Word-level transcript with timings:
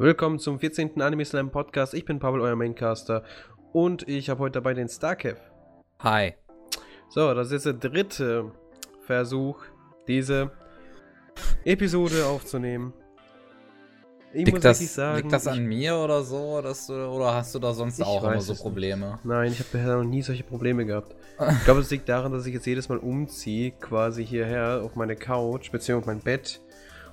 Willkommen 0.00 0.38
zum 0.38 0.58
14. 0.58 1.02
Anime 1.02 1.26
Slam 1.26 1.50
Podcast. 1.50 1.92
Ich 1.92 2.06
bin 2.06 2.20
Pavel, 2.20 2.40
euer 2.40 2.56
Maincaster. 2.56 3.22
Und 3.74 4.08
ich 4.08 4.30
habe 4.30 4.40
heute 4.40 4.54
dabei 4.54 4.72
den 4.72 4.88
Starkev. 4.88 5.36
Hi. 5.98 6.32
So, 7.10 7.34
das 7.34 7.48
ist 7.48 7.66
jetzt 7.66 7.82
der 7.82 7.90
dritte 7.90 8.50
Versuch, 9.04 9.58
diese 10.08 10.52
Episode 11.66 12.24
aufzunehmen. 12.24 12.94
Ich 14.32 14.46
liegt, 14.46 14.64
das, 14.64 14.78
sagen, 14.94 15.18
liegt 15.18 15.32
das 15.34 15.46
an 15.46 15.66
mir 15.66 15.94
oder 15.96 16.22
so? 16.22 16.62
Dass 16.62 16.86
du, 16.86 16.94
oder 16.94 17.34
hast 17.34 17.54
du 17.54 17.58
da 17.58 17.74
sonst 17.74 18.02
auch 18.02 18.24
immer 18.24 18.40
so 18.40 18.54
Probleme? 18.54 19.06
Nicht. 19.06 19.24
Nein, 19.26 19.52
ich 19.52 19.58
habe 19.58 19.68
bisher 19.70 19.96
noch 19.96 20.04
nie 20.04 20.22
solche 20.22 20.44
Probleme 20.44 20.86
gehabt. 20.86 21.14
ich 21.50 21.64
glaube, 21.66 21.80
es 21.80 21.90
liegt 21.90 22.08
daran, 22.08 22.32
dass 22.32 22.46
ich 22.46 22.54
jetzt 22.54 22.64
jedes 22.64 22.88
Mal 22.88 22.96
umziehe, 22.96 23.72
quasi 23.72 24.24
hierher 24.24 24.80
auf 24.82 24.96
meine 24.96 25.14
Couch, 25.14 25.70
beziehungsweise 25.70 25.98
auf 25.98 26.06
mein 26.06 26.20
Bett 26.20 26.62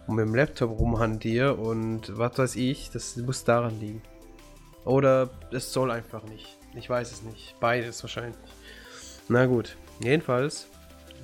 und 0.08 0.16
mit 0.16 0.26
dem 0.26 0.36
Laptop 0.36 0.80
rumhantiere 0.80 1.56
und 1.56 2.18
was 2.18 2.38
weiß 2.38 2.56
ich, 2.56 2.90
das 2.92 3.18
muss 3.18 3.44
daran 3.44 3.80
liegen. 3.80 4.02
Oder 4.86 5.30
es 5.52 5.74
soll 5.74 5.92
einfach 5.92 6.24
nicht. 6.24 6.58
Ich 6.76 6.90
weiß 6.90 7.12
es 7.12 7.22
nicht. 7.24 7.56
Beides 7.60 8.02
wahrscheinlich. 8.04 8.38
Na 9.28 9.46
gut. 9.46 9.76
Jedenfalls 10.02 10.68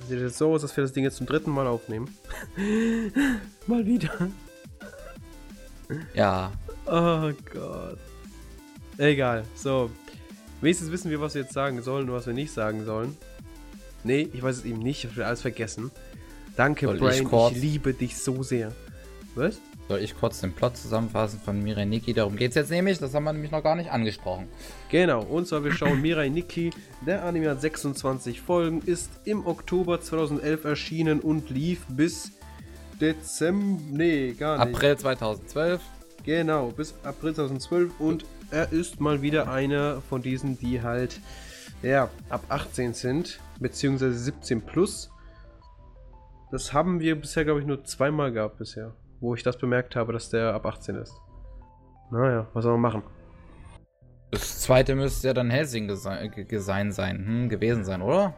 sieht 0.08 0.18
es 0.18 0.36
so 0.36 0.52
aus, 0.52 0.62
dass 0.62 0.76
wir 0.76 0.82
das 0.82 0.92
Ding 0.92 1.04
jetzt 1.04 1.16
zum 1.16 1.26
dritten 1.26 1.50
Mal 1.50 1.66
aufnehmen. 1.66 2.14
Mal 3.66 3.86
wieder. 3.86 4.28
Ja. 6.14 6.52
Oh 6.86 7.30
Gott. 7.52 7.98
Egal. 8.98 9.44
So. 9.54 9.90
Wenigstens 10.60 10.90
wissen 10.90 11.10
wir, 11.10 11.20
was 11.20 11.34
wir 11.34 11.42
jetzt 11.42 11.54
sagen 11.54 11.82
sollen 11.82 12.08
und 12.08 12.14
was 12.14 12.26
wir 12.26 12.34
nicht 12.34 12.52
sagen 12.52 12.84
sollen. 12.84 13.16
Nee, 14.02 14.28
ich 14.32 14.42
weiß 14.42 14.58
es 14.58 14.64
eben 14.64 14.80
nicht. 14.80 15.04
Ich 15.04 15.10
habe 15.10 15.26
alles 15.26 15.40
vergessen. 15.40 15.90
Danke, 16.56 16.86
Soll 16.86 16.98
Brian. 16.98 17.26
Ich, 17.26 17.56
ich, 17.56 17.62
liebe 17.62 17.94
dich 17.94 18.16
so 18.16 18.42
sehr. 18.42 18.72
Was? 19.34 19.60
Soll 19.88 19.98
ich 20.00 20.18
kurz 20.18 20.40
den 20.40 20.52
Plot 20.52 20.76
zusammenfassen 20.76 21.40
von 21.40 21.62
Mirai 21.62 21.84
Nikki? 21.84 22.14
Darum 22.14 22.36
geht 22.36 22.50
es 22.50 22.54
jetzt 22.54 22.70
nämlich. 22.70 22.98
Das 22.98 23.14
haben 23.14 23.24
wir 23.24 23.32
nämlich 23.32 23.50
noch 23.50 23.62
gar 23.62 23.74
nicht 23.76 23.90
angesprochen. 23.90 24.48
Genau. 24.90 25.22
Und 25.22 25.46
zwar, 25.46 25.64
wir 25.64 25.72
schauen 25.72 26.00
Mirai 26.00 26.28
Nikki. 26.28 26.70
Der 27.06 27.24
Anime 27.24 27.50
hat 27.50 27.60
26 27.60 28.40
Folgen, 28.40 28.80
ist 28.86 29.10
im 29.24 29.46
Oktober 29.46 30.00
2011 30.00 30.64
erschienen 30.64 31.20
und 31.20 31.50
lief 31.50 31.84
bis 31.88 32.32
Dezember. 33.00 33.80
Nee, 33.90 34.32
gar 34.32 34.64
nicht. 34.64 34.74
April 34.74 34.96
2012. 34.96 35.80
Genau, 36.24 36.68
bis 36.68 36.94
April 37.02 37.34
2012. 37.34 38.00
Und 38.00 38.24
er 38.50 38.72
ist 38.72 39.00
mal 39.00 39.20
wieder 39.20 39.50
einer 39.50 40.00
von 40.08 40.22
diesen, 40.22 40.58
die 40.58 40.80
halt, 40.80 41.20
ja, 41.82 42.08
ab 42.30 42.44
18 42.48 42.94
sind. 42.94 43.40
Beziehungsweise 43.60 44.18
17 44.18 44.62
plus. 44.62 45.10
Das 46.50 46.72
haben 46.72 47.00
wir 47.00 47.20
bisher, 47.20 47.44
glaube 47.44 47.60
ich, 47.60 47.66
nur 47.66 47.84
zweimal 47.84 48.32
gehabt 48.32 48.58
bisher, 48.58 48.94
wo 49.24 49.34
ich 49.34 49.42
das 49.42 49.56
bemerkt 49.56 49.96
habe, 49.96 50.12
dass 50.12 50.28
der 50.28 50.54
ab 50.54 50.66
18 50.66 50.96
ist. 50.96 51.20
Naja, 52.10 52.46
was 52.52 52.62
soll 52.62 52.72
man 52.72 52.92
machen? 52.92 53.02
Das 54.30 54.60
zweite 54.60 54.94
müsste 54.94 55.28
ja 55.28 55.34
dann 55.34 55.50
Helsing 55.50 55.94
sein, 55.94 56.92
sein 56.92 57.26
hm, 57.26 57.48
gewesen 57.48 57.84
sein, 57.84 58.02
oder? 58.02 58.34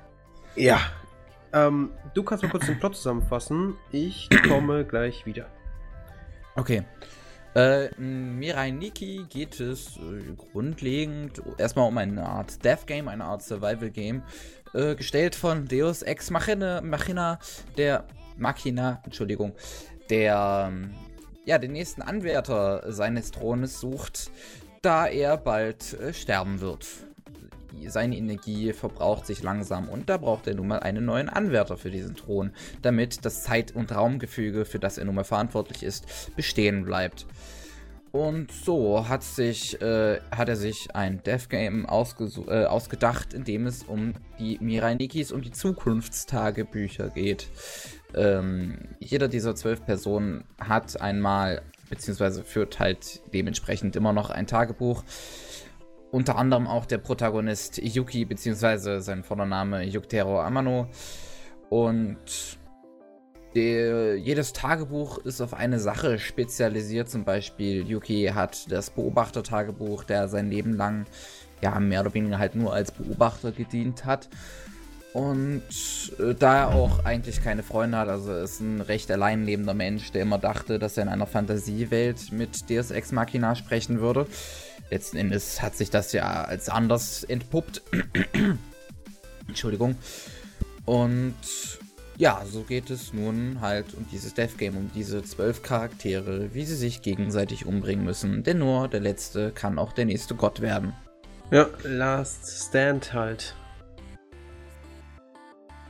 Ja. 0.54 0.78
Ähm, 1.52 1.90
du 2.14 2.22
kannst 2.22 2.44
mal 2.44 2.50
kurz 2.50 2.66
den 2.66 2.78
Plot 2.78 2.96
zusammenfassen. 2.96 3.74
Ich 3.90 4.28
komme 4.48 4.84
gleich 4.84 5.26
wieder. 5.26 5.46
Okay. 6.54 6.84
Äh, 7.54 7.88
Mirai 7.98 8.70
Nikki 8.70 9.24
geht 9.28 9.58
es 9.58 9.96
äh, 9.96 10.34
grundlegend 10.36 11.42
erstmal 11.56 11.88
um 11.88 11.96
eine 11.96 12.24
Art 12.24 12.62
Death 12.64 12.86
Game, 12.86 13.08
eine 13.08 13.24
Art 13.24 13.42
Survival 13.42 13.90
Game, 13.90 14.22
äh, 14.74 14.94
gestellt 14.94 15.34
von 15.34 15.66
Deus 15.66 16.02
Ex 16.02 16.30
Machina, 16.30 16.82
Machina 16.82 17.38
der 17.78 18.04
Machina, 18.36 19.00
Entschuldigung, 19.04 19.54
der 20.10 20.72
ja 21.44 21.58
den 21.58 21.72
nächsten 21.72 22.02
Anwärter 22.02 22.92
seines 22.92 23.30
Thrones 23.30 23.80
sucht, 23.80 24.30
da 24.82 25.06
er 25.06 25.36
bald 25.36 25.94
äh, 25.94 26.12
sterben 26.12 26.60
wird. 26.60 26.86
Seine 27.88 28.16
Energie 28.16 28.72
verbraucht 28.72 29.26
sich 29.26 29.42
langsam 29.42 29.88
und 29.88 30.08
da 30.08 30.16
braucht 30.16 30.46
er 30.46 30.54
nun 30.54 30.68
mal 30.68 30.80
einen 30.80 31.04
neuen 31.04 31.28
Anwärter 31.28 31.76
für 31.76 31.90
diesen 31.90 32.16
Thron, 32.16 32.52
damit 32.82 33.24
das 33.24 33.44
Zeit- 33.44 33.76
und 33.76 33.94
Raumgefüge, 33.94 34.64
für 34.64 34.78
das 34.78 34.98
er 34.98 35.04
nun 35.04 35.14
mal 35.14 35.24
verantwortlich 35.24 35.82
ist, 35.82 36.34
bestehen 36.36 36.84
bleibt. 36.84 37.26
Und 38.12 38.50
so 38.50 39.08
hat, 39.08 39.22
sich, 39.22 39.80
äh, 39.82 40.20
hat 40.30 40.48
er 40.48 40.56
sich 40.56 40.94
ein 40.94 41.22
Death 41.22 41.50
Game 41.50 41.84
äh, 41.84 42.64
ausgedacht, 42.64 43.34
in 43.34 43.44
dem 43.44 43.66
es 43.66 43.82
um 43.82 44.14
die 44.38 44.58
Mirai 44.60 44.94
Nikis 44.94 45.32
und 45.32 45.44
die 45.44 45.50
Zukunftstagebücher 45.50 47.10
geht. 47.10 47.48
Ähm, 48.14 48.78
jeder 48.98 49.28
dieser 49.28 49.54
zwölf 49.54 49.84
Personen 49.84 50.44
hat 50.60 51.00
einmal, 51.00 51.62
beziehungsweise 51.90 52.44
führt 52.44 52.78
halt 52.78 53.20
dementsprechend 53.32 53.96
immer 53.96 54.12
noch 54.12 54.30
ein 54.30 54.46
Tagebuch. 54.46 55.04
Unter 56.12 56.36
anderem 56.36 56.66
auch 56.66 56.86
der 56.86 56.98
Protagonist 56.98 57.78
Yuki, 57.78 58.24
beziehungsweise 58.24 59.00
sein 59.00 59.22
Vordername 59.22 59.84
Yuktero 59.84 60.40
Amano. 60.40 60.88
Und 61.68 62.16
der, 63.54 64.16
jedes 64.16 64.52
Tagebuch 64.52 65.18
ist 65.18 65.40
auf 65.40 65.54
eine 65.54 65.80
Sache 65.80 66.18
spezialisiert. 66.18 67.08
Zum 67.08 67.24
Beispiel 67.24 67.88
Yuki 67.88 68.30
hat 68.34 68.70
das 68.70 68.90
Beobachtertagebuch, 68.90 70.04
der 70.04 70.28
sein 70.28 70.50
Leben 70.50 70.74
lang 70.74 71.06
ja 71.62 71.78
mehr 71.80 72.02
oder 72.02 72.14
weniger 72.14 72.38
halt 72.38 72.54
nur 72.54 72.72
als 72.72 72.92
Beobachter 72.92 73.52
gedient 73.52 74.04
hat. 74.04 74.28
Und 75.12 75.62
äh, 76.18 76.34
da 76.34 76.58
er 76.58 76.68
auch 76.74 77.04
eigentlich 77.04 77.42
keine 77.42 77.62
Freunde 77.62 77.96
hat, 77.96 78.08
also 78.08 78.34
ist 78.34 78.60
ein 78.60 78.80
recht 78.80 79.10
alleinlebender 79.10 79.72
Mensch, 79.72 80.12
der 80.12 80.22
immer 80.22 80.38
dachte, 80.38 80.78
dass 80.78 80.96
er 80.96 81.04
in 81.04 81.08
einer 81.08 81.26
Fantasiewelt 81.26 82.32
mit 82.32 82.68
Deus 82.68 82.90
Ex 82.90 83.12
Machina 83.12 83.54
sprechen 83.54 84.00
würde. 84.00 84.26
Letzten 84.90 85.16
Endes 85.16 85.62
hat 85.62 85.74
sich 85.74 85.90
das 85.90 86.12
ja 86.12 86.44
als 86.44 86.68
anders 86.68 87.24
entpuppt. 87.24 87.82
Entschuldigung. 89.48 89.96
Und 90.84 91.34
ja, 92.18 92.42
so 92.50 92.62
geht 92.62 92.90
es 92.90 93.12
nun 93.12 93.60
halt 93.60 93.94
um 93.94 94.06
dieses 94.10 94.34
Death 94.34 94.56
Game, 94.58 94.76
um 94.76 94.90
diese 94.94 95.22
zwölf 95.22 95.62
Charaktere, 95.62 96.54
wie 96.54 96.64
sie 96.64 96.76
sich 96.76 97.02
gegenseitig 97.02 97.66
umbringen 97.66 98.04
müssen. 98.04 98.42
Denn 98.42 98.58
nur 98.58 98.88
der 98.88 99.00
letzte 99.00 99.50
kann 99.50 99.78
auch 99.78 99.92
der 99.92 100.06
nächste 100.06 100.34
Gott 100.34 100.60
werden. 100.60 100.94
Ja, 101.50 101.68
Last 101.84 102.68
Stand 102.68 103.12
halt. 103.12 103.54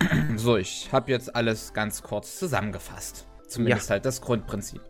So, 0.37 0.57
ich 0.57 0.93
habe 0.93 1.11
jetzt 1.11 1.35
alles 1.35 1.73
ganz 1.73 2.03
kurz 2.03 2.39
zusammengefasst. 2.39 3.27
Zumindest 3.49 3.89
ja. 3.89 3.95
halt 3.95 4.05
das 4.05 4.21
Grundprinzip. 4.21 4.81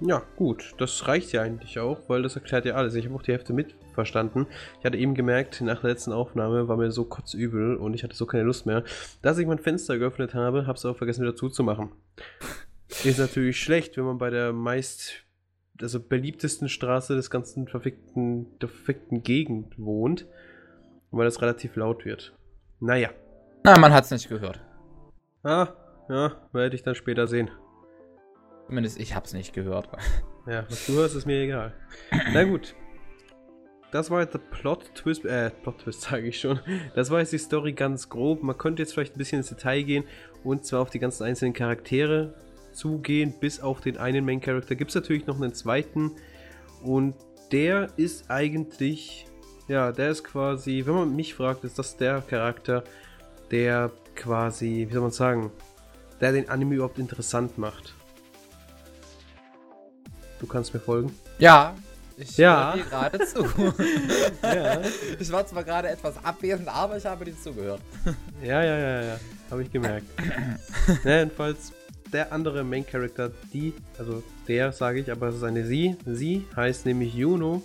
Ja, 0.00 0.22
gut. 0.36 0.74
Das 0.78 1.08
reicht 1.08 1.32
ja 1.32 1.42
eigentlich 1.42 1.78
auch, 1.80 2.08
weil 2.08 2.22
das 2.22 2.36
erklärt 2.36 2.64
ja 2.64 2.74
alles. 2.74 2.94
Ich 2.94 3.04
habe 3.04 3.16
auch 3.16 3.22
die 3.22 3.32
Hälfte 3.32 3.52
mitverstanden. 3.52 4.46
Ich 4.78 4.84
hatte 4.84 4.96
eben 4.96 5.14
gemerkt, 5.14 5.60
nach 5.60 5.80
der 5.80 5.90
letzten 5.90 6.12
Aufnahme 6.12 6.68
war 6.68 6.76
mir 6.76 6.92
so 6.92 7.04
kotzübel 7.04 7.76
und 7.76 7.94
ich 7.94 8.04
hatte 8.04 8.14
so 8.14 8.24
keine 8.26 8.44
Lust 8.44 8.64
mehr, 8.64 8.84
dass 9.22 9.38
ich 9.38 9.46
mein 9.46 9.58
Fenster 9.58 9.98
geöffnet 9.98 10.34
habe, 10.34 10.66
habe 10.66 10.78
es 10.78 10.84
auch 10.84 10.96
vergessen 10.96 11.22
wieder 11.22 11.34
zuzumachen. 11.34 11.90
Ist 13.04 13.18
natürlich 13.18 13.60
schlecht, 13.60 13.96
wenn 13.96 14.04
man 14.04 14.18
bei 14.18 14.30
der 14.30 14.52
meist, 14.52 15.24
also 15.80 16.00
beliebtesten 16.00 16.68
Straße 16.68 17.16
des 17.16 17.28
ganzen 17.28 17.66
verfickten, 17.66 18.58
der 18.60 18.68
verfickten 18.68 19.22
Gegend 19.22 19.78
wohnt, 19.78 20.26
weil 21.10 21.24
das 21.24 21.42
relativ 21.42 21.74
laut 21.76 22.04
wird. 22.04 22.36
Naja. 22.80 23.10
Na, 23.64 23.78
man 23.78 23.92
hat 23.92 24.04
es 24.04 24.10
nicht 24.10 24.28
gehört. 24.28 24.60
Ah, 25.42 25.68
ja, 26.08 26.32
werde 26.52 26.76
ich 26.76 26.82
dann 26.82 26.94
später 26.94 27.26
sehen. 27.26 27.50
Zumindest 28.66 29.00
ich 29.00 29.14
hab's 29.14 29.32
nicht 29.32 29.52
gehört. 29.52 29.88
Ja, 30.46 30.64
was 30.68 30.86
du 30.86 30.94
hörst, 30.94 31.14
ist 31.14 31.26
mir 31.26 31.42
egal. 31.42 31.74
Na 32.32 32.44
gut. 32.44 32.74
Das 33.90 34.10
war 34.10 34.20
jetzt 34.20 34.34
der 34.34 34.38
Plot-Twist, 34.38 35.24
äh, 35.24 35.50
Plot-Twist 35.50 36.00
sage 36.10 36.26
ich 36.26 36.40
schon. 36.40 36.60
Das 36.94 37.10
war 37.10 37.20
jetzt 37.20 37.32
die 37.32 37.38
Story 37.38 37.72
ganz 37.72 38.08
grob. 38.08 38.42
Man 38.42 38.56
könnte 38.56 38.82
jetzt 38.82 38.92
vielleicht 38.92 39.14
ein 39.14 39.18
bisschen 39.18 39.38
ins 39.38 39.48
Detail 39.48 39.82
gehen 39.82 40.04
und 40.44 40.64
zwar 40.64 40.80
auf 40.80 40.90
die 40.90 40.98
ganzen 40.98 41.24
einzelnen 41.24 41.54
Charaktere 41.54 42.34
zugehen, 42.72 43.34
bis 43.40 43.60
auf 43.60 43.80
den 43.80 43.96
einen 43.96 44.24
Main-Character. 44.24 44.74
Gibt 44.74 44.90
es 44.90 44.94
natürlich 44.94 45.26
noch 45.26 45.36
einen 45.36 45.54
zweiten 45.54 46.12
und 46.82 47.14
der 47.50 47.88
ist 47.96 48.30
eigentlich, 48.30 49.26
ja, 49.68 49.92
der 49.92 50.10
ist 50.10 50.24
quasi, 50.24 50.82
wenn 50.86 50.94
man 50.94 51.16
mich 51.16 51.34
fragt, 51.34 51.64
ist 51.64 51.78
das 51.78 51.96
der 51.96 52.20
Charakter, 52.20 52.84
der 53.50 53.90
quasi, 54.14 54.86
wie 54.88 54.92
soll 54.92 55.02
man 55.02 55.10
sagen, 55.10 55.50
der 56.20 56.32
den 56.32 56.48
Anime 56.48 56.76
überhaupt 56.76 56.98
interessant 56.98 57.58
macht. 57.58 57.94
Du 60.40 60.46
kannst 60.46 60.74
mir 60.74 60.80
folgen? 60.80 61.12
Ja, 61.38 61.74
ich 62.16 62.36
ja. 62.36 62.74
höre 62.74 62.84
gerade 62.84 63.26
zu. 63.26 63.44
ja. 64.42 64.80
Ich 65.18 65.30
war 65.30 65.46
zwar 65.46 65.62
gerade 65.62 65.88
etwas 65.88 66.22
abwesend, 66.24 66.68
aber 66.68 66.96
ich 66.96 67.06
habe 67.06 67.24
dir 67.24 67.40
zugehört. 67.40 67.80
ja, 68.42 68.62
ja, 68.62 68.78
ja, 68.78 69.02
ja. 69.02 69.20
Habe 69.50 69.62
ich 69.62 69.72
gemerkt. 69.72 70.06
ja, 71.04 71.18
jedenfalls 71.18 71.72
der 72.12 72.32
andere 72.32 72.64
Main 72.64 72.86
Character, 72.86 73.30
die, 73.52 73.74
also 73.98 74.22
der 74.46 74.72
sage 74.72 75.00
ich, 75.00 75.12
aber 75.12 75.28
es 75.28 75.36
ist 75.36 75.44
eine 75.44 75.64
sie. 75.64 75.96
Sie 76.06 76.46
heißt 76.56 76.86
nämlich 76.86 77.14
Juno. 77.14 77.62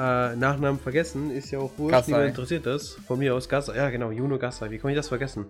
Äh, 0.00 0.34
Nachnamen 0.36 0.80
vergessen, 0.80 1.30
ist 1.30 1.50
ja 1.50 1.58
auch 1.58 1.72
wurscht, 1.76 2.06
niemand 2.06 2.28
interessiert 2.28 2.64
das. 2.64 2.92
Von 3.06 3.18
mir 3.18 3.34
aus 3.34 3.50
Gasser. 3.50 3.76
Ja, 3.76 3.90
genau, 3.90 4.10
Juno 4.10 4.38
Gasser. 4.38 4.70
Wie 4.70 4.78
kann 4.78 4.88
ich 4.88 4.96
das 4.96 5.08
vergessen? 5.08 5.44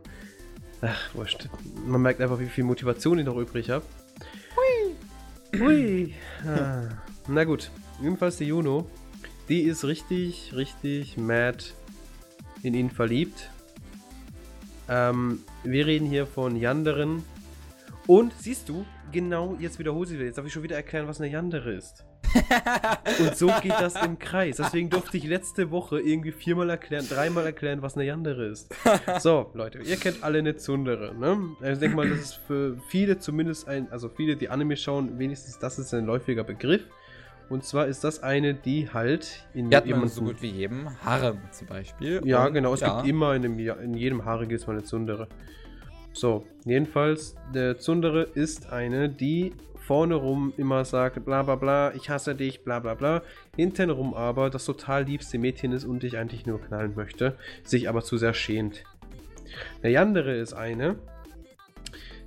Ach, 0.81 1.15
wurscht. 1.15 1.49
Man 1.87 2.03
merkt 2.03 2.21
einfach, 2.21 2.41
wie 2.41 2.47
viel 2.47 2.65
Motivation 2.65 3.21
ich 3.21 3.27
noch 3.27 3.37
übrig 3.37 3.71
habe. 3.71 3.85
Hui. 5.55 5.61
Hui. 5.61 6.15
Ah, 6.45 6.89
Na 7.29 7.45
gut, 7.45 7.71
jedenfalls 8.03 8.39
die 8.39 8.47
Juno, 8.47 8.91
die 9.49 9.63
ist 9.63 9.85
richtig, 9.85 10.53
richtig 10.57 11.17
mad 11.17 11.67
in 12.65 12.75
ihn 12.75 12.91
verliebt. 12.91 13.51
Ähm, 14.89 15.45
wir 15.63 15.87
reden 15.87 16.07
hier 16.09 16.27
von 16.27 16.57
Yanderen. 16.57 17.23
Und 18.09 18.33
siehst 18.37 18.69
du, 18.69 18.85
genau, 19.13 19.57
jetzt 19.61 19.79
wiederhole 19.79 20.09
ich 20.09 20.15
wieder. 20.15 20.25
Jetzt 20.25 20.39
darf 20.39 20.47
ich 20.47 20.53
schon 20.53 20.65
wieder 20.65 20.75
erklären, 20.75 21.07
was 21.07 21.21
eine 21.21 21.31
Yandere 21.31 21.73
ist. 21.73 22.05
Und 23.19 23.37
so 23.37 23.51
geht 23.63 23.73
das 23.73 23.95
im 24.03 24.19
Kreis. 24.19 24.57
Deswegen 24.57 24.91
durfte 24.91 25.17
ich 25.17 25.25
letzte 25.25 25.71
Woche 25.71 26.01
irgendwie 26.01 26.33
viermal 26.33 26.71
erklären, 26.71 27.07
dreimal 27.09 27.45
erklären, 27.47 27.83
was 27.83 27.97
eine 27.97 28.07
Yandere 28.07 28.47
ist. 28.47 28.75
So, 29.21 29.51
Leute, 29.55 29.79
ihr 29.79 29.97
kennt 29.97 30.23
alle 30.23 30.39
eine 30.39 30.57
Zundere, 30.57 31.15
ne? 31.15 31.39
Also 31.61 31.73
ich 31.73 31.79
denke 31.79 31.97
mal, 31.97 32.09
das 32.09 32.21
ist 32.21 32.35
für 32.47 32.77
viele 32.89 33.19
zumindest 33.19 33.69
ein, 33.69 33.91
also 33.91 34.09
viele, 34.09 34.37
die 34.37 34.49
Anime 34.49 34.77
schauen, 34.77 35.19
wenigstens 35.19 35.59
das 35.59 35.79
ist 35.79 35.93
ein 35.95 36.07
läufiger 36.07 36.45
Begriff. 36.45 36.83
Und 37.49 37.65
zwar 37.65 37.89
ist 37.89 38.05
das 38.05 38.23
eine, 38.23 38.55
die 38.55 38.91
halt 38.91 39.45
in 39.55 39.71
Die 39.71 39.77
hat 39.77 39.87
man 39.87 40.07
so 40.09 40.23
gut 40.23 40.41
wie 40.41 40.51
jedem 40.51 40.89
Harem 41.05 41.39
zum 41.51 41.67
Beispiel. 41.67 42.21
Ja, 42.25 42.47
Und, 42.47 42.55
genau. 42.55 42.75
Es 42.75 42.81
ja, 42.81 42.97
gibt 42.97 43.09
immer 43.09 43.35
in, 43.35 43.43
dem, 43.43 43.59
in 43.59 43.95
jedem 43.95 44.25
Haare 44.25 44.47
gibt 44.47 44.61
es 44.61 44.67
mal 44.69 44.75
eine 44.75 44.85
Zundere. 44.85 45.27
So, 46.13 46.47
jedenfalls, 46.65 47.35
der 47.53 47.79
Zundere 47.79 48.23
ist 48.23 48.73
eine, 48.73 49.09
die 49.09 49.53
vorne 49.91 50.15
rum 50.15 50.53
immer 50.57 50.85
sagt, 50.85 51.25
bla 51.25 51.43
bla 51.43 51.57
bla, 51.57 51.93
ich 51.97 52.11
hasse 52.11 52.37
dich, 52.37 52.63
bla 52.63 52.79
bla 52.79 52.95
bla. 52.95 53.23
Hinten 53.57 53.91
rum 53.91 54.15
aber 54.15 54.49
das 54.49 54.65
total 54.65 55.03
liebste 55.03 55.37
Mädchen 55.37 55.73
ist 55.73 55.85
und 55.85 56.05
dich 56.05 56.17
eigentlich 56.17 56.47
nur 56.47 56.61
knallen 56.61 56.95
möchte, 56.95 57.37
sich 57.65 57.89
aber 57.89 58.01
zu 58.03 58.17
sehr 58.17 58.33
schämt. 58.33 58.85
Der 59.83 59.91
Yandere 59.91 60.37
ist 60.37 60.53
eine, 60.53 60.95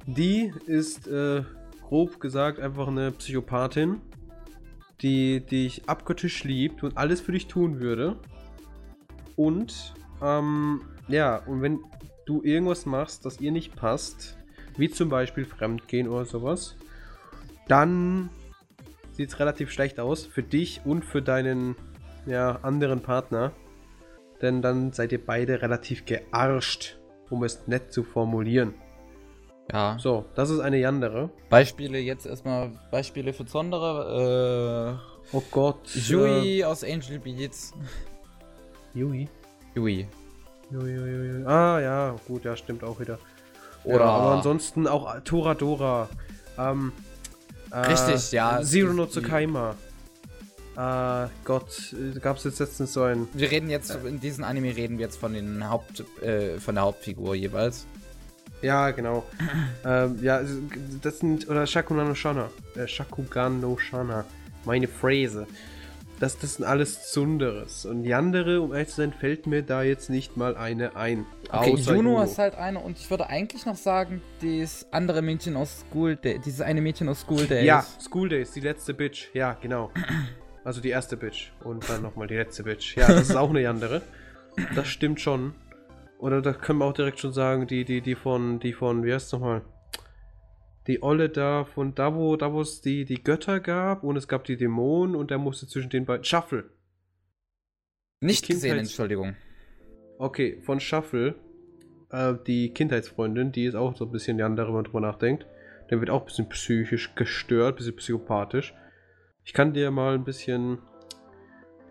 die 0.06 0.52
ist, 0.66 1.08
äh, 1.08 1.44
grob 1.82 2.20
gesagt, 2.20 2.60
einfach 2.60 2.90
eine 2.90 3.14
Psychopathin, 3.14 4.02
die 5.02 5.40
dich 5.40 5.88
abgöttisch 5.88 6.44
liebt 6.44 6.84
und 6.84 6.98
alles 6.98 7.22
für 7.22 7.32
dich 7.32 7.48
tun 7.48 7.80
würde. 7.80 8.18
Und, 9.38 9.94
ähm, 10.22 10.82
ja, 11.08 11.38
und 11.38 11.62
wenn 11.62 11.80
du 12.26 12.44
irgendwas 12.44 12.86
machst, 12.86 13.26
das 13.26 13.40
ihr 13.40 13.54
nicht 13.54 13.74
passt, 13.74 14.38
wie 14.76 14.90
zum 14.90 15.08
Beispiel 15.08 15.46
Fremdgehen 15.46 16.10
oder 16.10 16.26
sowas, 16.26 16.76
dann 17.68 18.30
sieht 19.12 19.30
es 19.30 19.40
relativ 19.40 19.72
schlecht 19.72 20.00
aus 20.00 20.26
für 20.26 20.44
dich 20.44 20.82
und 20.86 21.04
für 21.06 21.22
deinen 21.22 21.76
ja, 22.26 22.60
anderen 22.62 23.02
Partner. 23.02 23.52
Denn 24.42 24.62
dann 24.62 24.92
seid 24.92 25.12
ihr 25.12 25.24
beide 25.24 25.62
relativ 25.62 26.06
gearscht, 26.06 26.98
um 27.30 27.44
es 27.44 27.68
nett 27.68 27.94
zu 27.94 28.04
formulieren. 28.04 28.74
ja. 29.72 29.98
So, 30.00 30.26
das 30.36 30.50
ist 30.50 30.60
eine 30.60 30.78
Yandere. 30.78 31.30
Beispiele 31.50 32.00
jetzt 32.00 32.26
erstmal 32.26 32.72
Beispiele 32.92 33.32
für 33.34 33.46
Zondere. 33.46 35.00
Oh 35.32 35.44
Gott. 35.52 35.96
Äh, 35.96 36.00
Yui 36.00 36.64
aus 36.66 36.84
Angel 36.84 37.20
Beats. 37.20 37.72
Äh, 38.94 39.00
Yui. 39.00 39.30
Yui. 39.76 40.08
Yui, 40.72 40.92
Yui, 40.92 41.28
Yui. 41.40 41.46
Ah, 41.46 41.80
ja, 41.80 42.16
gut, 42.28 42.44
ja, 42.44 42.56
stimmt 42.56 42.84
auch 42.84 43.00
wieder. 43.00 43.20
Oder- 43.86 44.00
Ja, 44.00 44.06
aber 44.12 44.32
ansonsten 44.36 44.88
auch 44.88 45.20
Toradora. 45.22 46.10
Ähm, 46.58 46.92
äh, 47.74 47.80
Richtig, 47.80 48.32
ja. 48.32 48.62
Zero 48.62 48.94
no 48.94 49.06
Tsukaima. 49.06 49.76
Äh, 50.76 51.28
Gott, 51.44 51.96
gab 52.22 52.38
es 52.38 52.46
jetzt 52.46 52.60
letztens 52.60 52.94
so 52.94 53.04
ein. 53.04 53.28
Wir 53.34 53.52
reden 53.52 53.70
jetzt, 53.70 53.96
in 54.06 54.20
diesem 54.20 54.44
Anime 54.44 54.76
reden 54.76 54.98
wir 54.98 55.06
jetzt 55.06 55.18
von 55.18 55.34
den 55.34 55.70
Haupt, 55.70 56.04
äh, 56.22 56.60
von 56.60 56.76
der 56.76 56.84
Hauptfigur 56.84 57.36
jeweils. 57.36 57.86
Ja, 58.62 58.92
genau. 58.92 59.24
ähm, 59.86 60.20
ja, 60.22 60.42
das 61.02 61.20
sind. 61.20 61.50
Oder 61.50 61.68
Shakugan 61.68 62.08
no 62.08 62.16
Shana. 62.16 62.50
Äh, 62.76 62.88
Shakugan 62.88 63.60
no 63.60 63.78
Shana. 63.78 64.26
Meine 64.66 64.88
Phrase. 64.88 65.46
Das, 66.20 66.38
das 66.38 66.56
sind 66.56 66.66
alles 66.66 67.12
Zunderes. 67.12 67.86
Und 67.86 68.04
die 68.04 68.14
andere, 68.14 68.62
um 68.62 68.72
ehrlich 68.72 68.90
zu 68.90 68.98
sein, 68.98 69.14
fällt 69.14 69.48
mir 69.48 69.62
da 69.62 69.84
jetzt 69.84 70.10
nicht 70.10 70.38
mal 70.38 70.56
eine 70.56 70.96
ein. 70.96 71.26
Okay, 71.50 71.74
Außer 71.74 71.96
Juno 71.96 72.22
ist 72.22 72.38
halt 72.38 72.56
eine 72.56 72.80
und 72.80 72.98
ich 72.98 73.10
würde 73.10 73.28
eigentlich 73.28 73.66
noch 73.66 73.76
sagen, 73.76 74.22
das 74.42 74.88
andere 74.92 75.22
Mädchen 75.22 75.56
aus 75.56 75.82
School 75.82 76.16
Day, 76.16 76.40
dieses 76.40 76.62
eine 76.62 76.82
Mädchen 76.82 77.10
aus 77.10 77.22
School 77.22 77.46
Days. 77.46 77.66
Ja, 77.66 77.86
School 78.00 78.30
Days, 78.30 78.52
die 78.52 78.62
letzte 78.62 78.94
Bitch. 78.94 79.30
Ja, 79.34 79.58
genau. 79.60 79.92
Also 80.66 80.80
die 80.80 80.92
erste 80.92 81.18
Bitch. 81.18 81.52
Und 81.66 81.90
dann 81.90 82.02
nochmal 82.02 82.28
die 82.28 82.36
letzte 82.36 82.64
Bitch. 82.64 82.96
Ja, 82.96 83.08
das 83.08 83.32
ist 83.32 83.36
auch 83.36 83.50
eine 83.50 83.68
andere. 83.68 84.02
Das 84.76 84.88
stimmt 84.88 85.20
schon. 85.20 85.54
Oder 86.20 86.42
da 86.42 86.54
können 86.54 86.80
wir 86.80 86.86
auch 86.86 86.94
direkt 86.94 87.20
schon 87.20 87.34
sagen, 87.34 87.68
die, 87.68 87.84
die, 87.84 88.00
die 88.00 88.16
von, 88.16 88.62
die 88.62 88.72
von, 88.72 89.04
wie 89.04 89.14
heißt 89.14 89.26
es 89.26 89.34
nochmal? 89.34 89.62
Die 90.88 91.02
Olle 91.02 91.30
da 91.30 91.64
von 91.64 91.96
da, 91.96 92.14
wo, 92.14 92.36
da 92.36 92.52
wo 92.52 92.62
es 92.62 92.82
die, 92.82 93.06
die 93.06 93.24
Götter 93.24 93.60
gab 93.60 94.04
und 94.04 94.18
es 94.18 94.28
gab 94.28 94.44
die 94.44 94.58
Dämonen 94.58 95.16
und 95.16 95.32
der 95.32 95.38
musste 95.38 95.68
zwischen 95.68 95.90
den 95.90 96.06
beiden. 96.06 96.26
Shuffle. 96.26 96.66
Nicht 98.20 98.48
gesehen, 98.48 98.80
Entschuldigung. 98.80 99.36
Okay, 100.18 100.62
von 100.62 100.80
Shuffle. 100.80 101.36
Äh, 102.10 102.36
die 102.48 102.74
Kindheitsfreundin, 102.74 103.52
die 103.52 103.66
ist 103.66 103.76
auch 103.76 103.96
so 103.96 104.06
ein 104.06 104.12
bisschen 104.12 104.38
die 104.38 104.44
andere, 104.44 104.68
wenn 104.68 104.76
man 104.76 104.84
drüber 104.84 105.02
nachdenkt. 105.02 105.46
Der 105.90 106.00
wird 106.00 106.10
auch 106.10 106.22
ein 106.22 106.26
bisschen 106.26 106.50
psychisch 106.50 107.16
gestört, 107.16 107.76
ein 107.76 107.78
bisschen 107.78 107.96
psychopathisch. 107.96 108.74
Ich 109.44 109.54
kann 109.54 109.74
dir 109.74 109.92
mal 109.92 110.14
ein 110.14 110.24
bisschen. 110.24 110.80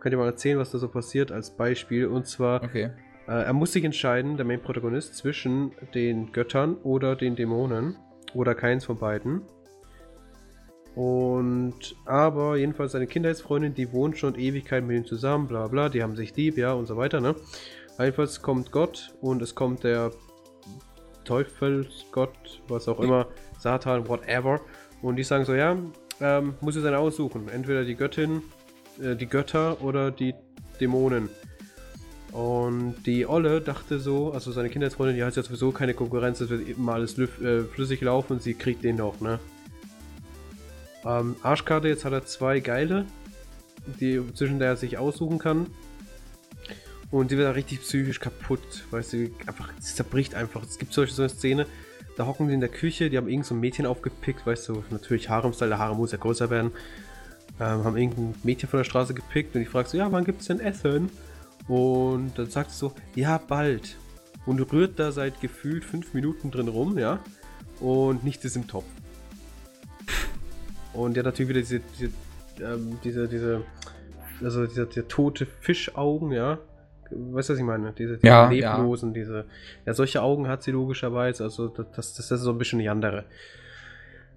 Kann 0.00 0.10
dir 0.10 0.16
mal 0.16 0.26
erzählen, 0.26 0.58
was 0.58 0.70
da 0.70 0.78
so 0.78 0.88
passiert 0.88 1.30
als 1.30 1.56
Beispiel. 1.56 2.06
Und 2.06 2.26
zwar, 2.26 2.62
Okay. 2.62 2.90
äh, 3.28 3.44
er 3.44 3.52
muss 3.52 3.72
sich 3.72 3.84
entscheiden, 3.84 4.36
der 4.36 4.46
Main-Protagonist, 4.46 5.14
zwischen 5.16 5.72
den 5.94 6.32
Göttern 6.32 6.76
oder 6.76 7.14
den 7.14 7.36
Dämonen. 7.36 7.96
Oder 8.34 8.54
keins 8.54 8.84
von 8.84 8.98
beiden. 8.98 9.42
Und 10.94 11.96
aber 12.04 12.56
jedenfalls 12.56 12.92
seine 12.92 13.06
Kindheitsfreundin, 13.06 13.74
die 13.74 13.92
wohnt 13.92 14.18
schon 14.18 14.34
Ewigkeit 14.38 14.84
mit 14.84 14.96
ihm 14.96 15.06
zusammen, 15.06 15.48
bla 15.48 15.66
bla, 15.68 15.88
die 15.88 16.02
haben 16.02 16.16
sich 16.16 16.36
lieb, 16.36 16.58
ja, 16.58 16.72
und 16.72 16.86
so 16.86 16.96
weiter, 16.96 17.20
ne? 17.20 17.34
Jedenfalls 17.98 18.42
kommt 18.42 18.72
Gott 18.72 19.14
und 19.20 19.40
es 19.42 19.54
kommt 19.54 19.84
der 19.84 20.12
Teufelsgott, 21.24 22.62
was 22.68 22.88
auch 22.88 23.00
immer, 23.00 23.28
Satan, 23.58 24.08
whatever. 24.08 24.60
Und 25.02 25.16
die 25.16 25.22
sagen 25.22 25.44
so, 25.44 25.54
ja, 25.54 25.76
ähm, 26.20 26.54
muss 26.60 26.76
jetzt 26.76 26.84
einer 26.84 26.98
aussuchen. 26.98 27.48
Entweder 27.48 27.84
die 27.84 27.94
Göttin, 27.94 28.42
äh, 29.00 29.16
die 29.16 29.26
Götter 29.26 29.82
oder 29.82 30.10
die 30.10 30.34
Dämonen. 30.80 31.28
Und 32.32 32.94
die 33.04 33.26
Olle 33.26 33.60
dachte 33.60 33.98
so, 33.98 34.32
also 34.32 34.52
seine 34.52 34.70
Kindheitsfreundin, 34.70 35.16
die 35.16 35.22
hat 35.22 35.36
ja 35.36 35.42
sowieso 35.42 35.70
keine 35.70 35.92
Konkurrenz, 35.92 36.38
das 36.38 36.48
wird 36.48 36.66
eben 36.66 36.88
alles 36.88 37.18
äh, 37.18 37.64
flüssig 37.64 38.00
laufen 38.00 38.34
und 38.34 38.42
sie 38.42 38.54
kriegt 38.54 38.84
den 38.84 38.96
noch, 38.96 39.20
ne? 39.20 39.38
Ähm, 41.04 41.36
Arschkarte, 41.42 41.88
jetzt 41.88 42.06
hat 42.06 42.12
er 42.12 42.24
zwei 42.24 42.60
geile, 42.60 43.04
die, 44.00 44.22
zwischen 44.34 44.58
der 44.58 44.68
er 44.68 44.76
sich 44.76 44.96
aussuchen 44.96 45.38
kann. 45.38 45.66
Und 47.10 47.30
die 47.30 47.36
wird 47.36 47.46
da 47.46 47.52
richtig 47.52 47.82
psychisch 47.82 48.20
kaputt, 48.20 48.84
weil 48.90 49.02
sie 49.02 49.34
einfach, 49.46 49.70
sie 49.78 49.94
zerbricht 49.94 50.34
einfach. 50.34 50.62
Es 50.62 50.78
gibt 50.78 50.94
solche 50.94 51.12
so 51.12 51.22
eine 51.22 51.28
Szene, 51.28 51.66
da 52.16 52.26
hocken 52.26 52.48
die 52.48 52.54
in 52.54 52.60
der 52.60 52.70
Küche, 52.70 53.10
die 53.10 53.18
haben 53.18 53.28
irgend 53.28 53.44
so 53.44 53.54
ein 53.54 53.60
Mädchen 53.60 53.84
aufgepickt, 53.84 54.46
weißt 54.46 54.70
du, 54.70 54.84
natürlich 54.88 55.28
Harem-Style, 55.28 55.68
der 55.68 55.78
Harem 55.78 55.98
muss 55.98 56.12
ja 56.12 56.18
größer 56.18 56.48
werden. 56.48 56.70
Ähm, 57.60 57.84
haben 57.84 57.96
irgendein 57.98 58.34
Mädchen 58.42 58.70
von 58.70 58.78
der 58.78 58.84
Straße 58.84 59.12
gepickt 59.12 59.54
und 59.54 59.60
ich 59.60 59.68
frage 59.68 59.88
so, 59.90 59.98
ja, 59.98 60.10
wann 60.10 60.24
gibt's 60.24 60.46
denn 60.46 60.60
Essen? 60.60 61.10
Und 61.68 62.32
dann 62.36 62.50
sagt 62.50 62.70
sie 62.70 62.78
so, 62.78 62.92
ja, 63.14 63.38
bald. 63.38 63.96
Und 64.46 64.60
rührt 64.72 64.98
da 64.98 65.12
seit 65.12 65.40
gefühlt 65.40 65.84
fünf 65.84 66.14
Minuten 66.14 66.50
drin 66.50 66.68
rum, 66.68 66.98
ja. 66.98 67.20
Und 67.80 68.24
nichts 68.24 68.44
ist 68.44 68.56
im 68.56 68.66
Topf. 68.66 68.86
Und 70.92 71.16
ja, 71.16 71.22
natürlich 71.22 71.48
wieder 71.48 71.60
diese, 71.60 71.80
diese, 71.98 72.12
ähm, 72.60 72.98
diese, 73.02 73.28
diese, 73.28 73.62
also 74.42 74.66
diese, 74.66 74.86
diese 74.86 75.08
tote 75.08 75.46
Fischaugen, 75.46 76.32
ja. 76.32 76.58
Weißt 77.10 77.50
du, 77.50 77.52
was 77.52 77.58
ich 77.58 77.64
meine? 77.64 77.92
Diese, 77.92 78.16
diese 78.16 78.26
Ja, 78.26 78.48
leblosen, 78.48 79.12
diese, 79.12 79.44
ja, 79.84 79.94
solche 79.94 80.22
Augen 80.22 80.48
hat 80.48 80.62
sie 80.62 80.70
logischerweise, 80.70 81.44
also 81.44 81.68
das, 81.68 81.86
das, 81.94 82.14
das 82.14 82.30
ist 82.30 82.40
so 82.40 82.50
ein 82.50 82.58
bisschen 82.58 82.78
die 82.78 82.88
andere. 82.88 83.24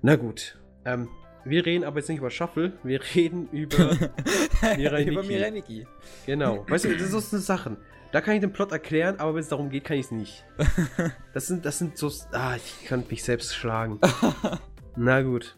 Na 0.02 0.16
gut, 0.18 0.58
ähm, 0.84 1.08
wir 1.46 1.66
reden 1.66 1.84
aber 1.84 2.00
jetzt 2.00 2.10
nicht 2.10 2.18
über 2.20 2.30
Shuffle, 2.32 2.74
wir 2.84 3.00
reden 3.16 3.48
über. 3.52 3.96
Mireniki. 4.78 5.88
Genau. 6.26 6.66
Weißt 6.68 6.86
du, 6.86 6.94
das 6.98 7.14
ist 7.14 7.30
so 7.32 7.38
Sachen. 7.38 7.78
Da 8.12 8.22
kann 8.22 8.36
ich 8.36 8.42
den 8.42 8.54
Plot 8.54 8.72
erklären, 8.72 9.20
aber 9.20 9.34
wenn 9.36 9.42
es 9.42 9.50
darum 9.50 9.70
geht, 9.70 9.84
kann 9.84 9.98
ich 9.98 10.06
es 10.06 10.12
nicht. 10.12 10.46
Das 11.34 11.48
sind, 11.48 11.66
das 11.66 11.78
sind 11.78 11.98
so. 11.98 12.12
Ah, 12.32 12.56
ich 12.56 12.86
kann 12.88 13.04
mich 13.10 13.24
selbst 13.24 13.54
schlagen. 13.56 14.00
Na 14.96 15.22
gut. 15.22 15.58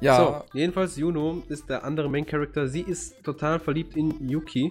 Ja, 0.00 0.16
So, 0.52 0.58
jedenfalls 0.58 0.96
Juno 0.96 1.42
ist 1.48 1.68
der 1.68 1.82
andere 1.84 2.08
Main 2.08 2.26
Character. 2.26 2.68
Sie 2.68 2.82
ist 2.82 3.22
total 3.24 3.58
verliebt 3.58 3.96
in 3.96 4.28
Yuki. 4.28 4.70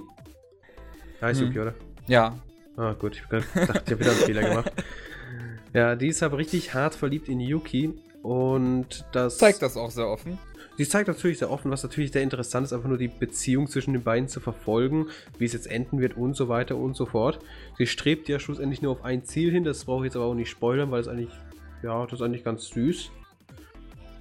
Heißt 1.22 1.42
Hm. 1.42 1.48
Yuki, 1.48 1.60
oder? 1.60 1.74
ja. 2.08 2.36
Ah, 2.78 2.94
gut. 2.94 3.16
Ich 3.16 3.28
gedacht, 3.30 3.48
ich 3.56 3.70
habe 3.70 4.00
wieder 4.00 4.12
einen 4.12 4.20
Fehler 4.20 4.42
gemacht. 4.50 4.72
Ja, 5.74 5.96
die 5.96 6.08
ist 6.08 6.22
aber 6.24 6.38
richtig 6.38 6.74
hart 6.74 6.94
verliebt 6.96 7.28
in 7.30 7.40
Yuki. 7.40 7.94
Und 8.26 9.06
das. 9.12 9.38
Zeigt 9.38 9.62
das 9.62 9.78
auch 9.78 9.92
sehr 9.92 10.08
offen. 10.08 10.40
Sie 10.78 10.90
zeigt 10.90 11.08
natürlich 11.08 11.38
sehr 11.38 11.52
offen, 11.52 11.70
was 11.70 11.84
natürlich 11.84 12.12
sehr 12.12 12.24
interessant 12.24 12.66
ist, 12.66 12.74
einfach 12.74 12.90
nur 12.90 12.98
die 12.98 13.08
Beziehung 13.08 13.68
zwischen 13.68 13.94
den 13.94 14.02
beiden 14.02 14.28
zu 14.28 14.40
verfolgen, 14.40 15.10
wie 15.38 15.46
es 15.46 15.54
jetzt 15.54 15.68
enden 15.68 16.02
wird 16.02 16.18
und 16.18 16.36
so 16.36 16.50
weiter 16.50 16.76
und 16.76 16.96
so 16.96 17.06
fort. 17.06 17.38
Sie 17.78 17.86
strebt 17.86 18.28
ja 18.28 18.40
schlussendlich 18.40 18.82
nur 18.82 18.94
auf 18.94 19.04
ein 19.04 19.24
Ziel 19.26 19.52
hin, 19.52 19.64
das 19.64 19.86
brauche 19.86 20.00
ich 20.00 20.06
jetzt 20.06 20.16
aber 20.16 20.26
auch 20.26 20.34
nicht 20.34 20.50
spoilern, 20.50 20.90
weil 20.90 21.02
es 21.02 21.08
eigentlich, 21.08 21.30
ja, 21.84 22.04
das 22.06 22.14
ist 22.14 22.22
eigentlich 22.24 22.44
ganz 22.44 22.68
süß. 22.70 23.12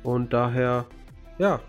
Und 0.02 0.34
daher, 0.34 0.84
ja, 1.38 1.60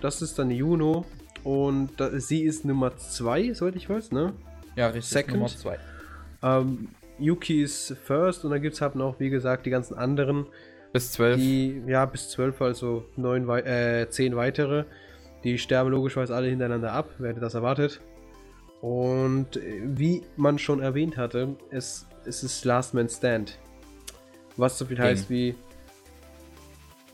das 0.00 0.22
ist 0.22 0.38
dann 0.38 0.50
Juno. 0.50 1.04
Und 1.44 1.90
da, 1.98 2.18
sie 2.18 2.42
ist 2.42 2.64
Nummer 2.64 2.96
2, 2.96 3.52
soweit 3.52 3.76
ich 3.76 3.88
weiß, 3.88 4.12
ne? 4.12 4.32
Ja, 4.76 4.86
richtig. 4.86 5.12
Second. 5.12 5.34
Nummer 5.34 5.48
zwei. 5.48 5.78
Ähm, 6.42 6.88
Yuki 7.18 7.62
ist 7.62 7.94
First 8.02 8.46
und 8.46 8.50
dann 8.50 8.62
gibt 8.62 8.74
es 8.74 8.80
halt 8.80 8.94
noch, 8.94 9.20
wie 9.20 9.28
gesagt, 9.28 9.66
die 9.66 9.70
ganzen 9.70 9.94
anderen, 9.94 10.46
Bis 10.96 11.12
zwölf. 11.12 11.36
die, 11.36 11.82
ja, 11.86 12.04
bis 12.04 12.30
12, 12.30 12.60
also 12.62 13.04
neun, 13.16 13.48
äh, 13.48 14.06
10 14.08 14.36
weitere. 14.36 14.84
Die 15.44 15.58
sterben 15.58 15.90
logischerweise 15.90 16.34
alle 16.34 16.48
hintereinander 16.48 16.92
ab, 16.92 17.10
wer 17.18 17.30
hätte 17.30 17.40
das 17.40 17.54
erwartet. 17.54 18.00
Und 18.80 19.56
äh, 19.56 19.80
wie 19.84 20.22
man 20.36 20.58
schon 20.58 20.80
erwähnt 20.80 21.16
hatte, 21.16 21.56
es, 21.70 22.06
es 22.24 22.42
ist 22.42 22.64
Last 22.64 22.94
Man 22.94 23.08
Stand. 23.08 23.58
Was 24.56 24.78
so 24.78 24.84
viel 24.84 24.96
Ding. 24.96 25.04
heißt 25.04 25.30
wie. 25.30 25.54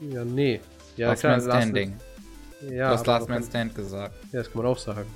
Ja, 0.00 0.24
nee. 0.24 0.60
Ja, 0.96 1.08
Last 1.10 1.24
Man 1.24 1.40
Standing. 1.40 1.96
ja, 2.70 2.88
du 2.88 2.94
hast 2.94 3.06
Last 3.06 3.28
man 3.28 3.42
Stand 3.42 3.74
gesagt. 3.74 4.14
Ja, 4.32 4.38
das 4.40 4.50
kann 4.50 4.62
man 4.62 4.70
auch 4.72 4.78
sagen. 4.78 5.06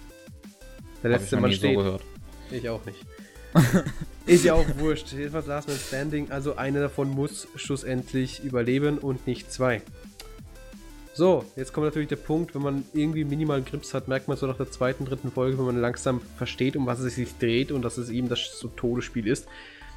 Der 1.02 1.10
letzte 1.10 1.36
Mann 1.36 1.50
nie 1.50 1.56
so 1.56 1.58
steht. 1.60 1.76
gehört. 1.76 2.02
Ich 2.50 2.68
auch 2.68 2.84
nicht. 2.84 2.98
ist 4.26 4.44
ja 4.44 4.54
auch 4.54 4.66
wurscht. 4.78 5.12
Jedenfalls 5.12 5.46
Last 5.46 5.68
Man 5.68 5.76
Standing. 5.78 6.30
Also 6.30 6.56
einer 6.56 6.80
davon 6.80 7.08
muss 7.08 7.48
schlussendlich 7.54 8.42
überleben 8.44 8.98
und 8.98 9.26
nicht 9.26 9.52
zwei. 9.52 9.82
So, 11.14 11.46
jetzt 11.56 11.72
kommt 11.72 11.86
natürlich 11.86 12.08
der 12.08 12.16
Punkt, 12.16 12.54
wenn 12.54 12.60
man 12.60 12.84
irgendwie 12.92 13.24
minimal 13.24 13.62
Grips 13.62 13.94
hat, 13.94 14.06
merkt 14.06 14.28
man 14.28 14.36
so 14.36 14.46
nach 14.46 14.58
der 14.58 14.70
zweiten, 14.70 15.06
dritten 15.06 15.30
Folge, 15.30 15.56
wenn 15.56 15.64
man 15.64 15.80
langsam 15.80 16.20
versteht, 16.36 16.76
um 16.76 16.84
was 16.84 17.00
es 17.00 17.14
sich 17.14 17.38
dreht 17.38 17.72
und 17.72 17.80
dass 17.80 17.96
es 17.96 18.10
eben 18.10 18.28
das 18.28 18.58
so 18.58 18.68
Todesspiel 18.68 19.26
ist. 19.26 19.48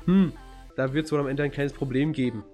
Hm, 0.06 0.32
da 0.78 0.94
wird 0.94 1.08
es 1.08 1.12
wohl 1.12 1.20
am 1.20 1.28
Ende 1.28 1.44
ein 1.44 1.52
kleines 1.52 1.74
Problem 1.74 2.14
geben. 2.14 2.46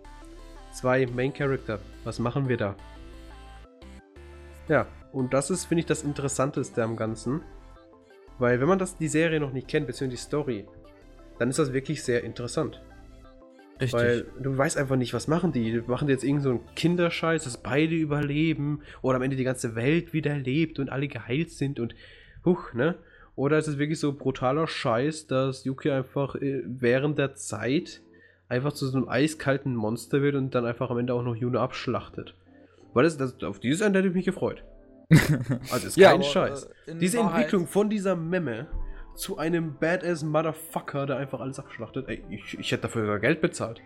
Zwei 0.74 1.06
Main 1.06 1.32
Character. 1.32 1.80
Was 2.04 2.18
machen 2.18 2.50
wir 2.50 2.58
da? 2.58 2.76
Ja, 4.68 4.88
und 5.12 5.34
das 5.34 5.52
ist, 5.52 5.66
finde 5.66 5.82
ich, 5.82 5.86
das 5.86 6.02
Interessanteste 6.02 6.82
am 6.82 6.96
Ganzen. 6.96 7.42
Weil 8.40 8.60
wenn 8.60 8.68
man 8.68 8.80
das, 8.80 8.98
die 8.98 9.08
Serie 9.08 9.40
noch 9.40 9.54
nicht 9.54 9.68
kennt, 9.68 9.86
beziehungsweise 9.86 10.18
die 10.18 10.28
Story, 10.28 10.66
dann 11.40 11.50
ist 11.50 11.60
das 11.60 11.74
wirklich 11.74 12.04
sehr 12.04 12.24
interessant. 12.24 12.82
Richtig. 13.82 13.94
Weil 13.94 14.26
du 14.42 14.58
weißt 14.58 14.78
einfach 14.78 14.96
nicht, 14.96 15.14
was 15.14 15.28
machen 15.28 15.52
die. 15.52 15.72
Die 15.72 15.82
machen 15.82 16.08
jetzt 16.08 16.24
irgend 16.24 16.44
so 16.44 16.50
einen 16.52 16.62
Kinderscheiß, 16.76 17.44
dass 17.44 17.58
beide 17.58 17.94
überleben 17.96 18.82
oder 19.02 19.18
am 19.18 19.22
Ende 19.22 19.36
die 19.36 19.44
ganze 19.44 19.76
Welt 19.76 20.14
wieder 20.14 20.38
lebt 20.38 20.80
und 20.80 20.90
alle 20.90 21.10
geheilt 21.10 21.52
sind 21.52 21.80
und 21.82 21.94
huch, 22.46 22.74
ne? 22.74 22.96
Oder 23.36 23.58
ist 23.58 23.68
es 23.68 23.78
wirklich 23.78 24.00
so 24.00 24.14
brutaler 24.14 24.66
Scheiß, 24.66 25.28
dass 25.28 25.66
Yuki 25.66 25.92
einfach 25.92 26.36
äh, 26.36 26.62
während 26.66 27.18
der 27.18 27.36
Zeit 27.36 28.02
einfach 28.48 28.72
zu 28.72 28.88
so 28.88 28.96
einem 28.98 29.10
eiskalten 29.10 29.76
Monster 29.76 30.22
wird 30.22 30.36
und 30.36 30.56
dann 30.56 30.66
einfach 30.66 30.90
am 30.90 30.98
Ende 31.00 31.14
auch 31.14 31.24
noch 31.24 31.36
Juno 31.36 31.60
abschlachtet. 31.60 32.34
Weil 32.94 33.04
das, 33.04 33.18
das 33.18 33.44
auf 33.44 33.60
dieses 33.60 33.82
Ende 33.82 34.00
hätte 34.00 34.08
ich 34.08 34.14
mich 34.16 34.26
gefreut. 34.26 34.64
Also 35.70 35.88
ist 35.88 35.98
Ja, 35.98 36.12
kein 36.12 36.22
aber, 36.22 36.24
Scheiß. 36.24 36.70
äh, 36.88 36.96
Diese 36.96 37.18
Wahrheit- 37.18 37.36
Entwicklung 37.44 37.68
von 37.68 37.90
dieser 37.90 38.16
Memme 38.16 38.68
zu 39.16 39.38
einem 39.38 39.78
Badass 39.78 40.24
Motherfucker, 40.24 41.06
der 41.06 41.18
einfach 41.18 41.40
alles 41.40 41.60
abschlachtet, 41.60 42.08
ey, 42.08 42.24
ich, 42.30 42.58
ich 42.60 42.72
hätte 42.72 42.84
dafür 42.84 43.04
sogar 43.04 43.20
Geld 43.20 43.42
bezahlt. 43.42 43.82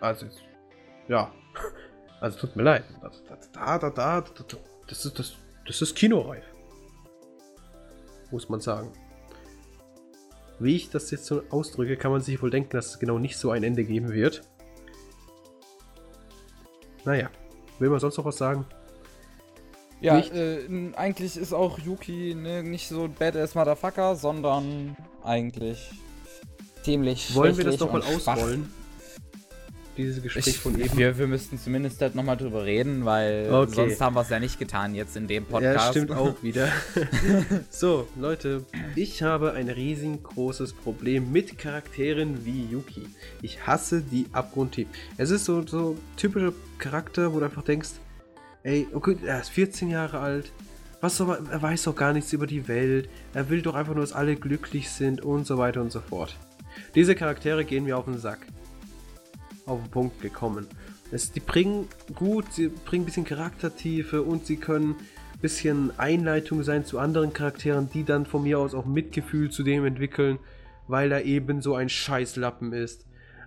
Also, 0.00 0.26
ja. 1.08 1.32
Also, 2.20 2.38
tut 2.38 2.56
mir 2.56 2.62
leid. 2.62 2.84
Da, 3.52 3.78
da, 3.78 3.90
da, 3.90 4.24
das 4.86 5.04
ist, 5.04 5.18
das, 5.18 5.36
das 5.66 5.82
ist 5.82 5.94
kinoreif. 5.94 6.44
Muss 8.30 8.48
man 8.48 8.60
sagen. 8.60 8.92
Wie 10.58 10.74
ich 10.74 10.88
das 10.88 11.10
jetzt 11.10 11.26
so 11.26 11.42
ausdrücke, 11.50 11.98
kann 11.98 12.12
man 12.12 12.22
sich 12.22 12.40
wohl 12.40 12.48
denken, 12.48 12.70
dass 12.70 12.86
es 12.86 12.98
genau 12.98 13.18
nicht 13.18 13.36
so 13.36 13.50
ein 13.50 13.62
Ende 13.62 13.84
geben 13.84 14.10
wird. 14.10 14.40
Naja. 17.04 17.28
Will 17.78 17.90
man 17.90 18.00
sonst 18.00 18.16
noch 18.16 18.24
was 18.24 18.38
sagen? 18.38 18.64
Ja, 20.04 20.18
äh, 20.18 20.58
eigentlich 20.96 21.36
ist 21.36 21.52
auch 21.52 21.78
Yuki 21.78 22.34
ne, 22.34 22.62
nicht 22.62 22.88
so 22.88 23.04
ein 23.04 23.14
Badass 23.14 23.54
Motherfucker, 23.54 24.16
sondern 24.16 24.96
eigentlich 25.22 25.90
ziemlich 26.82 27.34
Wollen 27.34 27.56
wir 27.56 27.64
das 27.64 27.78
doch 27.78 27.90
mal 27.92 28.02
ausrollen? 28.02 28.70
Dieses 29.96 30.20
Gespräch 30.22 30.48
Ich, 30.48 30.58
von 30.58 30.78
eben. 30.78 30.98
wir, 30.98 31.16
wir 31.18 31.28
müssten 31.28 31.56
zumindest 31.56 32.00
halt 32.02 32.16
nochmal 32.16 32.36
drüber 32.36 32.64
reden, 32.64 33.04
weil 33.04 33.48
Okay. 33.50 33.72
sonst 33.74 34.00
haben 34.00 34.16
wir 34.16 34.22
es 34.22 34.28
ja 34.28 34.40
nicht 34.40 34.58
getan 34.58 34.92
jetzt 34.94 35.16
in 35.16 35.28
dem 35.28 35.44
Podcast. 35.46 35.86
Ja, 35.86 35.90
stimmt 35.92 36.10
auch 36.18 36.42
wieder. 36.42 36.68
so, 37.70 38.08
Leute, 38.16 38.64
ich 38.96 39.22
habe 39.22 39.52
ein 39.52 39.68
riesengroßes 39.70 40.72
Problem 40.72 41.30
mit 41.30 41.56
Charakteren 41.58 42.44
wie 42.44 42.66
Yuki. 42.66 43.06
Ich 43.40 43.66
hasse 43.68 44.02
die 44.02 44.26
abgrundtief. 44.32 44.88
Es 45.16 45.30
ist 45.30 45.44
so, 45.44 45.64
so 45.64 45.96
typischer 46.16 46.52
Charakter, 46.78 47.32
wo 47.32 47.38
du 47.38 47.44
einfach 47.44 47.62
denkst, 47.62 47.90
ey, 48.64 48.88
okay, 48.92 49.16
er 49.24 49.40
ist 49.40 49.50
14 49.50 49.90
Jahre 49.90 50.18
alt. 50.18 50.52
Was 51.00 51.18
soll 51.18 51.28
man, 51.28 51.46
er 51.50 51.62
weiß 51.62 51.84
doch 51.84 51.94
gar 51.94 52.12
nichts 52.12 52.32
über 52.32 52.46
die 52.46 52.66
Welt. 52.66 53.08
Er 53.34 53.50
will 53.50 53.62
doch 53.62 53.74
einfach 53.74 53.94
nur, 53.94 54.02
dass 54.02 54.12
alle 54.12 54.36
glücklich 54.36 54.90
sind 54.90 55.20
und 55.20 55.46
so 55.46 55.58
weiter 55.58 55.82
und 55.82 55.92
so 55.92 56.00
fort. 56.00 56.36
Diese 56.94 57.14
Charaktere 57.14 57.64
gehen 57.64 57.84
mir 57.84 57.96
auf 57.96 58.06
den 58.06 58.18
Sack. 58.18 58.46
Auf 59.66 59.80
den 59.80 59.90
Punkt 59.90 60.20
gekommen. 60.20 60.66
Es, 61.12 61.30
die 61.30 61.40
bringen 61.40 61.88
gut, 62.14 62.52
sie 62.52 62.68
bringen 62.68 63.02
ein 63.02 63.06
bisschen 63.06 63.26
Charaktertiefe 63.26 64.22
und 64.22 64.46
sie 64.46 64.56
können 64.56 64.96
ein 65.34 65.40
bisschen 65.40 65.96
Einleitung 65.98 66.62
sein 66.62 66.86
zu 66.86 66.98
anderen 66.98 67.32
Charakteren, 67.32 67.90
die 67.90 68.04
dann 68.04 68.24
von 68.24 68.42
mir 68.42 68.58
aus 68.58 68.74
auch 68.74 68.86
Mitgefühl 68.86 69.50
zu 69.50 69.62
dem 69.62 69.84
entwickeln, 69.84 70.38
weil 70.88 71.12
er 71.12 71.24
eben 71.24 71.60
so 71.60 71.74
ein 71.74 71.90
Scheißlappen 71.90 72.72
ist. 72.72 73.04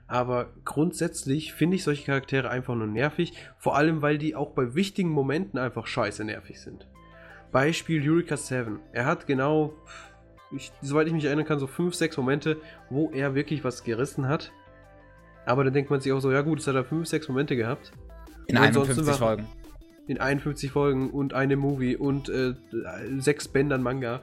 Aber 0.08 0.50
grundsätzlich 0.64 1.54
finde 1.54 1.76
ich 1.76 1.84
solche 1.84 2.06
Charaktere 2.06 2.50
einfach 2.50 2.76
nur 2.76 2.88
nervig, 2.88 3.34
vor 3.58 3.76
allem 3.76 4.02
weil 4.02 4.18
die 4.18 4.36
auch 4.36 4.52
bei 4.52 4.74
wichtigen 4.74 5.10
Momenten 5.10 5.60
einfach 5.60 5.86
scheiße 5.86 6.24
nervig 6.24 6.62
sind. 6.62 6.88
Beispiel 7.52 8.10
Eureka 8.10 8.38
7. 8.38 8.80
Er 8.94 9.06
hat 9.06 9.28
genau, 9.28 9.74
ich, 10.52 10.72
soweit 10.82 11.08
ich 11.08 11.14
mich 11.14 11.26
erinnern 11.26 11.46
kann, 11.46 11.60
so 11.60 11.68
5, 11.68 11.94
6 11.94 12.18
Momente, 12.18 12.58
wo 12.90 13.10
er 13.12 13.36
wirklich 13.36 13.64
was 13.64 13.84
gerissen 13.84 14.28
hat. 14.28 14.52
Aber 15.46 15.64
dann 15.64 15.74
denkt 15.74 15.90
man 15.90 16.00
sich 16.02 16.12
auch 16.14 16.20
so, 16.20 16.32
ja 16.32 16.42
gut, 16.42 16.60
es 16.60 16.68
hat 16.68 16.76
er 16.76 16.84
5, 16.86 17.08
6 17.08 17.28
Momente 17.30 17.56
gehabt. 17.56 17.92
in 18.48 18.58
Und 18.58 18.64
ansonsten 18.64 18.92
51 19.02 19.08
war- 19.22 19.28
Folgen. 19.28 19.48
In 20.08 20.22
51 20.22 20.72
Folgen 20.72 21.10
und 21.12 21.34
einem 21.34 21.60
Movie 21.60 21.98
und 21.98 22.30
äh, 22.30 22.54
sechs 23.18 23.50
Bändern 23.50 23.84
Manga. 23.84 24.22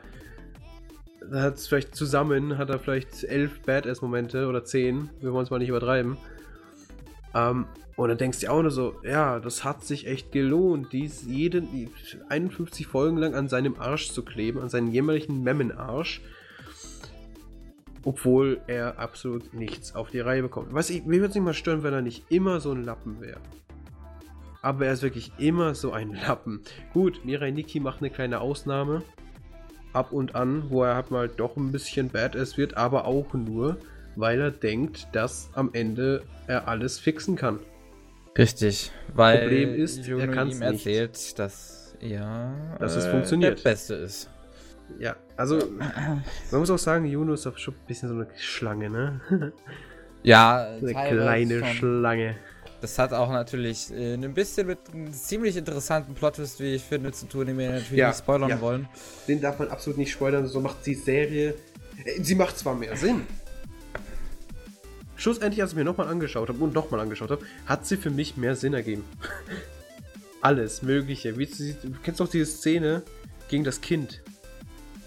Da 1.30 1.42
hat 1.42 1.56
es 1.56 1.66
vielleicht 1.66 1.94
zusammen, 1.94 2.58
hat 2.58 2.70
er 2.70 2.78
vielleicht 2.78 3.24
elf 3.24 3.60
Badass-Momente 3.62 4.46
oder 4.46 4.64
zehn, 4.64 5.10
wir 5.20 5.32
wollen 5.32 5.44
es 5.44 5.50
mal 5.50 5.58
nicht 5.58 5.68
übertreiben. 5.68 6.16
Ähm, 7.34 7.66
und 7.96 8.08
dann 8.08 8.18
denkst 8.18 8.40
du 8.40 8.50
auch 8.50 8.62
nur 8.62 8.70
so, 8.70 8.96
ja, 9.04 9.38
das 9.38 9.64
hat 9.64 9.84
sich 9.84 10.06
echt 10.06 10.32
gelohnt, 10.32 10.92
dies 10.92 11.24
jeden, 11.26 11.70
die 11.70 11.88
51 12.28 12.86
Folgen 12.86 13.18
lang 13.18 13.34
an 13.34 13.48
seinem 13.48 13.76
Arsch 13.78 14.10
zu 14.10 14.24
kleben, 14.24 14.60
an 14.60 14.68
seinen 14.68 14.90
jämmerlichen 14.90 15.42
Memmenarsch. 15.42 16.20
Obwohl 18.02 18.60
er 18.66 18.98
absolut 18.98 19.54
nichts 19.54 19.94
auf 19.94 20.10
die 20.10 20.20
Reihe 20.20 20.42
bekommt. 20.42 20.74
Was 20.74 20.90
ich, 20.90 21.04
mir 21.04 21.18
würde 21.18 21.28
es 21.28 21.34
nicht 21.34 21.44
mal 21.44 21.54
stören, 21.54 21.82
wenn 21.82 21.94
er 21.94 22.02
nicht 22.02 22.30
immer 22.30 22.60
so 22.60 22.72
ein 22.72 22.84
Lappen 22.84 23.20
wäre. 23.20 23.40
Aber 24.60 24.86
er 24.86 24.92
ist 24.92 25.02
wirklich 25.02 25.32
immer 25.38 25.74
so 25.74 25.92
ein 25.92 26.12
Lappen. 26.12 26.60
Gut, 26.92 27.24
Mirai 27.24 27.50
Nikki 27.50 27.80
macht 27.80 28.00
eine 28.00 28.10
kleine 28.10 28.40
Ausnahme. 28.40 29.02
Ab 29.94 30.12
und 30.12 30.34
an, 30.34 30.64
wo 30.70 30.82
er 30.84 30.96
halt 30.96 31.10
mal 31.10 31.28
doch 31.28 31.56
ein 31.56 31.72
bisschen 31.72 32.10
badass 32.10 32.58
wird, 32.58 32.76
aber 32.76 33.06
auch 33.06 33.32
nur, 33.32 33.78
weil 34.16 34.40
er 34.40 34.50
denkt, 34.50 35.08
dass 35.12 35.48
am 35.54 35.70
Ende 35.72 36.22
er 36.46 36.68
alles 36.68 36.98
fixen 36.98 37.36
kann. 37.36 37.60
Richtig, 38.36 38.90
weil 39.14 39.38
Problem 39.42 39.74
ist, 39.76 39.98
er 40.00 40.04
Juno 40.18 40.32
ihm 40.42 40.48
nicht. 40.48 40.60
erzählt, 40.62 41.38
dass 41.38 41.96
ja, 42.00 42.52
Dass 42.80 42.96
es 42.96 43.06
funktioniert. 43.06 43.58
der 43.58 43.70
Beste 43.70 43.94
ist. 43.94 44.28
Ja, 44.98 45.16
also, 45.36 45.58
man 45.78 46.60
muss 46.60 46.70
auch 46.70 46.78
sagen, 46.78 47.06
Juno 47.06 47.32
ist 47.32 47.46
doch 47.46 47.56
schon 47.56 47.74
ein 47.74 47.86
bisschen 47.86 48.08
so 48.10 48.14
eine 48.16 48.26
Schlange, 48.36 48.90
ne? 48.90 49.52
Ja, 50.22 50.76
So 50.80 50.86
eine 50.86 51.08
kleine 51.08 51.60
schon. 51.60 51.68
Schlange. 51.68 52.36
Das 52.84 52.98
hat 52.98 53.14
auch 53.14 53.30
natürlich 53.30 53.90
äh, 53.94 54.12
ein 54.12 54.34
bisschen 54.34 54.66
mit 54.66 54.78
einem 54.92 55.10
ziemlich 55.10 55.56
interessanten 55.56 56.14
Plot-Twist, 56.14 56.60
wie 56.60 56.74
ich 56.74 56.82
finde, 56.82 57.12
zu 57.12 57.24
tun, 57.24 57.46
den 57.46 57.56
wir 57.56 57.70
natürlich 57.70 57.92
Ja, 57.92 58.08
nicht 58.08 58.18
spoilern 58.18 58.50
ja. 58.50 58.60
wollen. 58.60 58.86
Den 59.26 59.40
darf 59.40 59.58
man 59.58 59.68
absolut 59.68 59.96
nicht 59.96 60.12
spoilern, 60.12 60.46
so 60.46 60.60
macht 60.60 60.84
die 60.84 60.94
Serie. 60.94 61.54
äh, 62.04 62.22
Sie 62.22 62.34
macht 62.34 62.58
zwar 62.58 62.74
mehr 62.74 62.94
Sinn. 62.94 63.22
Schlussendlich, 65.16 65.62
als 65.62 65.70
ich 65.70 65.76
mir 65.78 65.84
nochmal 65.84 66.08
angeschaut 66.08 66.50
habe 66.50 66.58
und 66.62 66.74
nochmal 66.74 67.00
angeschaut 67.00 67.30
habe, 67.30 67.46
hat 67.64 67.86
sie 67.86 67.96
für 67.96 68.10
mich 68.10 68.36
mehr 68.36 68.54
Sinn 68.54 68.74
ergeben. 68.74 69.02
Alles 70.42 70.82
Mögliche. 70.82 71.38
Wie, 71.38 71.46
sie- 71.46 71.76
du 71.82 71.92
kennst 72.02 72.20
doch 72.20 72.28
diese 72.28 72.44
Szene 72.44 73.02
gegen 73.48 73.64
das 73.64 73.80
Kind. 73.80 74.20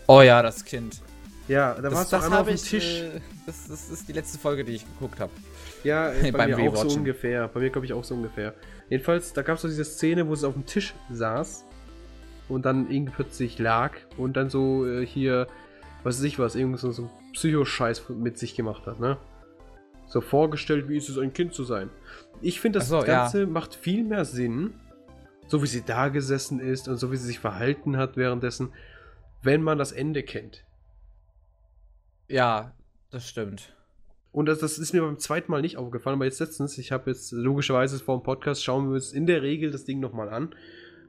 Oh 0.07 0.22
ja, 0.24 0.41
das 0.41 0.65
Kind. 0.65 1.00
Ja, 1.48 1.75
da 1.75 1.84
war 1.84 1.91
Das, 1.91 2.03
es 2.05 2.10
doch 2.10 2.24
einmal 2.24 2.41
auf 2.41 2.48
dem. 2.48 2.57
Tisch. 2.57 3.01
Äh, 3.01 3.22
das, 3.46 3.67
das 3.69 3.89
ist 3.91 4.07
die 4.07 4.13
letzte 4.13 4.39
Folge, 4.39 4.63
die 4.63 4.72
ich 4.74 4.86
geguckt 4.86 5.19
habe. 5.19 5.31
Ja, 5.84 6.12
bei 6.22 6.31
beim 6.31 6.50
mir 6.50 6.72
auch 6.72 6.75
so 6.75 6.98
ungefähr. 6.98 7.48
Bei 7.48 7.60
mir 7.60 7.69
glaube 7.69 7.86
ich 7.86 7.93
auch 7.93 8.03
so 8.03 8.15
ungefähr. 8.15 8.53
Jedenfalls, 8.89 9.34
da 9.34 9.41
gab 9.41 9.55
es 9.55 9.62
so 9.62 9.67
diese 9.67 9.86
Szene, 9.86 10.27
wo 10.27 10.36
sie 10.36 10.48
auf 10.48 10.53
dem 10.53 10.65
Tisch 10.65 10.93
saß 11.12 11.65
und 12.50 12.65
dann 12.65 12.89
irgendwie 12.89 13.13
plötzlich 13.13 13.60
lag 13.60 13.93
und 14.17 14.38
dann 14.38 14.50
so 14.50 14.86
äh, 14.86 15.05
hier, 15.05 15.48
was 16.03 16.17
weiß 16.17 16.24
ich 16.24 16.39
was, 16.39 16.55
irgend 16.55 16.79
so, 16.79 16.91
so 16.91 17.10
Psychoscheiß 17.34 18.10
mit 18.10 18.38
sich 18.38 18.55
gemacht 18.55 18.86
hat, 18.86 19.00
ne? 19.00 19.17
So 20.07 20.22
vorgestellt, 20.22 20.88
wie 20.88 20.98
ist 20.98 21.10
es, 21.10 21.17
ein 21.17 21.34
Kind 21.34 21.53
zu 21.53 21.65
sein. 21.65 21.89
Ich 22.41 22.62
finde, 22.62 22.79
das 22.79 22.88
so, 22.88 23.00
ja. 23.00 23.03
Ganze 23.03 23.46
macht 23.46 23.75
viel 23.75 24.05
mehr 24.05 24.24
Sinn, 24.24 24.74
so 25.48 25.62
wie 25.62 25.67
sie 25.67 25.84
da 25.84 26.07
gesessen 26.07 26.60
ist 26.62 26.88
und 26.88 26.98
so 26.98 27.12
wie 27.12 27.17
sie 27.17 27.27
sich 27.27 27.39
verhalten 27.39 27.98
hat 27.98 28.15
währenddessen, 28.15 28.72
wenn 29.41 29.62
man 29.62 29.77
das 29.77 29.91
Ende 29.91 30.24
kennt. 30.24 30.63
Ja, 32.29 32.74
das 33.10 33.27
stimmt. 33.27 33.76
Und 34.38 34.46
das, 34.46 34.60
das 34.60 34.77
ist 34.77 34.94
mir 34.94 35.01
beim 35.01 35.17
zweiten 35.17 35.51
Mal 35.51 35.63
nicht 35.63 35.77
aufgefallen, 35.77 36.13
aber 36.13 36.25
jetzt 36.25 36.39
letztens, 36.39 36.77
ich 36.77 36.91
habe 36.91 37.10
jetzt 37.10 37.32
logischerweise 37.32 37.98
vor 37.98 38.20
dem 38.20 38.22
Podcast, 38.22 38.63
schauen 38.63 38.88
wir 38.88 38.94
uns 38.94 39.12
in 39.12 39.25
der 39.25 39.41
Regel 39.41 39.72
das 39.72 39.84
Ding 39.84 40.00
nochmal 40.00 40.29
an. 40.29 40.53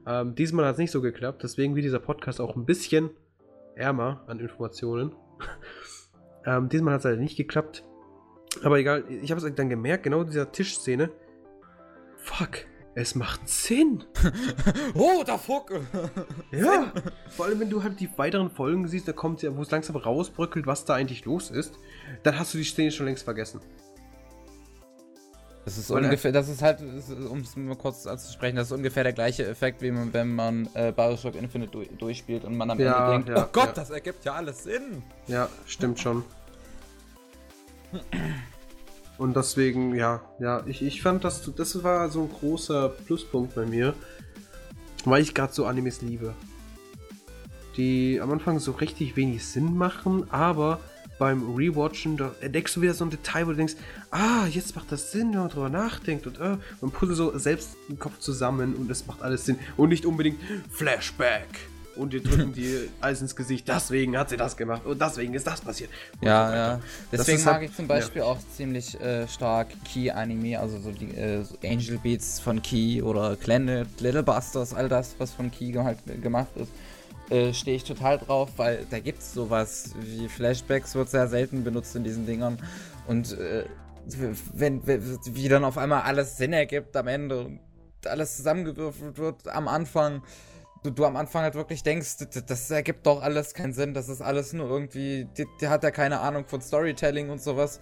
Ähm, 0.07 0.33
diesmal 0.33 0.65
hat 0.65 0.73
es 0.73 0.77
nicht 0.79 0.89
so 0.89 0.99
geklappt, 0.99 1.43
deswegen 1.43 1.75
wird 1.75 1.85
dieser 1.85 1.99
Podcast 1.99 2.41
auch 2.41 2.55
ein 2.55 2.65
bisschen 2.65 3.11
ärmer 3.75 4.23
an 4.25 4.39
Informationen. 4.39 5.13
ähm, 6.47 6.69
diesmal 6.69 6.95
hat 6.95 7.01
es 7.01 7.03
leider 7.05 7.17
nicht 7.17 7.37
geklappt. 7.37 7.83
Aber 8.63 8.79
egal, 8.79 9.03
ich 9.07 9.29
habe 9.29 9.39
es 9.39 9.55
dann 9.55 9.69
gemerkt, 9.69 10.05
genau 10.05 10.23
dieser 10.23 10.51
Tischszene. 10.51 11.11
Fuck, 12.17 12.65
es 12.95 13.13
macht 13.13 13.47
Sinn. 13.47 14.05
oh, 14.95 15.21
da 15.23 15.37
Fuck. 15.37 15.71
ja, 16.51 16.91
vor 17.29 17.45
allem 17.45 17.59
wenn 17.59 17.69
du 17.69 17.83
halt 17.83 17.99
die 17.99 18.09
weiteren 18.17 18.49
Folgen 18.49 18.87
siehst, 18.87 19.07
da 19.07 19.13
kommt 19.13 19.43
ja, 19.43 19.55
wo 19.55 19.61
es 19.61 19.69
langsam 19.69 19.97
rausbröckelt, 19.97 20.65
was 20.65 20.85
da 20.85 20.95
eigentlich 20.95 21.25
los 21.25 21.51
ist, 21.51 21.77
dann 22.23 22.37
hast 22.37 22.53
du 22.53 22.57
die 22.57 22.63
Szene 22.63 22.91
schon 22.91 23.05
längst 23.05 23.23
vergessen. 23.23 23.61
Das 25.65 25.77
ist 25.77 25.89
Weil 25.91 26.05
ungefähr, 26.05 26.31
das 26.31 26.49
ist 26.49 26.63
halt, 26.63 26.79
um 27.29 27.41
es 27.41 27.55
mal 27.55 27.75
kurz 27.75 28.07
anzusprechen, 28.07 28.55
das 28.55 28.67
ist 28.67 28.71
ungefähr 28.71 29.03
der 29.03 29.13
gleiche 29.13 29.45
Effekt, 29.45 29.81
wie 29.83 29.91
man, 29.91 30.11
wenn 30.13 30.33
man 30.33 30.67
äh, 30.73 30.91
Bioshock 30.91 31.35
Infinite 31.35 31.71
du 31.71 31.83
durchspielt 31.95 32.43
und 32.43 32.57
man 32.57 32.71
am 32.71 32.79
ja, 32.79 33.13
Ende 33.13 33.25
denkt, 33.25 33.29
ja, 33.29 33.45
oh 33.45 33.49
Gott, 33.51 33.67
ja. 33.67 33.73
das 33.73 33.91
ergibt 33.91 34.25
ja 34.25 34.33
alles 34.33 34.63
Sinn. 34.63 35.03
Ja, 35.27 35.47
stimmt 35.67 35.99
schon. 35.99 36.23
Und 39.19 39.35
deswegen, 39.35 39.93
ja, 39.95 40.21
ja, 40.39 40.63
ich, 40.65 40.81
ich 40.81 41.01
fand, 41.01 41.23
das, 41.23 41.43
das 41.55 41.83
war 41.83 42.09
so 42.09 42.23
ein 42.23 42.29
großer 42.31 42.89
Pluspunkt 42.89 43.53
bei 43.53 43.65
mir, 43.65 43.93
weil 45.05 45.21
ich 45.21 45.35
gerade 45.35 45.53
so 45.53 45.65
Animes 45.65 46.01
liebe. 46.01 46.33
Die 47.77 48.19
am 48.21 48.31
Anfang 48.31 48.59
so 48.59 48.71
richtig 48.71 49.15
wenig 49.17 49.45
Sinn 49.45 49.77
machen, 49.77 50.31
aber 50.31 50.79
beim 51.19 51.55
Rewatchen, 51.55 52.17
da 52.17 52.33
entdeckst 52.41 52.75
du 52.75 52.81
wieder 52.81 52.93
so 52.93 53.05
ein 53.05 53.11
Detail, 53.11 53.45
wo 53.45 53.51
du 53.51 53.57
denkst, 53.57 53.75
ah, 54.09 54.47
jetzt 54.49 54.75
macht 54.75 54.91
das 54.91 55.11
Sinn, 55.11 55.33
wenn 55.33 55.41
man 55.41 55.49
drüber 55.49 55.69
nachdenkt 55.69 56.25
und 56.25 56.39
äh, 56.39 56.57
man 56.81 56.91
puzzelt 56.91 57.17
so 57.17 57.37
selbst 57.37 57.75
den 57.89 57.99
Kopf 57.99 58.17
zusammen 58.19 58.73
und 58.73 58.89
es 58.89 59.05
macht 59.05 59.21
alles 59.21 59.45
Sinn 59.45 59.59
und 59.77 59.89
nicht 59.89 60.05
unbedingt 60.05 60.39
Flashback 60.71 61.47
und 61.97 62.13
dir 62.13 62.23
drücken 62.23 62.53
die 62.53 62.89
alles 63.01 63.21
ins 63.21 63.35
Gesicht, 63.35 63.67
deswegen 63.67 64.17
hat 64.17 64.29
sie 64.29 64.37
das 64.37 64.55
gemacht 64.55 64.85
und 64.85 64.99
deswegen 65.01 65.33
ist 65.33 65.45
das 65.45 65.61
passiert. 65.61 65.89
ja, 66.21 66.55
ja. 66.55 66.79
Deswegen 67.11 67.43
mag 67.43 67.55
halt, 67.55 67.69
ich 67.69 67.75
zum 67.75 67.87
Beispiel 67.87 68.21
ja. 68.21 68.27
auch 68.27 68.37
ziemlich 68.55 68.99
äh, 69.01 69.27
stark 69.27 69.67
Key-Anime, 69.83 70.59
also 70.59 70.79
so 70.79 70.91
die 70.91 71.13
äh, 71.15 71.43
so 71.43 71.55
Angel 71.63 71.97
Beats 71.97 72.39
von 72.39 72.61
Key 72.61 73.01
oder 73.01 73.35
Planet, 73.35 73.87
Little 73.99 74.23
Busters, 74.23 74.73
all 74.73 74.87
das, 74.87 75.15
was 75.17 75.31
von 75.31 75.51
Key 75.51 75.73
halt 75.73 75.97
gemacht 76.21 76.49
ist. 76.55 76.71
Äh, 77.29 77.53
stehe 77.53 77.77
ich 77.77 77.83
total 77.83 78.17
drauf, 78.17 78.49
weil 78.57 78.85
da 78.89 78.99
gibt 78.99 79.19
es 79.19 79.33
sowas 79.33 79.93
wie 79.99 80.27
Flashbacks, 80.27 80.95
wird 80.95 81.09
sehr 81.09 81.27
selten 81.27 81.63
benutzt 81.63 81.95
in 81.95 82.03
diesen 82.03 82.25
Dingern. 82.25 82.57
Und 83.07 83.37
äh, 83.37 83.65
wenn, 84.53 84.81
wie 84.87 85.49
dann 85.49 85.63
auf 85.63 85.77
einmal 85.77 86.01
alles 86.01 86.37
Sinn 86.37 86.53
ergibt 86.53 86.95
am 86.95 87.07
Ende 87.07 87.45
und 87.45 87.59
alles 88.05 88.37
zusammengewürfelt 88.37 89.17
wird 89.19 89.47
am 89.47 89.67
Anfang, 89.67 90.23
du, 90.83 90.91
du 90.91 91.05
am 91.05 91.15
Anfang 91.15 91.43
halt 91.43 91.55
wirklich 91.55 91.83
denkst, 91.83 92.17
das, 92.17 92.45
das, 92.45 92.71
ergibt 92.71 93.05
doch 93.05 93.21
alles 93.21 93.53
keinen 93.53 93.73
Sinn, 93.73 93.93
das 93.93 94.09
ist 94.09 94.21
alles 94.21 94.53
nur 94.53 94.69
irgendwie, 94.69 95.27
der 95.61 95.69
hat 95.69 95.83
ja 95.83 95.91
keine 95.91 96.19
Ahnung 96.21 96.45
von 96.45 96.61
Storytelling 96.61 97.29
und 97.29 97.41
sowas. 97.41 97.79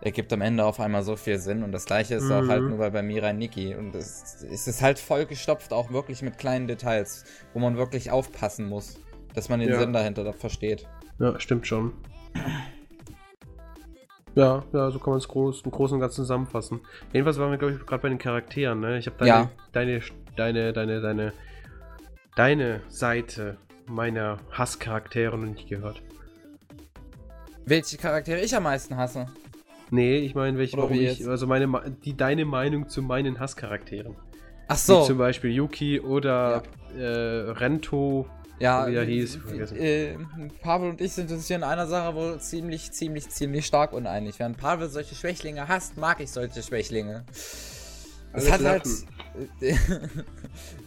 Ergibt 0.00 0.32
am 0.32 0.40
Ende 0.40 0.64
auf 0.64 0.80
einmal 0.80 1.02
so 1.02 1.16
viel 1.16 1.38
Sinn 1.38 1.62
und 1.62 1.72
das 1.72 1.86
gleiche 1.86 2.14
ist 2.14 2.24
mhm. 2.24 2.32
auch 2.32 2.48
halt 2.48 2.62
nur 2.62 2.78
bei, 2.78 2.90
bei 2.90 3.02
Mirai 3.02 3.32
Niki 3.32 3.74
und 3.74 3.94
es, 3.94 4.44
es 4.50 4.68
ist 4.68 4.82
halt 4.82 4.98
vollgestopft, 4.98 5.72
auch 5.72 5.90
wirklich 5.90 6.22
mit 6.22 6.38
kleinen 6.38 6.66
Details, 6.66 7.24
wo 7.52 7.58
man 7.58 7.76
wirklich 7.76 8.10
aufpassen 8.10 8.68
muss, 8.68 8.98
dass 9.34 9.48
man 9.48 9.60
den 9.60 9.70
ja. 9.70 9.78
Sinn 9.78 9.92
dahinter 9.92 10.32
versteht. 10.32 10.88
Ja, 11.18 11.38
stimmt 11.38 11.66
schon. 11.66 11.92
Ja, 14.36 14.62
ja, 14.72 14.90
so 14.90 15.00
kann 15.00 15.10
man 15.10 15.18
es 15.18 15.26
groß, 15.26 15.62
im 15.64 15.70
Großen 15.72 15.96
und 15.96 16.00
Ganzen 16.00 16.22
zusammenfassen. 16.22 16.80
Jedenfalls 17.12 17.38
waren 17.38 17.50
wir, 17.50 17.58
glaube 17.58 17.74
ich, 17.74 17.84
gerade 17.84 18.00
bei 18.00 18.08
den 18.08 18.18
Charakteren, 18.18 18.78
ne? 18.78 18.96
Ich 18.96 19.06
habe 19.06 19.16
deine, 19.18 19.28
ja. 19.28 19.50
deine, 19.72 20.00
deine, 20.36 20.72
deine, 20.72 21.00
deine 21.00 21.32
deine 22.36 22.80
Seite 22.88 23.56
meiner 23.86 24.38
Hasscharaktere 24.50 25.36
noch 25.38 25.46
nicht 25.46 25.68
gehört. 25.68 26.02
Welche 27.64 27.96
Charaktere 27.96 28.40
ich 28.40 28.54
am 28.54 28.64
meisten 28.64 28.96
hasse? 28.96 29.26
Nee, 29.90 30.18
ich 30.18 30.34
meine, 30.34 30.56
welche 30.58 30.76
warum 30.76 30.92
ich, 30.92 31.26
also 31.26 31.46
meine, 31.46 31.68
die 32.04 32.16
deine 32.16 32.44
Meinung 32.44 32.88
zu 32.88 33.02
meinen 33.02 33.40
Hasscharakteren. 33.40 34.16
Ach 34.68 34.76
so. 34.76 35.02
Wie 35.02 35.06
zum 35.06 35.18
Beispiel 35.18 35.50
Yuki 35.50 36.00
oder 36.00 36.62
ja. 36.96 37.00
äh, 37.00 37.50
Rento, 37.50 38.26
ja, 38.60 38.86
wie 38.86 38.94
er 38.94 39.04
hieß. 39.04 39.38
Äh, 39.72 40.16
Pavel 40.60 40.90
und 40.90 41.00
ich 41.00 41.12
sind 41.12 41.30
uns 41.32 41.48
hier 41.48 41.56
in 41.56 41.64
einer 41.64 41.86
Sache 41.86 42.14
wohl 42.14 42.38
ziemlich, 42.40 42.92
ziemlich, 42.92 43.28
ziemlich 43.30 43.66
stark 43.66 43.92
uneinig. 43.92 44.38
Während 44.38 44.58
Pavel 44.58 44.88
solche 44.88 45.14
Schwächlinge 45.14 45.66
hasst, 45.66 45.96
mag 45.96 46.20
ich 46.20 46.30
solche 46.30 46.62
Schwächlinge. 46.62 47.24
Es 48.32 48.52
hat 48.52 48.62
halt, 48.62 48.84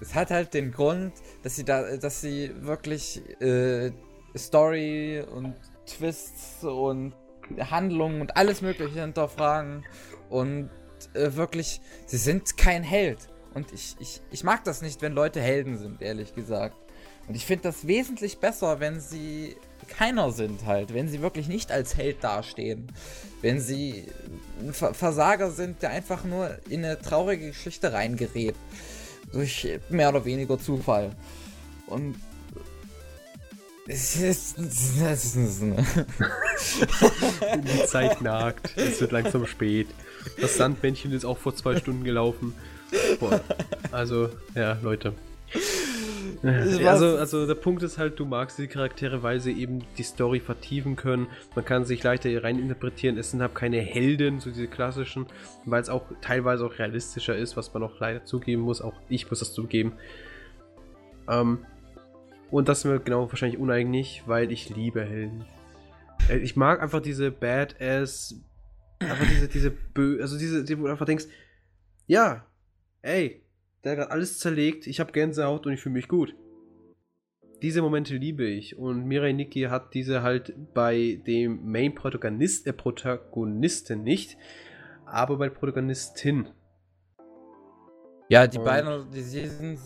es 0.01 0.15
hat 0.15 0.29
halt 0.29 0.53
den 0.53 0.71
Grund, 0.71 1.13
dass 1.43 1.55
sie 1.55 1.63
da, 1.63 1.97
dass 1.97 2.21
sie 2.21 2.51
wirklich 2.61 3.21
äh, 3.41 3.91
Story 4.35 5.21
und 5.21 5.55
Twists 5.85 6.63
und 6.63 7.13
Handlungen 7.59 8.21
und 8.21 8.35
alles 8.37 8.61
Mögliche 8.61 9.01
hinterfragen 9.01 9.85
und 10.29 10.69
äh, 11.13 11.33
wirklich, 11.33 11.81
sie 12.05 12.17
sind 12.17 12.57
kein 12.57 12.83
Held. 12.83 13.27
Und 13.53 13.71
ich, 13.71 13.95
ich, 13.99 14.21
ich 14.31 14.43
mag 14.43 14.63
das 14.63 14.81
nicht, 14.81 15.01
wenn 15.01 15.13
Leute 15.13 15.39
Helden 15.41 15.77
sind, 15.77 16.01
ehrlich 16.01 16.33
gesagt. 16.33 16.75
Und 17.27 17.35
ich 17.35 17.45
finde 17.45 17.63
das 17.63 17.87
wesentlich 17.87 18.39
besser, 18.39 18.79
wenn 18.79 18.99
sie 18.99 19.55
keiner 19.87 20.31
sind 20.31 20.65
halt, 20.65 20.93
wenn 20.93 21.07
sie 21.07 21.21
wirklich 21.21 21.47
nicht 21.47 21.71
als 21.71 21.95
Held 21.95 22.23
dastehen, 22.23 22.91
wenn 23.41 23.59
sie 23.59 24.05
ein 24.61 24.73
Versager 24.73 25.51
sind, 25.51 25.81
der 25.81 25.91
einfach 25.91 26.23
nur 26.23 26.57
in 26.69 26.83
eine 26.83 26.99
traurige 26.99 27.47
Geschichte 27.47 27.93
reingerät, 27.93 28.55
durch 29.31 29.67
mehr 29.89 30.09
oder 30.09 30.25
weniger 30.25 30.59
Zufall. 30.59 31.11
Und 31.87 32.15
es 33.87 34.15
ist, 34.15 34.57
es 34.57 35.35
ist 35.35 35.61
Die 35.61 35.75
Zeit 37.85 38.21
nagt, 38.21 38.77
es 38.77 39.01
wird 39.01 39.11
langsam 39.11 39.45
spät. 39.45 39.87
Das 40.39 40.55
Sandmännchen 40.55 41.11
ist 41.11 41.25
auch 41.25 41.37
vor 41.37 41.55
zwei 41.55 41.77
Stunden 41.77 42.03
gelaufen. 42.03 42.53
Boah. 43.19 43.41
Also, 43.91 44.29
ja, 44.55 44.77
Leute. 44.81 45.13
Also, 46.43 47.17
also 47.17 47.47
der 47.47 47.55
Punkt 47.55 47.83
ist 47.83 47.97
halt, 47.97 48.19
du 48.19 48.25
magst 48.25 48.59
die 48.59 48.67
Charaktere, 48.67 49.23
weil 49.23 49.39
sie 49.39 49.53
eben 49.53 49.83
die 49.97 50.03
Story 50.03 50.39
vertiefen 50.39 50.95
können. 50.95 51.27
Man 51.55 51.65
kann 51.65 51.85
sich 51.85 52.03
leichter 52.03 52.29
hier 52.29 52.43
rein 52.43 52.59
interpretieren. 52.59 53.17
Es 53.17 53.31
sind 53.31 53.41
halt 53.41 53.55
keine 53.55 53.79
Helden, 53.79 54.39
so 54.39 54.49
diese 54.49 54.67
klassischen, 54.67 55.27
weil 55.65 55.81
es 55.81 55.89
auch 55.89 56.05
teilweise 56.21 56.65
auch 56.65 56.77
realistischer 56.79 57.35
ist, 57.35 57.57
was 57.57 57.73
man 57.73 57.83
auch 57.83 57.99
leider 57.99 58.25
zugeben 58.25 58.61
muss. 58.61 58.81
Auch 58.81 58.93
ich 59.09 59.29
muss 59.29 59.39
das 59.39 59.53
zugeben. 59.53 59.93
Ähm, 61.29 61.59
und 62.51 62.67
das 62.67 62.79
ist 62.79 62.85
mir 62.85 62.99
genau 62.99 63.29
wahrscheinlich 63.29 63.59
uneigentlich, 63.59 64.23
weil 64.27 64.51
ich 64.51 64.69
liebe 64.69 65.03
Helden. 65.03 65.45
Äh, 66.29 66.37
ich 66.37 66.55
mag 66.55 66.81
einfach 66.81 67.01
diese 67.01 67.31
Badass, 67.31 68.35
einfach 68.99 69.27
diese, 69.27 69.47
diese 69.47 69.71
Bö, 69.71 70.21
also 70.21 70.37
diese, 70.37 70.63
die, 70.63 70.77
wo 70.77 70.83
du 70.83 70.91
einfach 70.91 71.05
denkst, 71.05 71.25
ja, 72.05 72.45
ey, 73.01 73.42
der 73.83 73.95
gerade 73.95 74.11
alles 74.11 74.39
zerlegt, 74.39 74.87
ich 74.87 74.99
habe 74.99 75.11
Gänsehaut 75.11 75.65
und 75.65 75.73
ich 75.73 75.81
fühle 75.81 75.93
mich 75.93 76.07
gut. 76.07 76.35
Diese 77.61 77.81
Momente 77.81 78.15
liebe 78.15 78.45
ich 78.45 78.77
und 78.77 79.05
Mirai 79.05 79.31
Nikki 79.31 79.63
hat 79.63 79.93
diese 79.93 80.21
halt 80.21 80.53
bei 80.73 81.21
dem 81.25 81.71
Main 81.71 81.95
Protagonist, 81.95 82.67
äh, 82.67 82.73
Protagonisten 82.73 84.03
nicht, 84.03 84.37
aber 85.05 85.37
bei 85.37 85.47
der 85.47 85.55
Protagonistin. 85.55 86.49
Ja, 88.29 88.47
die 88.47 88.57
und 88.57 88.65
beiden, 88.65 89.09
die, 89.11 89.15
die 89.15 89.21
sind, 89.21 89.79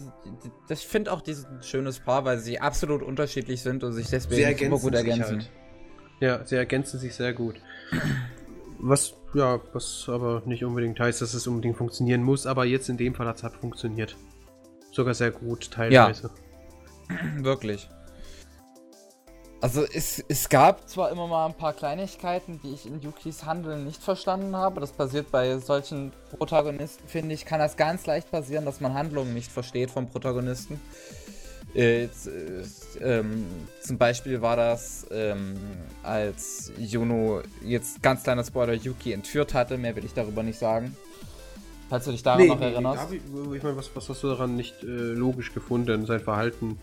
die, 0.70 0.74
ich 0.74 0.88
finde 0.88 1.12
auch, 1.12 1.22
die 1.22 1.34
sind 1.34 1.50
ein 1.50 1.64
schönes 1.64 2.00
Paar, 2.00 2.24
weil 2.26 2.40
sie 2.40 2.60
absolut 2.60 3.04
unterschiedlich 3.04 3.62
sind 3.62 3.84
und 3.84 3.94
sich 3.94 4.10
deswegen 4.10 4.58
super 4.58 4.82
gut 4.82 4.94
ergänzen. 4.96 5.40
Halt. 5.40 5.52
Ja, 6.20 6.46
sie 6.46 6.56
ergänzen 6.56 7.00
sich 7.00 7.14
sehr 7.14 7.34
gut. 7.34 7.62
Was, 8.80 9.16
ja, 9.34 9.60
was 9.74 10.08
aber 10.08 10.44
nicht 10.46 10.64
unbedingt 10.64 11.00
heißt, 11.00 11.22
dass 11.22 11.34
es 11.34 11.48
unbedingt 11.48 11.78
funktionieren 11.78 12.24
muss, 12.24 12.46
aber 12.46 12.66
jetzt 12.66 12.90
in 12.90 12.98
dem 12.98 13.16
Fall 13.16 13.28
hat 13.28 13.38
es 13.38 13.44
halt 13.44 13.56
funktioniert. 13.56 14.16
Sogar 14.92 15.14
sehr 15.14 15.32
gut, 15.32 15.72
teilweise. 15.72 16.32
Ja. 17.10 17.16
Wirklich. 17.44 17.90
Also 19.60 19.84
es, 19.92 20.24
es 20.28 20.50
gab 20.50 20.88
zwar 20.88 21.10
immer 21.10 21.26
mal 21.26 21.48
ein 21.48 21.56
paar 21.56 21.74
Kleinigkeiten, 21.74 22.60
die 22.62 22.74
ich 22.74 22.86
in 22.86 23.02
Yukis 23.02 23.44
Handeln 23.44 23.86
nicht 23.86 24.04
verstanden 24.04 24.56
habe. 24.56 24.80
Das 24.80 24.92
passiert 24.92 25.32
bei 25.32 25.58
solchen 25.58 26.14
Protagonisten, 26.38 27.08
finde 27.08 27.34
ich, 27.34 27.46
kann 27.46 27.60
das 27.60 27.76
ganz 27.76 28.06
leicht 28.06 28.30
passieren, 28.30 28.66
dass 28.66 28.82
man 28.82 28.94
Handlungen 28.94 29.34
nicht 29.34 29.52
versteht 29.52 29.90
vom 29.90 30.10
Protagonisten. 30.10 30.80
Äh, 31.78 32.06
äh, 32.06 32.10
ähm, 33.02 33.46
zum 33.82 33.98
Beispiel 34.00 34.42
war 34.42 34.56
das, 34.56 35.06
ähm, 35.12 35.54
als 36.04 36.72
Juno, 36.80 37.42
jetzt 37.64 38.02
ganz 38.02 38.24
kleiner 38.24 38.44
Spoiler, 38.44 38.74
Yuki 38.74 39.14
entführt 39.14 39.54
hatte, 39.54 39.78
mehr 39.78 39.96
will 39.96 40.04
ich 40.04 40.14
darüber 40.14 40.42
nicht 40.44 40.58
sagen. 40.58 40.96
Falls 41.90 42.06
du 42.06 42.12
dich 42.12 42.24
daran 42.24 42.42
Nee, 42.42 42.48
noch 42.48 42.60
nee, 42.60 42.66
nee, 42.68 42.74
erinnerst. 42.74 43.02
hab 43.04 43.12
ich, 43.14 43.22
ich 43.56 43.64
meine, 43.64 43.78
was, 43.78 43.92
was 43.96 44.10
hast 44.10 44.24
du 44.24 44.28
daran 44.28 44.56
nicht 44.56 44.84
äh, 44.84 44.88
logisch 44.88 45.54
gefunden, 45.54 46.06
sein 46.06 46.20
Verhalten? 46.20 46.78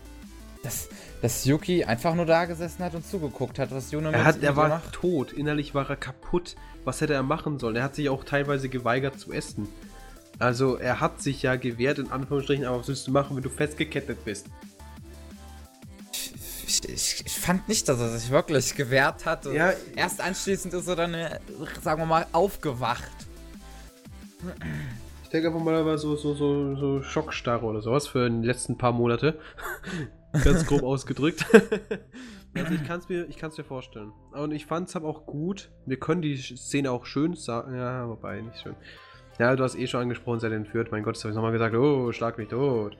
dass, 0.63 0.89
dass 1.21 1.45
Yuki 1.45 1.83
einfach 1.83 2.15
nur 2.15 2.25
da 2.25 2.45
gesessen 2.45 2.83
hat 2.83 2.95
und 2.95 3.05
zugeguckt 3.05 3.59
hat, 3.59 3.69
was 3.69 3.91
Juno 3.91 4.09
Er, 4.09 4.17
mit 4.17 4.23
hat, 4.25 4.41
er 4.41 4.55
war 4.55 4.69
macht. 4.69 4.93
tot, 4.93 5.31
innerlich 5.31 5.75
war 5.75 5.87
er 5.87 5.95
kaputt. 5.95 6.55
Was 6.85 7.01
hätte 7.01 7.13
er 7.13 7.21
machen 7.21 7.59
sollen? 7.59 7.75
Er 7.75 7.83
hat 7.83 7.93
sich 7.93 8.09
auch 8.09 8.23
teilweise 8.23 8.67
geweigert 8.67 9.19
zu 9.19 9.31
essen. 9.31 9.67
Also 10.39 10.75
er 10.77 11.01
hat 11.01 11.21
sich 11.21 11.43
ja 11.43 11.55
gewehrt, 11.55 11.99
in 11.99 12.11
Anführungsstrichen, 12.11 12.65
aber 12.65 12.79
was 12.79 12.87
willst 12.87 13.05
du 13.05 13.11
machen, 13.11 13.35
wenn 13.35 13.43
du 13.43 13.49
festgekettet 13.51 14.25
bist? 14.25 14.47
Ich, 16.67 16.89
ich, 16.89 17.23
ich 17.25 17.33
fand 17.33 17.67
nicht, 17.67 17.87
dass 17.87 17.99
er 17.99 18.09
sich 18.09 18.31
wirklich 18.31 18.75
gewehrt 18.75 19.25
hat. 19.25 19.45
Ja. 19.45 19.73
Erst 19.95 20.21
anschließend 20.21 20.73
ist 20.73 20.87
er 20.87 20.95
dann, 20.95 21.13
äh, 21.13 21.39
sagen 21.81 22.01
wir 22.01 22.05
mal, 22.05 22.25
aufgewacht. 22.31 23.11
Ich 25.23 25.29
denke 25.29 25.49
einfach 25.49 25.61
mal, 25.61 25.75
er 25.75 25.85
war 25.85 25.97
so, 25.97 26.15
so, 26.15 26.33
so, 26.33 26.75
so 26.75 27.01
Schockstarre 27.03 27.65
oder 27.65 27.81
sowas 27.81 28.07
für 28.07 28.29
die 28.29 28.45
letzten 28.45 28.77
paar 28.77 28.93
Monate. 28.93 29.39
Ganz 30.43 30.65
grob 30.65 30.83
ausgedrückt. 30.83 31.45
also 32.55 32.73
ich 32.73 32.83
kann 32.83 32.99
es 32.99 33.09
mir, 33.09 33.25
ich 33.29 33.37
kann's 33.37 33.57
mir 33.57 33.63
vorstellen. 33.63 34.11
Und 34.31 34.51
ich 34.51 34.65
fand 34.65 34.89
es 34.89 34.95
aber 34.95 35.07
auch 35.07 35.25
gut. 35.25 35.69
Wir 35.85 35.99
können 35.99 36.21
die 36.21 36.37
Szene 36.37 36.91
auch 36.91 37.05
schön 37.05 37.35
sagen. 37.35 37.75
Ja, 37.75 38.07
wobei, 38.07 38.41
nicht 38.41 38.61
schön. 38.61 38.75
Ja, 39.37 39.55
du 39.55 39.63
hast 39.63 39.75
eh 39.75 39.85
schon 39.87 40.01
angesprochen, 40.01 40.39
sie 40.39 40.47
hat 40.47 40.53
entführt. 40.53 40.91
Mein 40.91 41.03
Gott, 41.03 41.15
das 41.15 41.23
habe 41.23 41.31
ich 41.31 41.35
nochmal 41.35 41.51
gesagt. 41.51 41.75
Oh, 41.75 42.11
schlag 42.11 42.37
mich 42.37 42.49
tot. 42.49 42.97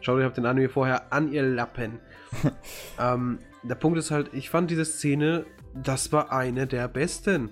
Schaut 0.00 0.18
euch 0.18 0.26
auf 0.26 0.32
den 0.32 0.46
Anime 0.46 0.68
vorher 0.68 1.12
an, 1.12 1.32
ihr 1.32 1.42
Lappen. 1.42 2.00
ähm, 2.98 3.38
der 3.62 3.74
Punkt 3.74 3.98
ist 3.98 4.10
halt, 4.10 4.32
ich 4.32 4.50
fand 4.50 4.70
diese 4.70 4.84
Szene, 4.84 5.46
das 5.74 6.12
war 6.12 6.32
eine 6.32 6.66
der 6.66 6.88
besten. 6.88 7.50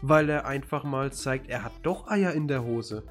Weil 0.00 0.28
er 0.28 0.46
einfach 0.46 0.82
mal 0.82 1.12
zeigt, 1.12 1.48
er 1.48 1.62
hat 1.62 1.72
doch 1.82 2.08
Eier 2.08 2.32
in 2.32 2.48
der 2.48 2.64
Hose. 2.64 3.04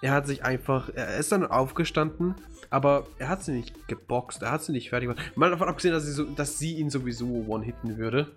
Er 0.00 0.12
hat 0.12 0.26
sich 0.26 0.44
einfach, 0.44 0.88
er 0.94 1.18
ist 1.18 1.30
dann 1.32 1.44
aufgestanden, 1.44 2.34
aber 2.70 3.06
er 3.18 3.28
hat 3.28 3.44
sie 3.44 3.52
nicht 3.52 3.88
geboxt, 3.88 4.42
er 4.42 4.52
hat 4.52 4.62
sie 4.62 4.72
nicht 4.72 4.88
fertig 4.88 5.08
gemacht. 5.08 5.36
Mal 5.36 5.50
davon 5.50 5.68
abgesehen, 5.68 5.92
dass 5.92 6.06
sie, 6.06 6.12
so, 6.12 6.24
dass 6.24 6.58
sie 6.58 6.78
ihn 6.78 6.88
sowieso 6.88 7.44
one-hitten 7.46 7.98
würde. 7.98 8.32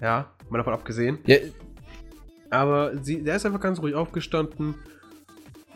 Ja, 0.00 0.32
mal 0.50 0.58
davon 0.58 0.74
abgesehen. 0.74 1.18
Ja, 1.26 1.38
Aber 2.50 2.96
sie, 3.02 3.22
der 3.22 3.36
ist 3.36 3.46
einfach 3.46 3.60
ganz 3.60 3.80
ruhig 3.80 3.94
aufgestanden. 3.94 4.76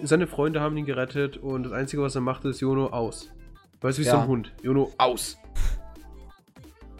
Seine 0.01 0.29
Freunde 0.29 0.61
haben 0.61 0.77
ihn 0.77 0.87
gerettet 0.87 1.39
und 1.39 1.65
das 1.65 1.73
Einzige, 1.73 2.03
was 2.03 2.15
er 2.15 2.21
macht, 2.21 2.45
ist 2.45 2.61
Jono 2.61 2.89
aus. 2.89 3.31
Weißt 3.81 3.99
du, 3.99 4.03
wie 4.03 4.07
Ja. 4.07 4.13
so 4.13 4.19
ein 4.19 4.27
Hund. 4.29 4.53
Jono 4.63 4.93
aus. 4.99 5.39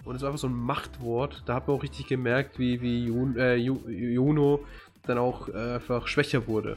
Und 0.05 0.17
es 0.17 0.23
war 0.23 0.29
einfach 0.29 0.41
so 0.41 0.47
ein 0.47 0.55
Machtwort. 0.55 1.43
Da 1.47 1.55
hat 1.57 1.69
man 1.69 1.77
auch 1.77 1.83
richtig 1.83 2.07
gemerkt, 2.07 2.59
wie, 2.59 2.81
wie 2.81 3.05
Jun, 3.07 3.37
äh, 3.37 3.57
Ju, 3.57 3.79
Juno 3.89 4.61
dann 5.07 5.19
auch 5.19 5.49
äh, 5.49 5.75
einfach 5.75 6.07
schwächer 6.07 6.47
wurde. 6.47 6.77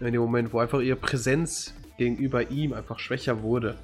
In 0.00 0.12
dem 0.12 0.20
Moment, 0.20 0.52
wo 0.52 0.58
einfach 0.58 0.80
ihre 0.80 0.96
Präsenz 0.96 1.74
gegenüber 1.96 2.50
ihm 2.50 2.72
einfach 2.72 2.98
schwächer 2.98 3.42
wurde. 3.42 3.76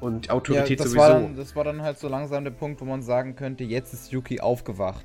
Und 0.00 0.24
die 0.24 0.28
ja 0.28 0.34
Autorität 0.34 0.80
das, 0.80 0.88
sowieso. 0.88 1.00
war 1.00 1.20
dann, 1.20 1.36
das 1.36 1.56
war 1.56 1.64
dann 1.64 1.82
halt 1.82 1.98
so 1.98 2.08
langsam 2.08 2.44
der 2.44 2.50
Punkt, 2.50 2.80
wo 2.80 2.84
man 2.84 3.02
sagen 3.02 3.36
könnte, 3.36 3.64
jetzt 3.64 3.92
ist 3.94 4.10
Yuki 4.12 4.40
aufgewacht. 4.40 5.04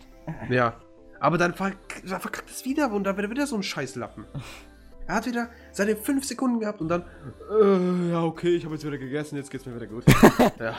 Ja. 0.50 0.74
Aber 1.20 1.38
dann 1.38 1.54
verkackt 1.54 2.50
es 2.50 2.64
wieder 2.66 2.92
und 2.92 3.04
dann 3.04 3.18
wird 3.18 3.28
er 3.28 3.32
wieder 3.32 3.48
so 3.48 3.56
ein 3.56 3.64
Scheißlappen. 3.64 4.26
Er 5.10 5.16
hat 5.16 5.26
wieder 5.26 5.50
seine 5.72 5.96
5 5.96 6.24
Sekunden 6.24 6.60
gehabt 6.60 6.82
und 6.82 6.88
dann, 6.88 7.02
äh, 7.50 8.12
ja, 8.12 8.24
okay, 8.24 8.56
ich 8.56 8.64
habe 8.64 8.76
jetzt 8.76 8.86
wieder 8.86 9.00
gegessen, 9.00 9.38
jetzt 9.38 9.50
geht's 9.50 9.66
mir 9.66 9.76
wieder 9.76 9.88
gut. 9.88 10.04
ja. 10.60 10.76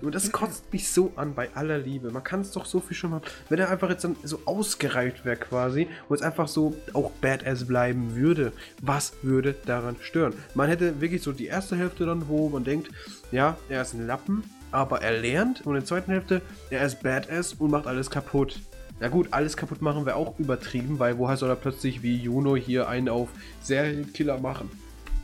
Und 0.00 0.14
das 0.14 0.32
kotzt 0.32 0.72
mich 0.72 0.88
so 0.88 1.12
an, 1.16 1.34
bei 1.34 1.54
aller 1.54 1.76
Liebe. 1.76 2.10
Man 2.10 2.24
kann 2.24 2.40
es 2.40 2.50
doch 2.50 2.64
so 2.64 2.80
viel 2.80 2.96
schon 2.96 3.10
machen. 3.10 3.24
Wenn 3.50 3.58
er 3.58 3.68
einfach 3.68 3.90
jetzt 3.90 4.04
dann 4.04 4.16
so 4.22 4.40
ausgereift 4.46 5.26
wäre 5.26 5.36
quasi 5.36 5.88
und 6.08 6.16
es 6.16 6.22
einfach 6.22 6.48
so 6.48 6.74
auch 6.94 7.10
Badass 7.20 7.66
bleiben 7.66 8.16
würde, 8.16 8.52
was 8.80 9.12
würde 9.20 9.54
daran 9.66 9.96
stören? 10.00 10.32
Man 10.54 10.70
hätte 10.70 11.02
wirklich 11.02 11.20
so 11.20 11.32
die 11.32 11.46
erste 11.46 11.76
Hälfte 11.76 12.06
dann, 12.06 12.30
wo 12.30 12.48
man 12.48 12.64
denkt, 12.64 12.90
ja, 13.30 13.58
er 13.68 13.82
ist 13.82 13.92
ein 13.92 14.06
Lappen, 14.06 14.42
aber 14.70 15.02
er 15.02 15.20
lernt. 15.20 15.66
Und 15.66 15.74
in 15.74 15.80
der 15.80 15.84
zweiten 15.84 16.10
Hälfte, 16.10 16.40
er 16.70 16.86
ist 16.86 17.02
Badass 17.02 17.52
und 17.52 17.70
macht 17.70 17.86
alles 17.86 18.08
kaputt. 18.08 18.58
Na 19.02 19.08
gut, 19.08 19.28
alles 19.32 19.56
kaputt 19.56 19.82
machen 19.82 20.06
wäre 20.06 20.14
auch 20.14 20.38
übertrieben, 20.38 21.00
weil 21.00 21.18
woher 21.18 21.36
soll 21.36 21.48
er 21.50 21.56
plötzlich 21.56 22.04
wie 22.04 22.16
Juno 22.16 22.54
hier 22.54 22.88
einen 22.88 23.08
auf 23.08 23.30
Serienkiller 23.60 24.38
machen? 24.38 24.70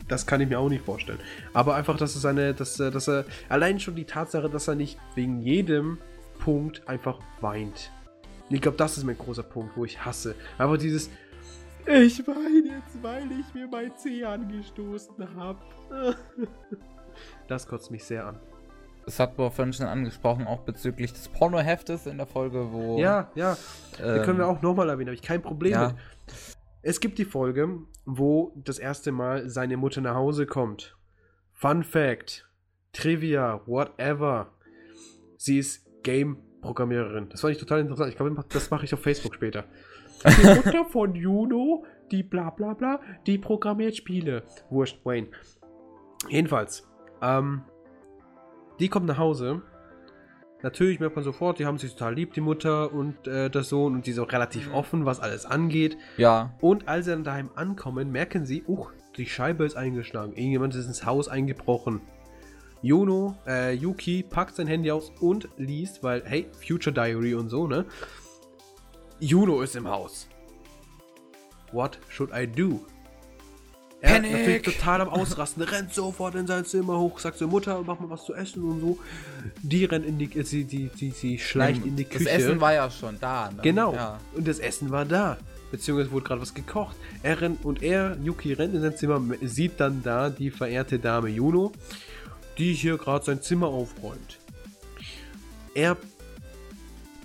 Das 0.09 0.25
kann 0.27 0.41
ich 0.41 0.49
mir 0.49 0.59
auch 0.59 0.67
nicht 0.67 0.83
vorstellen. 0.83 1.19
Aber 1.53 1.75
einfach, 1.75 1.95
dass 1.95 2.17
es 2.17 2.25
eine, 2.25 2.53
dass, 2.53 2.77
er- 2.77 2.91
dass 2.91 3.07
er, 3.07 3.23
allein 3.47 3.79
schon 3.79 3.95
die 3.95 4.03
Tatsache, 4.03 4.49
dass 4.49 4.67
er 4.67 4.75
nicht 4.75 4.97
wegen 5.15 5.39
jedem 5.41 5.97
Punkt 6.39 6.85
einfach 6.89 7.19
weint. 7.39 7.89
Ich 8.49 8.59
glaube, 8.59 8.75
das 8.75 8.97
ist 8.97 9.05
mein 9.05 9.17
großer 9.17 9.43
Punkt, 9.43 9.77
wo 9.77 9.85
ich 9.85 10.03
hasse. 10.03 10.35
Aber 10.57 10.77
dieses, 10.77 11.09
ich 11.87 12.27
weine 12.27 12.75
jetzt, 12.75 13.01
weil 13.01 13.31
ich 13.31 13.53
mir 13.53 13.67
mein 13.71 13.91
Zeh 13.95 14.25
angestoßen 14.25 15.35
habe. 15.37 15.59
Das 17.47 17.65
kotzt 17.67 17.91
mich 17.91 18.03
sehr 18.03 18.25
an. 18.27 18.39
Das 19.09 19.19
hat 19.19 19.39
man 19.39 19.49
vorhin 19.49 19.73
schon 19.73 19.87
angesprochen, 19.87 20.45
auch 20.45 20.59
bezüglich 20.59 21.11
des 21.11 21.29
Pornoheftes 21.29 22.05
in 22.05 22.17
der 22.17 22.27
Folge, 22.27 22.71
wo. 22.71 22.99
Ja, 22.99 23.31
ja, 23.33 23.57
ähm, 23.99 24.21
können 24.21 24.37
wir 24.37 24.47
auch 24.47 24.61
nochmal 24.61 24.87
erwähnen, 24.87 25.07
habe 25.07 25.15
ich 25.15 25.23
kein 25.23 25.41
Problem 25.41 25.71
ja. 25.71 25.87
mit. 25.87 25.95
Es 26.83 26.99
gibt 26.99 27.17
die 27.17 27.25
Folge, 27.25 27.79
wo 28.05 28.53
das 28.55 28.77
erste 28.77 29.11
Mal 29.11 29.49
seine 29.49 29.77
Mutter 29.77 30.01
nach 30.01 30.13
Hause 30.13 30.45
kommt. 30.45 30.95
Fun 31.53 31.83
Fact, 31.83 32.47
Trivia, 32.93 33.61
whatever. 33.65 34.51
Sie 35.37 35.57
ist 35.57 35.87
Game-Programmiererin. 36.03 37.29
Das 37.29 37.41
fand 37.41 37.53
ich 37.53 37.59
total 37.59 37.79
interessant. 37.79 38.11
Ich 38.11 38.15
glaube, 38.15 38.45
das 38.47 38.69
mache 38.69 38.85
ich 38.85 38.93
auf 38.93 39.01
Facebook 39.01 39.33
später. 39.33 39.65
Die 40.23 40.45
Mutter 40.45 40.85
von 40.85 41.15
Juno, 41.15 41.83
die 42.11 42.21
bla 42.21 42.51
bla 42.51 42.75
bla, 42.75 43.01
die 43.25 43.39
programmiert 43.39 43.95
Spiele. 43.95 44.43
Wurscht, 44.69 45.03
Wayne. 45.03 45.29
Jedenfalls, 46.27 46.87
ähm, 47.23 47.63
die 48.79 48.89
kommt 48.89 49.05
nach 49.05 49.17
Hause. 49.17 49.61
Natürlich 50.61 50.99
merkt 50.99 51.15
man 51.15 51.23
sofort, 51.23 51.57
die 51.59 51.65
haben 51.65 51.77
sich 51.77 51.93
total 51.93 52.15
lieb, 52.15 52.33
die 52.33 52.41
Mutter 52.41 52.91
und 52.91 53.27
äh, 53.27 53.49
der 53.49 53.63
Sohn, 53.63 53.93
und 53.95 54.05
die 54.05 54.11
ist 54.11 54.19
auch 54.19 54.31
relativ 54.31 54.67
Mhm. 54.67 54.73
offen, 54.73 55.05
was 55.05 55.21
alles 55.21 55.45
angeht. 55.45 55.97
Ja. 56.17 56.53
Und 56.59 56.87
als 56.89 57.05
sie 57.05 57.11
dann 57.11 57.23
daheim 57.23 57.49
ankommen, 57.55 58.11
merken 58.11 58.45
sie, 58.45 58.63
uh, 58.67 58.87
die 59.15 59.25
Scheibe 59.25 59.63
ist 59.63 59.75
eingeschlagen. 59.77 60.33
Irgendjemand 60.33 60.75
ist 60.75 60.85
ins 60.85 61.05
Haus 61.05 61.29
eingebrochen. 61.29 62.01
Juno, 62.81 63.35
äh, 63.47 63.73
Yuki 63.73 64.23
packt 64.23 64.55
sein 64.55 64.67
Handy 64.67 64.91
aus 64.91 65.11
und 65.21 65.47
liest, 65.57 66.03
weil, 66.03 66.23
hey, 66.25 66.47
Future 66.65 66.93
Diary 66.93 67.35
und 67.35 67.49
so, 67.49 67.67
ne? 67.67 67.85
Juno 69.19 69.61
ist 69.61 69.75
im 69.75 69.87
Haus. 69.87 70.27
What 71.71 71.99
should 72.09 72.31
I 72.33 72.47
do? 72.47 72.85
Er 74.01 74.13
Panic! 74.13 74.31
ist 74.31 74.37
natürlich 74.37 74.61
total 74.61 75.01
am 75.01 75.09
Ausrasten, 75.09 75.63
rennt 75.63 75.93
sofort 75.93 76.35
in 76.35 76.47
sein 76.47 76.65
Zimmer 76.65 76.97
hoch, 76.97 77.19
sagt 77.19 77.37
zur 77.37 77.47
Mutter, 77.47 77.81
mach 77.85 77.99
mal 77.99 78.09
was 78.09 78.25
zu 78.25 78.33
essen 78.33 78.63
und 78.63 78.79
so. 78.79 78.99
Die 79.61 79.85
rennt 79.85 80.05
in 80.05 80.17
die, 80.17 80.37
äh, 80.37 80.43
sie, 80.43 80.63
die, 80.63 80.89
die, 80.89 81.11
sie 81.11 81.37
schleicht 81.37 81.85
in 81.85 81.95
die 81.95 82.05
Das 82.05 82.19
Küche. 82.19 82.29
Essen 82.29 82.61
war 82.61 82.73
ja 82.73 82.89
schon 82.89 83.19
da. 83.19 83.51
Ne? 83.51 83.61
Genau. 83.61 83.93
Ja. 83.93 84.19
Und 84.33 84.47
das 84.47 84.59
Essen 84.59 84.91
war 84.91 85.05
da. 85.05 85.37
Beziehungsweise 85.71 86.11
wurde 86.11 86.25
gerade 86.25 86.41
was 86.41 86.53
gekocht. 86.53 86.95
Er 87.21 87.41
rennt 87.41 87.63
und 87.63 87.83
er, 87.83 88.17
Yuki, 88.23 88.53
rennt 88.53 88.73
in 88.73 88.81
sein 88.81 88.95
Zimmer, 88.95 89.21
sieht 89.41 89.79
dann 89.79 90.01
da 90.01 90.29
die 90.29 90.49
verehrte 90.49 90.97
Dame 90.97 91.29
Juno, 91.29 91.71
die 92.57 92.73
hier 92.73 92.97
gerade 92.97 93.23
sein 93.23 93.41
Zimmer 93.41 93.67
aufräumt. 93.67 94.39
Er 95.75 95.95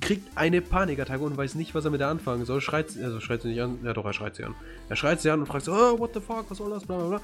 kriegt 0.04 0.36
eine 0.36 0.60
Panikattacke 0.60 1.22
und 1.24 1.36
weiß 1.36 1.54
nicht, 1.54 1.74
was 1.74 1.84
er 1.86 1.90
mit 1.90 2.00
der 2.00 2.08
anfangen 2.08 2.44
soll. 2.44 2.60
Schreit, 2.60 2.96
also 3.02 3.20
schreit 3.20 3.40
sie 3.42 3.48
nicht 3.48 3.62
an. 3.62 3.78
Ja, 3.82 3.94
doch, 3.94 4.04
er 4.04 4.12
schreit 4.12 4.36
sie 4.36 4.44
an. 4.44 4.54
Er 4.90 4.96
schreit 4.96 5.20
sie 5.22 5.30
an 5.30 5.40
und 5.40 5.46
fragt 5.46 5.64
so, 5.64 5.72
oh, 5.72 5.98
what 5.98 6.10
the 6.12 6.20
fuck, 6.20 6.44
was 6.50 6.58
soll 6.58 6.70
das, 6.70 6.84
bla 6.84 6.98
bla 6.98 7.08
bla. 7.08 7.20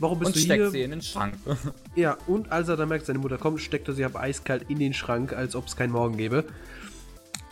Warum 0.00 0.18
bist 0.18 0.28
Und 0.28 0.36
du 0.36 0.40
steckt 0.40 0.62
hier? 0.62 0.70
sie 0.70 0.82
in 0.82 0.90
den 0.92 1.02
Schrank. 1.02 1.34
Ja, 1.94 2.16
und 2.26 2.50
als 2.50 2.68
er 2.68 2.76
dann 2.78 2.88
merkt, 2.88 3.04
seine 3.04 3.18
Mutter 3.18 3.36
kommt, 3.36 3.60
steckt 3.60 3.86
er 3.88 3.94
sie 3.94 4.04
aber 4.04 4.20
eiskalt 4.20 4.64
in 4.70 4.78
den 4.78 4.94
Schrank, 4.94 5.34
als 5.34 5.54
ob 5.54 5.66
es 5.66 5.76
keinen 5.76 5.92
Morgen 5.92 6.16
gäbe. 6.16 6.44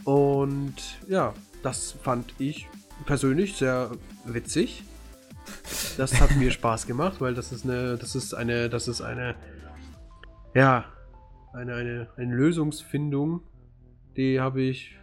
Und 0.04 0.76
ja, 1.08 1.34
das 1.62 1.92
fand 2.02 2.32
ich 2.38 2.66
persönlich 3.04 3.56
sehr 3.56 3.90
witzig. 4.24 4.82
Das 5.98 6.18
hat 6.20 6.34
mir 6.36 6.50
Spaß 6.50 6.86
gemacht, 6.86 7.20
weil 7.20 7.34
das 7.34 7.52
ist 7.52 7.64
eine, 7.64 7.98
das 7.98 8.14
ist 8.14 8.32
eine, 8.32 8.70
das 8.70 8.88
ist 8.88 9.02
eine, 9.02 9.34
ja, 10.54 10.86
eine, 11.52 11.74
eine, 11.74 12.08
eine 12.16 12.34
Lösungsfindung, 12.34 13.42
die 14.16 14.40
habe 14.40 14.62
ich 14.62 14.96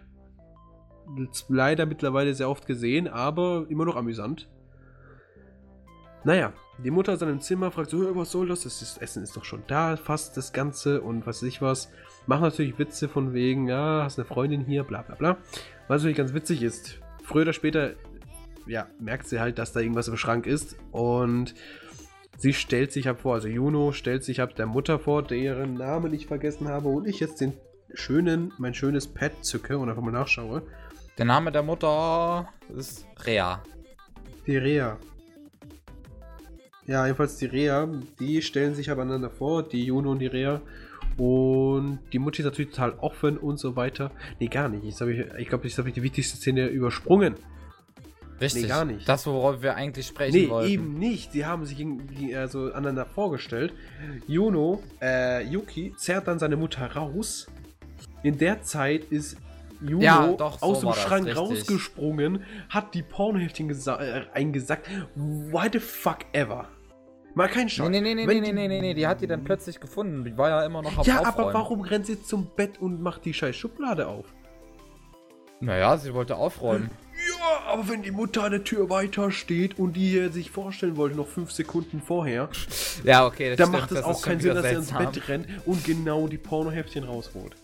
leider 1.47 1.85
mittlerweile 1.85 2.33
sehr 2.33 2.49
oft 2.49 2.65
gesehen, 2.65 3.07
aber 3.07 3.65
immer 3.69 3.85
noch 3.85 3.95
amüsant. 3.95 4.49
Naja, 6.23 6.51
die 6.83 6.91
Mutter 6.91 7.13
ist 7.13 7.21
dann 7.21 7.29
im 7.29 7.39
Zimmer, 7.39 7.71
fragt 7.71 7.89
so, 7.89 8.03
"Hä, 8.03 8.11
was 8.13 8.31
soll 8.31 8.47
das? 8.47 8.63
Das 8.63 8.97
Essen 8.97 9.23
ist 9.23 9.37
doch 9.37 9.45
schon 9.45 9.63
da, 9.67 9.95
fast 9.95 10.35
das 10.35 10.51
Ganze 10.51 11.01
und 11.01 11.25
was 11.25 11.41
weiß 11.41 11.47
ich 11.47 11.61
was. 11.61 11.89
Macht 12.25 12.41
natürlich 12.41 12.77
Witze 12.77 13.07
von 13.07 13.33
wegen, 13.33 13.67
ja, 13.67 14.03
hast 14.03 14.19
eine 14.19 14.25
Freundin 14.25 14.65
hier, 14.65 14.83
bla 14.83 15.01
bla 15.01 15.15
bla. 15.15 15.37
Was 15.87 16.01
natürlich 16.01 16.17
ganz 16.17 16.33
witzig 16.33 16.61
ist, 16.61 16.99
früher 17.23 17.43
oder 17.43 17.53
später, 17.53 17.93
ja, 18.65 18.87
merkt 18.99 19.27
sie 19.27 19.39
halt, 19.39 19.57
dass 19.57 19.71
da 19.71 19.79
irgendwas 19.79 20.09
im 20.09 20.17
Schrank 20.17 20.45
ist 20.45 20.75
und 20.91 21.55
sie 22.37 22.53
stellt 22.53 22.91
sich 22.91 23.07
ab 23.07 23.21
vor, 23.21 23.35
also 23.35 23.47
Juno 23.47 23.93
stellt 23.93 24.23
sich 24.23 24.41
ab 24.41 24.55
der 24.55 24.67
Mutter 24.67 24.99
vor, 24.99 25.23
deren 25.23 25.75
Namen 25.75 26.13
ich 26.13 26.27
vergessen 26.27 26.67
habe 26.67 26.89
und 26.89 27.07
ich 27.07 27.21
jetzt 27.21 27.39
den 27.39 27.53
schönen, 27.93 28.53
mein 28.57 28.73
schönes 28.73 29.07
Pad 29.07 29.43
zücke 29.43 29.77
und 29.77 29.89
einfach 29.89 30.01
mal 30.01 30.11
nachschaue. 30.11 30.63
Der 31.17 31.25
Name 31.25 31.51
der 31.51 31.63
Mutter 31.63 32.49
ist 32.75 33.05
Rea. 33.25 33.61
Die 34.45 34.57
Rea. 34.57 34.97
Ja, 36.85 37.05
jedenfalls 37.05 37.37
die 37.37 37.47
Rea, 37.47 37.87
die 38.19 38.41
stellen 38.41 38.75
sich 38.75 38.89
aber 38.89 39.01
einander 39.01 39.29
vor, 39.29 39.63
die 39.63 39.83
Juno 39.83 40.11
und 40.11 40.19
die 40.19 40.27
Rea. 40.27 40.61
Und 41.17 41.99
die 42.13 42.19
Mutti 42.19 42.41
ist 42.41 42.45
natürlich 42.45 42.71
total 42.71 42.93
offen 42.99 43.37
und 43.37 43.57
so 43.57 43.75
weiter. 43.75 44.11
Nee, 44.39 44.47
gar 44.47 44.69
nicht. 44.69 44.83
Ich, 44.83 45.01
ich 45.37 45.47
glaube, 45.49 45.67
ich 45.67 45.77
habe 45.77 45.91
die 45.91 46.03
wichtigste 46.03 46.37
Szene 46.37 46.67
übersprungen. 46.67 47.35
Richtig. 48.39 48.63
Nee, 48.63 48.67
gar 48.67 48.85
nicht. 48.85 49.09
Das, 49.09 49.25
worauf 49.25 49.61
wir 49.61 49.75
eigentlich 49.75 50.05
sprechen 50.07 50.35
nee, 50.35 50.49
wollten. 50.49 50.71
eben 50.71 50.93
nicht. 50.93 51.31
Sie 51.31 51.45
haben 51.45 51.65
sich 51.65 51.85
also 52.37 52.71
aneinander 52.71 53.05
vorgestellt. 53.05 53.73
Juno, 54.27 54.83
äh, 55.01 55.43
Yuki, 55.47 55.93
zerrt 55.97 56.27
dann 56.27 56.37
seine 56.37 56.55
Mutter 56.55 56.85
raus. 56.95 57.47
In 58.27 58.37
der 58.37 58.61
Zeit 58.61 59.05
ist 59.05 59.37
Juno 59.79 60.03
ja, 60.03 60.27
doch, 60.33 60.61
aus 60.61 60.81
so 60.81 60.91
dem 60.91 60.99
Schrank 60.99 61.33
rausgesprungen, 61.33 62.43
hat 62.67 62.93
die 62.93 63.01
Pornoheftchen 63.01 63.69
äh, 63.69 64.23
eingesackt. 64.33 64.89
Why 65.15 65.69
the 65.71 65.79
fuck 65.79 66.25
ever? 66.33 66.67
Mal 67.35 67.47
kein 67.47 67.69
Scheiß. 67.69 67.87
Nee, 67.87 68.01
nee, 68.01 68.15
nee, 68.15 68.25
nee, 68.25 68.41
nee, 68.41 68.51
nee, 68.51 68.67
nee, 68.67 68.81
nee, 68.81 68.93
die 68.93 69.07
hat 69.07 69.21
die 69.21 69.27
dann 69.27 69.45
plötzlich 69.45 69.79
gefunden. 69.79 70.25
Die 70.25 70.37
war 70.37 70.49
ja 70.49 70.65
immer 70.65 70.81
noch 70.81 70.97
am 70.97 71.05
Ja, 71.05 71.19
Aufräumen. 71.19 71.39
aber 71.39 71.53
warum 71.53 71.81
rennt 71.81 72.05
sie 72.05 72.21
zum 72.21 72.47
Bett 72.53 72.81
und 72.81 73.01
macht 73.01 73.23
die 73.23 73.33
scheiß 73.33 73.55
Schublade 73.55 74.07
auf? 74.07 74.25
Naja, 75.61 75.95
sie 75.97 76.13
wollte 76.13 76.35
aufräumen. 76.35 76.89
Ja, 77.29 77.71
aber 77.71 77.87
wenn 77.87 78.03
die 78.03 78.11
Mutter 78.11 78.43
an 78.43 78.51
der 78.51 78.63
Tür 78.65 78.89
weiter 78.89 79.31
steht 79.31 79.79
und 79.79 79.93
die 79.93 80.27
sich 80.27 80.51
vorstellen 80.51 80.97
wollte, 80.97 81.15
noch 81.15 81.27
fünf 81.27 81.51
Sekunden 81.51 82.01
vorher, 82.01 82.49
ja, 83.05 83.25
okay, 83.25 83.55
dann 83.55 83.71
macht 83.71 83.91
es 83.93 84.03
auch 84.03 84.21
keinen 84.21 84.41
Sinn, 84.41 84.53
dass 84.53 84.67
sie 84.67 84.75
ins 84.75 84.91
Bett 84.91 85.29
rennt 85.29 85.47
und 85.65 85.83
genau 85.85 86.27
die 86.27 86.37
Pornoheftchen 86.37 87.05
rausholt. 87.05 87.55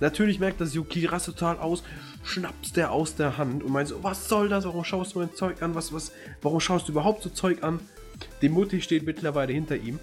Natürlich 0.00 0.38
merkt 0.38 0.60
das 0.60 0.74
Yuki 0.74 1.06
rast 1.06 1.26
total 1.26 1.58
aus, 1.58 1.82
schnappst 2.24 2.76
der 2.76 2.92
aus 2.92 3.14
der 3.14 3.38
Hand 3.38 3.62
und 3.62 3.72
meint 3.72 3.88
so, 3.88 4.02
was 4.02 4.28
soll 4.28 4.48
das? 4.48 4.64
Warum 4.64 4.84
schaust 4.84 5.14
du 5.14 5.20
mein 5.20 5.34
Zeug 5.34 5.62
an? 5.62 5.74
Was, 5.74 5.92
was, 5.92 6.12
warum 6.40 6.60
schaust 6.60 6.88
du 6.88 6.92
überhaupt 6.92 7.22
so 7.22 7.30
Zeug 7.30 7.62
an? 7.62 7.80
Die 8.40 8.48
Mutti 8.48 8.80
steht 8.80 9.04
mittlerweile 9.04 9.52
hinter 9.52 9.76
ihm 9.76 9.98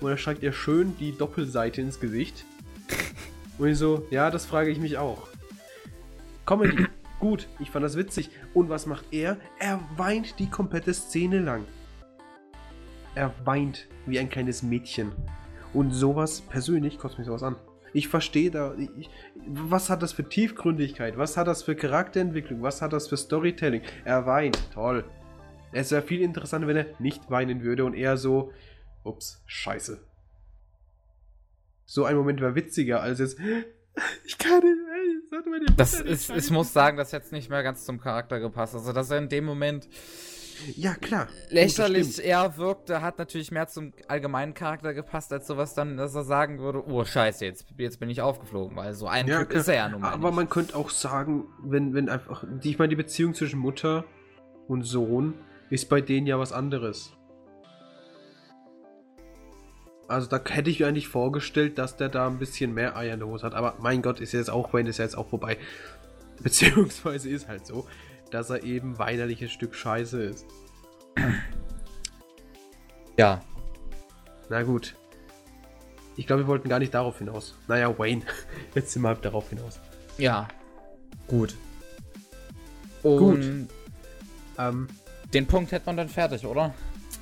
und 0.00 0.10
er 0.10 0.16
schreibt 0.16 0.42
ihr 0.42 0.52
schön 0.52 0.96
die 0.98 1.16
Doppelseite 1.16 1.80
ins 1.80 2.00
Gesicht. 2.00 2.44
Und 3.58 3.68
ich 3.68 3.78
so, 3.78 4.06
ja, 4.10 4.30
das 4.30 4.46
frage 4.46 4.70
ich 4.70 4.78
mich 4.78 4.96
auch. 4.96 5.28
Comedy, 6.46 6.86
gut, 7.20 7.46
ich 7.58 7.70
fand 7.70 7.84
das 7.84 7.96
witzig. 7.96 8.30
Und 8.54 8.70
was 8.70 8.86
macht 8.86 9.04
er? 9.10 9.36
Er 9.58 9.80
weint 9.96 10.38
die 10.38 10.48
komplette 10.48 10.94
Szene 10.94 11.40
lang. 11.40 11.66
Er 13.14 13.34
weint 13.44 13.86
wie 14.06 14.18
ein 14.18 14.30
kleines 14.30 14.62
Mädchen. 14.62 15.12
Und 15.74 15.92
sowas, 15.92 16.40
persönlich, 16.40 16.98
kostet 16.98 17.18
mich 17.18 17.26
sowas 17.26 17.42
an. 17.42 17.56
Ich 17.92 18.08
verstehe 18.08 18.50
da, 18.50 18.74
ich, 18.76 19.10
was 19.46 19.90
hat 19.90 20.02
das 20.02 20.12
für 20.12 20.28
Tiefgründigkeit? 20.28 21.16
Was 21.18 21.36
hat 21.36 21.46
das 21.46 21.62
für 21.62 21.74
Charakterentwicklung? 21.74 22.62
Was 22.62 22.82
hat 22.82 22.92
das 22.92 23.08
für 23.08 23.16
Storytelling? 23.16 23.82
Er 24.04 24.26
weint, 24.26 24.70
toll. 24.72 25.04
Es 25.72 25.90
wäre 25.90 26.02
viel 26.02 26.20
interessanter, 26.20 26.66
wenn 26.66 26.76
er 26.76 26.86
nicht 26.98 27.30
weinen 27.30 27.62
würde 27.62 27.84
und 27.84 27.94
eher 27.94 28.16
so, 28.16 28.52
ups, 29.04 29.42
scheiße. 29.46 30.00
So 31.84 32.04
ein 32.04 32.16
Moment 32.16 32.40
wäre 32.40 32.54
witziger 32.54 33.02
als 33.02 33.18
jetzt, 33.18 33.38
ich 34.24 34.38
kann 34.38 34.60
nicht, 34.60 34.78
ey, 34.94 35.20
das 35.76 36.00
ist, 36.00 36.30
ich 36.30 36.50
muss 36.50 36.72
sagen, 36.72 36.96
das 36.96 37.12
hätte 37.12 37.34
nicht 37.34 37.50
mehr 37.50 37.62
ganz 37.62 37.84
zum 37.84 38.00
Charakter 38.00 38.40
gepasst. 38.40 38.74
Also, 38.74 38.92
dass 38.92 39.10
er 39.10 39.18
in 39.18 39.28
dem 39.28 39.44
Moment 39.44 39.88
ja, 40.76 40.94
klar. 40.94 41.28
Lächerlich 41.48 42.22
eher 42.22 42.56
wirkte, 42.56 43.02
hat 43.02 43.18
natürlich 43.18 43.50
mehr 43.50 43.66
zum 43.68 43.92
allgemeinen 44.08 44.54
Charakter 44.54 44.94
gepasst, 44.94 45.32
als 45.32 45.46
sowas 45.46 45.74
dann, 45.74 45.96
dass 45.96 46.14
er 46.14 46.24
sagen 46.24 46.58
würde, 46.58 46.84
oh 46.86 47.04
scheiße, 47.04 47.44
jetzt, 47.44 47.66
jetzt 47.78 48.00
bin 48.00 48.10
ich 48.10 48.22
aufgeflogen, 48.22 48.76
weil 48.76 48.94
so 48.94 49.06
ein 49.06 49.26
ja, 49.26 49.40
Typ 49.40 49.52
ist 49.52 49.68
er 49.68 49.74
ja 49.74 49.88
nun 49.88 50.00
mal 50.00 50.12
Aber 50.12 50.28
nicht. 50.28 50.36
man 50.36 50.48
könnte 50.48 50.76
auch 50.76 50.90
sagen, 50.90 51.44
wenn, 51.62 51.94
wenn 51.94 52.08
einfach, 52.08 52.44
ich 52.62 52.78
meine, 52.78 52.90
die 52.90 52.96
Beziehung 52.96 53.34
zwischen 53.34 53.58
Mutter 53.58 54.04
und 54.68 54.82
Sohn 54.82 55.34
ist 55.70 55.88
bei 55.88 56.00
denen 56.00 56.26
ja 56.26 56.38
was 56.38 56.52
anderes. 56.52 57.12
Also 60.08 60.26
da 60.26 60.40
hätte 60.44 60.70
ich 60.70 60.80
mir 60.80 60.88
eigentlich 60.88 61.06
vorgestellt, 61.06 61.78
dass 61.78 61.96
der 61.96 62.08
da 62.08 62.26
ein 62.26 62.40
bisschen 62.40 62.74
mehr 62.74 62.96
Eier 62.96 63.14
in 63.14 63.20
der 63.20 63.28
Hose 63.28 63.46
hat. 63.46 63.54
Aber 63.54 63.76
mein 63.80 64.02
Gott, 64.02 64.20
ist 64.20 64.32
jetzt 64.32 64.50
auch, 64.50 64.72
wenn 64.72 64.86
ist 64.86 64.98
jetzt 64.98 65.16
auch 65.16 65.28
vorbei. 65.28 65.56
Beziehungsweise 66.42 67.30
ist 67.30 67.46
halt 67.46 67.64
so, 67.64 67.86
dass 68.30 68.50
er 68.50 68.62
eben 68.62 68.98
weinerliches 68.98 69.50
Stück 69.50 69.74
Scheiße 69.74 70.22
ist. 70.22 70.46
Ja. 73.16 73.42
Na 74.48 74.62
gut. 74.62 74.94
Ich 76.16 76.26
glaube, 76.26 76.42
wir 76.42 76.48
wollten 76.48 76.68
gar 76.68 76.78
nicht 76.78 76.94
darauf 76.94 77.18
hinaus. 77.18 77.54
Naja, 77.68 77.98
Wayne. 77.98 78.22
Jetzt 78.74 78.92
sind 78.92 79.02
wir 79.02 79.08
halt 79.08 79.24
darauf 79.24 79.48
hinaus. 79.50 79.80
Ja. 80.18 80.48
Gut. 81.26 81.54
Und 83.02 83.18
gut. 83.18 83.40
Ähm, 84.58 84.88
den 85.32 85.46
Punkt 85.46 85.72
hätte 85.72 85.86
man 85.86 85.96
dann 85.96 86.08
fertig, 86.08 86.44
oder? 86.44 86.74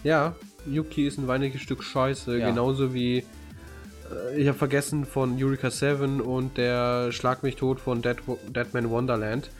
Ja, 0.03 0.35
Yuki 0.67 1.07
ist 1.07 1.19
ein 1.19 1.29
weiniges 1.29 1.61
Stück 1.61 1.83
Scheiße, 1.83 2.39
ja. 2.39 2.49
genauso 2.49 2.95
wie 2.95 3.19
äh, 3.19 4.37
ich 4.37 4.49
habe 4.49 4.59
vergessen 4.59 5.05
von 5.05 5.37
Eureka 5.43 5.71
7 5.71 6.21
und 6.21 6.57
der 6.57 7.13
Schlag 7.13 7.43
mich 7.43 7.57
tot 7.57 7.81
von 7.81 8.03
Dead, 8.03 8.17
Deadman 8.49 8.91
Wonderland. 8.91 9.51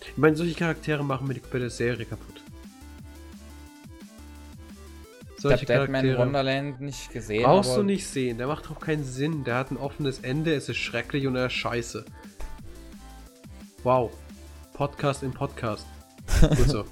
Ich 0.00 0.16
meine, 0.16 0.36
solche 0.36 0.54
Charaktere 0.54 1.04
machen 1.04 1.26
mir 1.26 1.34
die 1.34 1.40
komplette 1.40 1.70
Serie 1.70 2.06
kaputt. 2.06 2.42
Solche 5.38 5.64
ich 5.64 5.70
habe 5.70 5.92
Deadman 5.92 6.16
Wonderland 6.16 6.80
nicht 6.80 7.12
gesehen. 7.12 7.42
Brauchst 7.42 7.76
du 7.76 7.82
nicht 7.82 8.06
sehen, 8.06 8.38
der 8.38 8.46
macht 8.46 8.70
auch 8.70 8.80
keinen 8.80 9.04
Sinn. 9.04 9.44
Der 9.44 9.56
hat 9.56 9.70
ein 9.70 9.76
offenes 9.76 10.20
Ende, 10.20 10.54
es 10.54 10.68
ist 10.68 10.78
schrecklich 10.78 11.26
und 11.26 11.36
er 11.36 11.46
ist 11.46 11.52
scheiße. 11.52 12.04
Wow. 13.82 14.10
Podcast 14.72 15.22
im 15.22 15.32
Podcast. 15.32 15.86
Gut 16.40 16.68
so. 16.68 16.84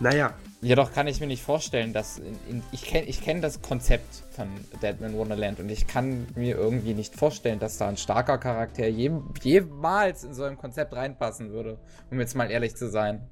Naja. 0.00 0.34
Jedoch 0.64 0.92
kann 0.92 1.08
ich 1.08 1.20
mir 1.20 1.26
nicht 1.26 1.42
vorstellen, 1.42 1.92
dass. 1.92 2.18
In, 2.18 2.38
in, 2.48 2.62
ich 2.70 2.84
kenne 2.84 3.06
ich 3.06 3.20
kenn 3.20 3.42
das 3.42 3.62
Konzept 3.62 4.22
von 4.30 4.48
Deadman 4.80 5.14
Wonderland 5.14 5.58
und 5.58 5.68
ich 5.68 5.88
kann 5.88 6.28
mir 6.36 6.56
irgendwie 6.56 6.94
nicht 6.94 7.16
vorstellen, 7.16 7.58
dass 7.58 7.78
da 7.78 7.88
ein 7.88 7.96
starker 7.96 8.38
Charakter 8.38 8.86
je, 8.86 9.10
jemals 9.42 10.22
in 10.22 10.34
so 10.34 10.44
ein 10.44 10.56
Konzept 10.56 10.94
reinpassen 10.94 11.50
würde, 11.50 11.78
um 12.12 12.20
jetzt 12.20 12.36
mal 12.36 12.48
ehrlich 12.48 12.76
zu 12.76 12.88
sein. 12.88 13.28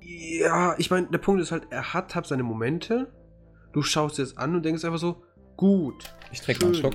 Ja, 0.00 0.74
ich 0.76 0.90
meine, 0.90 1.06
der 1.06 1.18
Punkt 1.18 1.40
ist 1.40 1.52
halt, 1.52 1.68
er 1.70 1.94
hat, 1.94 2.16
hat 2.16 2.26
seine 2.26 2.42
Momente. 2.42 3.12
Du 3.72 3.82
schaust 3.82 4.18
es 4.18 4.36
an 4.36 4.56
und 4.56 4.64
denkst 4.64 4.84
einfach 4.84 4.98
so, 4.98 5.22
gut. 5.56 6.12
Ich 6.32 6.40
trinke 6.40 6.66
einen 6.66 6.74
Schluck. 6.74 6.94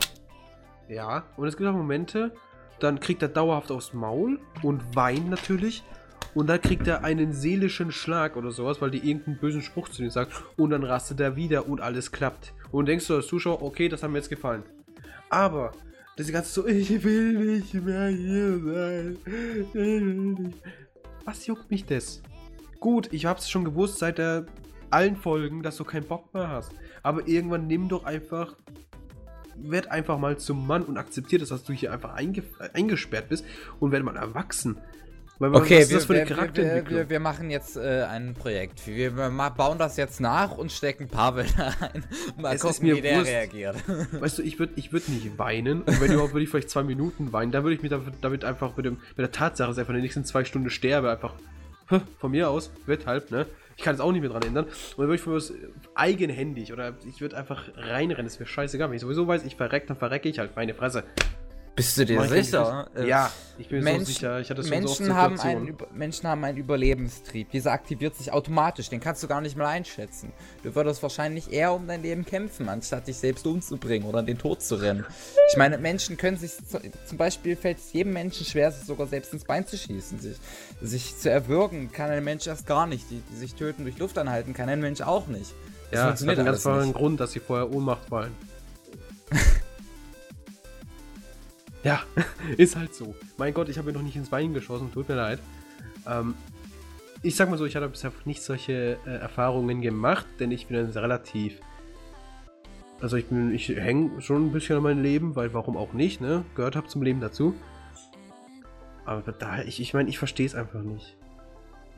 Ja, 0.89 1.23
und 1.37 1.47
es 1.47 1.55
gibt 1.55 1.69
auch 1.69 1.73
Momente, 1.73 2.33
dann 2.81 2.99
kriegt 2.99 3.21
er 3.21 3.29
dauerhaft 3.29 3.71
aufs 3.71 3.93
Maul 3.93 4.41
und 4.63 4.95
weint 4.97 5.29
natürlich 5.29 5.83
und 6.33 6.47
dann 6.47 6.61
kriegt 6.61 6.87
er 6.87 7.03
einen 7.03 7.33
seelischen 7.33 7.91
Schlag 7.91 8.35
oder 8.35 8.51
sowas, 8.51 8.81
weil 8.81 8.91
die 8.91 9.07
irgendeinen 9.07 9.37
bösen 9.37 9.61
Spruch 9.61 9.89
zu 9.89 10.03
ihm 10.03 10.09
sagt. 10.09 10.33
Und 10.57 10.71
dann 10.71 10.83
rastet 10.83 11.19
er 11.19 11.35
wieder 11.35 11.67
und 11.67 11.81
alles 11.81 12.11
klappt. 12.11 12.53
Und 12.71 12.87
denkst 12.87 13.07
du 13.07 13.15
als 13.15 13.27
Zuschauer, 13.27 13.61
okay, 13.61 13.87
das 13.89 14.03
hat 14.03 14.11
mir 14.11 14.17
jetzt 14.17 14.29
gefallen. 14.29 14.63
Aber, 15.29 15.71
das 16.17 16.31
ganze 16.31 16.51
so, 16.51 16.67
ich 16.67 17.03
will 17.03 17.57
nicht 17.57 17.73
mehr 17.73 18.07
hier 18.07 19.17
sein. 19.73 20.53
Was 21.25 21.45
juckt 21.47 21.71
mich 21.71 21.85
das? 21.85 22.21
Gut, 22.79 23.11
ich 23.11 23.25
hab's 23.25 23.49
schon 23.49 23.65
gewusst 23.65 23.99
seit 23.99 24.17
der 24.17 24.45
allen 24.89 25.15
Folgen, 25.15 25.63
dass 25.63 25.77
du 25.77 25.83
keinen 25.83 26.05
Bock 26.05 26.33
mehr 26.33 26.49
hast. 26.49 26.71
Aber 27.03 27.27
irgendwann 27.27 27.67
nimm 27.67 27.89
doch 27.89 28.03
einfach 28.05 28.55
werd 29.57 29.89
einfach 29.89 30.19
mal 30.19 30.37
zum 30.37 30.67
Mann 30.67 30.83
und 30.83 30.97
akzeptiert 30.97 31.41
es, 31.41 31.49
dass 31.49 31.63
du 31.63 31.73
hier 31.73 31.91
einfach 31.91 32.13
eingesperrt 32.13 33.29
bist 33.29 33.45
und 33.79 33.91
werde 33.91 34.05
mal 34.05 34.17
erwachsen. 34.17 34.77
Weil, 35.37 35.53
okay, 35.53 35.79
was 35.79 35.83
ist 35.85 35.93
das 35.93 36.05
für 36.05 36.13
eine 36.13 36.25
Charakterentwicklung? 36.25 36.91
Wir, 36.91 36.99
wir, 37.05 37.09
wir, 37.09 37.19
machen 37.19 37.49
jetzt 37.49 37.75
äh, 37.75 38.03
ein 38.03 38.33
Projekt. 38.35 38.87
Wir, 38.87 39.15
wir, 39.17 39.29
bauen 39.49 39.77
das 39.77 39.97
jetzt 39.97 40.21
nach 40.21 40.57
und 40.57 40.71
stecken 40.71 41.09
Pavel 41.09 41.45
da 41.57 41.73
rein. 41.81 42.05
Mal 42.37 42.55
es 42.55 42.61
gucken, 42.61 42.95
wie 42.95 43.01
der 43.01 43.17
Wurst. 43.17 43.31
reagiert. 43.31 43.75
Weißt 44.11 44.37
du, 44.37 44.43
ich 44.43 44.59
würde 44.59 44.73
ich 44.77 44.93
würd 44.93 45.09
nicht 45.09 45.37
weinen. 45.37 45.81
Und 45.81 45.99
wenn 45.99 46.11
überhaupt, 46.11 46.33
würde 46.33 46.43
ich 46.43 46.49
vielleicht 46.49 46.69
zwei 46.69 46.83
Minuten 46.83 47.33
weinen. 47.33 47.51
Da 47.51 47.63
würde 47.63 47.75
ich 47.75 47.81
mich 47.81 47.91
damit, 47.91 48.13
damit 48.21 48.45
einfach 48.45 48.77
mit, 48.77 48.85
dem, 48.85 48.93
mit 48.93 49.17
der 49.17 49.31
Tatsache, 49.31 49.67
dass 49.67 49.77
ich 49.77 49.81
einfach 49.81 49.91
in 49.91 49.97
den 49.97 50.03
nächsten 50.03 50.23
zwei 50.23 50.45
Stunden 50.45 50.69
sterbe, 50.69 51.11
einfach 51.11 51.33
von 52.19 52.31
mir 52.31 52.49
aus, 52.49 52.71
wird 52.85 53.05
halt, 53.05 53.29
ne? 53.29 53.45
Ich 53.77 53.83
kann 53.83 53.93
es 53.93 54.01
auch 54.01 54.11
nicht 54.13 54.21
mehr 54.21 54.29
dran 54.29 54.43
ändern. 54.43 54.65
Und 54.65 54.73
dann 54.97 55.07
würde 55.07 55.15
ich 55.15 55.21
von 55.21 55.33
mir 55.33 55.37
aus 55.37 55.53
eigenhändig 55.95 56.71
oder 56.71 56.93
ich 57.05 57.19
würde 57.19 57.35
einfach 57.35 57.67
reinrennen. 57.75 58.25
Das 58.25 58.39
wäre 58.39 58.47
scheißegal. 58.47 58.89
Wenn 58.89 58.95
ich 58.95 59.01
sowieso 59.01 59.27
weiß, 59.27 59.43
ich 59.43 59.57
verreck, 59.57 59.85
dann 59.87 59.97
verrecke 59.97 60.29
ich 60.29 60.39
halt 60.39 60.55
meine 60.55 60.73
Fresse. 60.73 61.03
Bist 61.75 61.97
du 61.97 62.05
dir 62.05 62.21
sicher? 62.29 62.87
Äh, 62.95 63.07
ja, 63.07 63.31
ich 63.57 63.67
bin 63.67 63.83
Mensch, 63.83 63.99
so 63.99 64.05
sicher. 64.05 64.39
Ich 64.39 64.49
hatte 64.49 64.61
schon 64.61 64.69
Menschen, 64.69 65.07
so 65.07 65.13
haben 65.13 65.37
einen, 65.41 65.75
Menschen 65.93 66.29
haben 66.29 66.43
einen 66.45 66.57
Überlebenstrieb. 66.57 67.51
Dieser 67.51 67.73
aktiviert 67.73 68.15
sich 68.15 68.31
automatisch. 68.31 68.89
Den 68.89 69.01
kannst 69.01 69.21
du 69.23 69.27
gar 69.27 69.41
nicht 69.41 69.57
mal 69.57 69.65
einschätzen. 69.65 70.31
Du 70.63 70.73
würdest 70.73 71.03
wahrscheinlich 71.03 71.51
eher 71.51 71.73
um 71.73 71.85
dein 71.85 72.01
Leben 72.01 72.25
kämpfen, 72.25 72.69
anstatt 72.69 73.07
dich 73.07 73.17
selbst 73.17 73.45
umzubringen 73.45 74.07
oder 74.07 74.19
in 74.19 74.25
den 74.25 74.37
Tod 74.37 74.61
zu 74.61 74.75
rennen. 74.75 75.05
Ich 75.51 75.57
meine, 75.57 75.77
Menschen 75.77 76.15
können 76.15 76.37
sich, 76.37 76.53
zum 77.05 77.17
Beispiel 77.17 77.57
fällt 77.57 77.79
es 77.79 77.91
jedem 77.91 78.13
Menschen 78.13 78.45
schwer, 78.45 78.71
sich 78.71 78.85
sogar 78.85 79.07
selbst 79.07 79.33
ins 79.33 79.43
Bein 79.43 79.67
zu 79.67 79.77
schießen. 79.77 80.19
Sich, 80.19 80.37
sich 80.81 81.17
zu 81.17 81.29
erwürgen 81.29 81.91
kann 81.91 82.09
ein 82.09 82.23
Mensch 82.23 82.47
erst 82.47 82.67
gar 82.67 82.87
nicht. 82.87 83.11
Die, 83.11 83.21
die 83.31 83.35
sich 83.35 83.53
töten 83.53 83.83
durch 83.83 83.97
Luft 83.97 84.17
anhalten 84.17 84.53
kann 84.53 84.69
ein 84.69 84.79
Mensch 84.79 85.01
auch 85.01 85.27
nicht. 85.27 85.53
Das 85.91 85.99
ja, 85.99 86.11
das 86.11 86.21
hat 86.21 86.29
einen 86.29 86.45
ganz 86.45 86.65
einfachen 86.65 86.93
Grund, 86.93 87.19
dass 87.19 87.33
sie 87.33 87.41
vorher 87.41 87.69
Ohnmacht 87.69 88.07
fallen. 88.07 88.31
Ja, 91.85 92.01
ist 92.57 92.75
halt 92.75 92.93
so. 92.95 93.15
Mein 93.37 93.53
Gott, 93.53 93.69
ich 93.69 93.77
habe 93.77 93.91
mir 93.91 93.97
noch 93.97 94.01
nicht 94.01 94.15
ins 94.15 94.29
Bein 94.29 94.53
geschossen, 94.53 94.91
tut 94.91 95.07
mir 95.07 95.15
leid. 95.15 95.39
Ähm, 96.09 96.33
ich 97.21 97.35
sag 97.35 97.49
mal 97.49 97.57
so, 97.57 97.65
ich 97.65 97.75
hatte 97.75 97.87
bisher 97.87 98.11
nicht 98.25 98.41
solche 98.41 98.97
äh, 99.05 99.09
Erfahrungen 99.09 99.81
gemacht, 99.81 100.25
denn 100.39 100.51
ich 100.51 100.65
bin 100.65 100.77
relativ. 100.77 101.59
Also 103.01 103.17
ich 103.17 103.27
bin, 103.27 103.53
ich 103.53 103.69
hänge 103.69 104.19
schon 104.21 104.47
ein 104.47 104.51
bisschen 104.51 104.77
an 104.77 104.83
meinem 104.83 105.03
Leben, 105.03 105.35
weil 105.35 105.53
warum 105.53 105.77
auch 105.77 105.93
nicht, 105.93 106.21
ne? 106.21 106.43
Gehört 106.55 106.75
hab 106.75 106.89
zum 106.89 107.03
Leben 107.03 107.21
dazu. 107.21 107.53
Aber 109.05 109.31
da, 109.31 109.61
ich, 109.61 109.79
ich 109.79 109.93
meine, 109.93 110.09
ich 110.09 110.17
verstehe 110.17 110.47
es 110.47 110.55
einfach 110.55 110.81
nicht. 110.81 111.15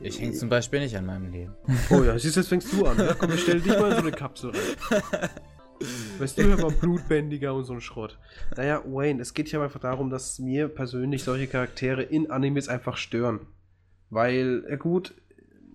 Ich 0.00 0.20
hänge 0.20 0.32
zum 0.32 0.50
Beispiel 0.50 0.80
nicht 0.80 0.96
an 0.96 1.06
meinem 1.06 1.32
Leben. 1.32 1.54
Oh 1.88 2.02
ja, 2.02 2.18
siehst 2.18 2.36
du, 2.36 2.40
jetzt 2.40 2.48
fängst 2.48 2.72
du 2.72 2.84
an. 2.84 2.98
Ja? 2.98 3.14
Komm, 3.14 3.32
ich 3.32 3.40
stell 3.40 3.60
dich 3.60 3.72
mal 3.78 3.90
in 3.90 3.96
so 3.96 4.02
eine 4.02 4.12
Kapsel 4.12 4.50
rein. 4.50 5.30
Weißt 6.18 6.38
du, 6.38 6.42
ja 6.42 6.56
mal 6.56 6.72
Blutbändiger 6.72 7.54
und 7.54 7.64
so 7.64 7.72
ein 7.72 7.80
Schrott. 7.80 8.18
Naja, 8.56 8.82
Wayne, 8.84 9.22
es 9.22 9.34
geht 9.34 9.48
hier 9.48 9.62
einfach 9.62 9.80
darum, 9.80 10.10
dass 10.10 10.38
mir 10.38 10.68
persönlich 10.68 11.22
solche 11.22 11.46
Charaktere 11.46 12.02
in 12.02 12.30
Animes 12.30 12.68
einfach 12.68 12.96
stören. 12.96 13.46
Weil, 14.10 14.64
ja 14.68 14.76
gut, 14.76 15.14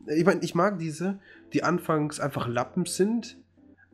ich 0.08 0.26
meine, 0.26 0.42
ich 0.42 0.56
mag 0.56 0.80
diese, 0.80 1.20
die 1.54 1.64
anfangs 1.64 2.20
einfach 2.20 2.48
Lappen 2.48 2.86
sind, 2.86 3.38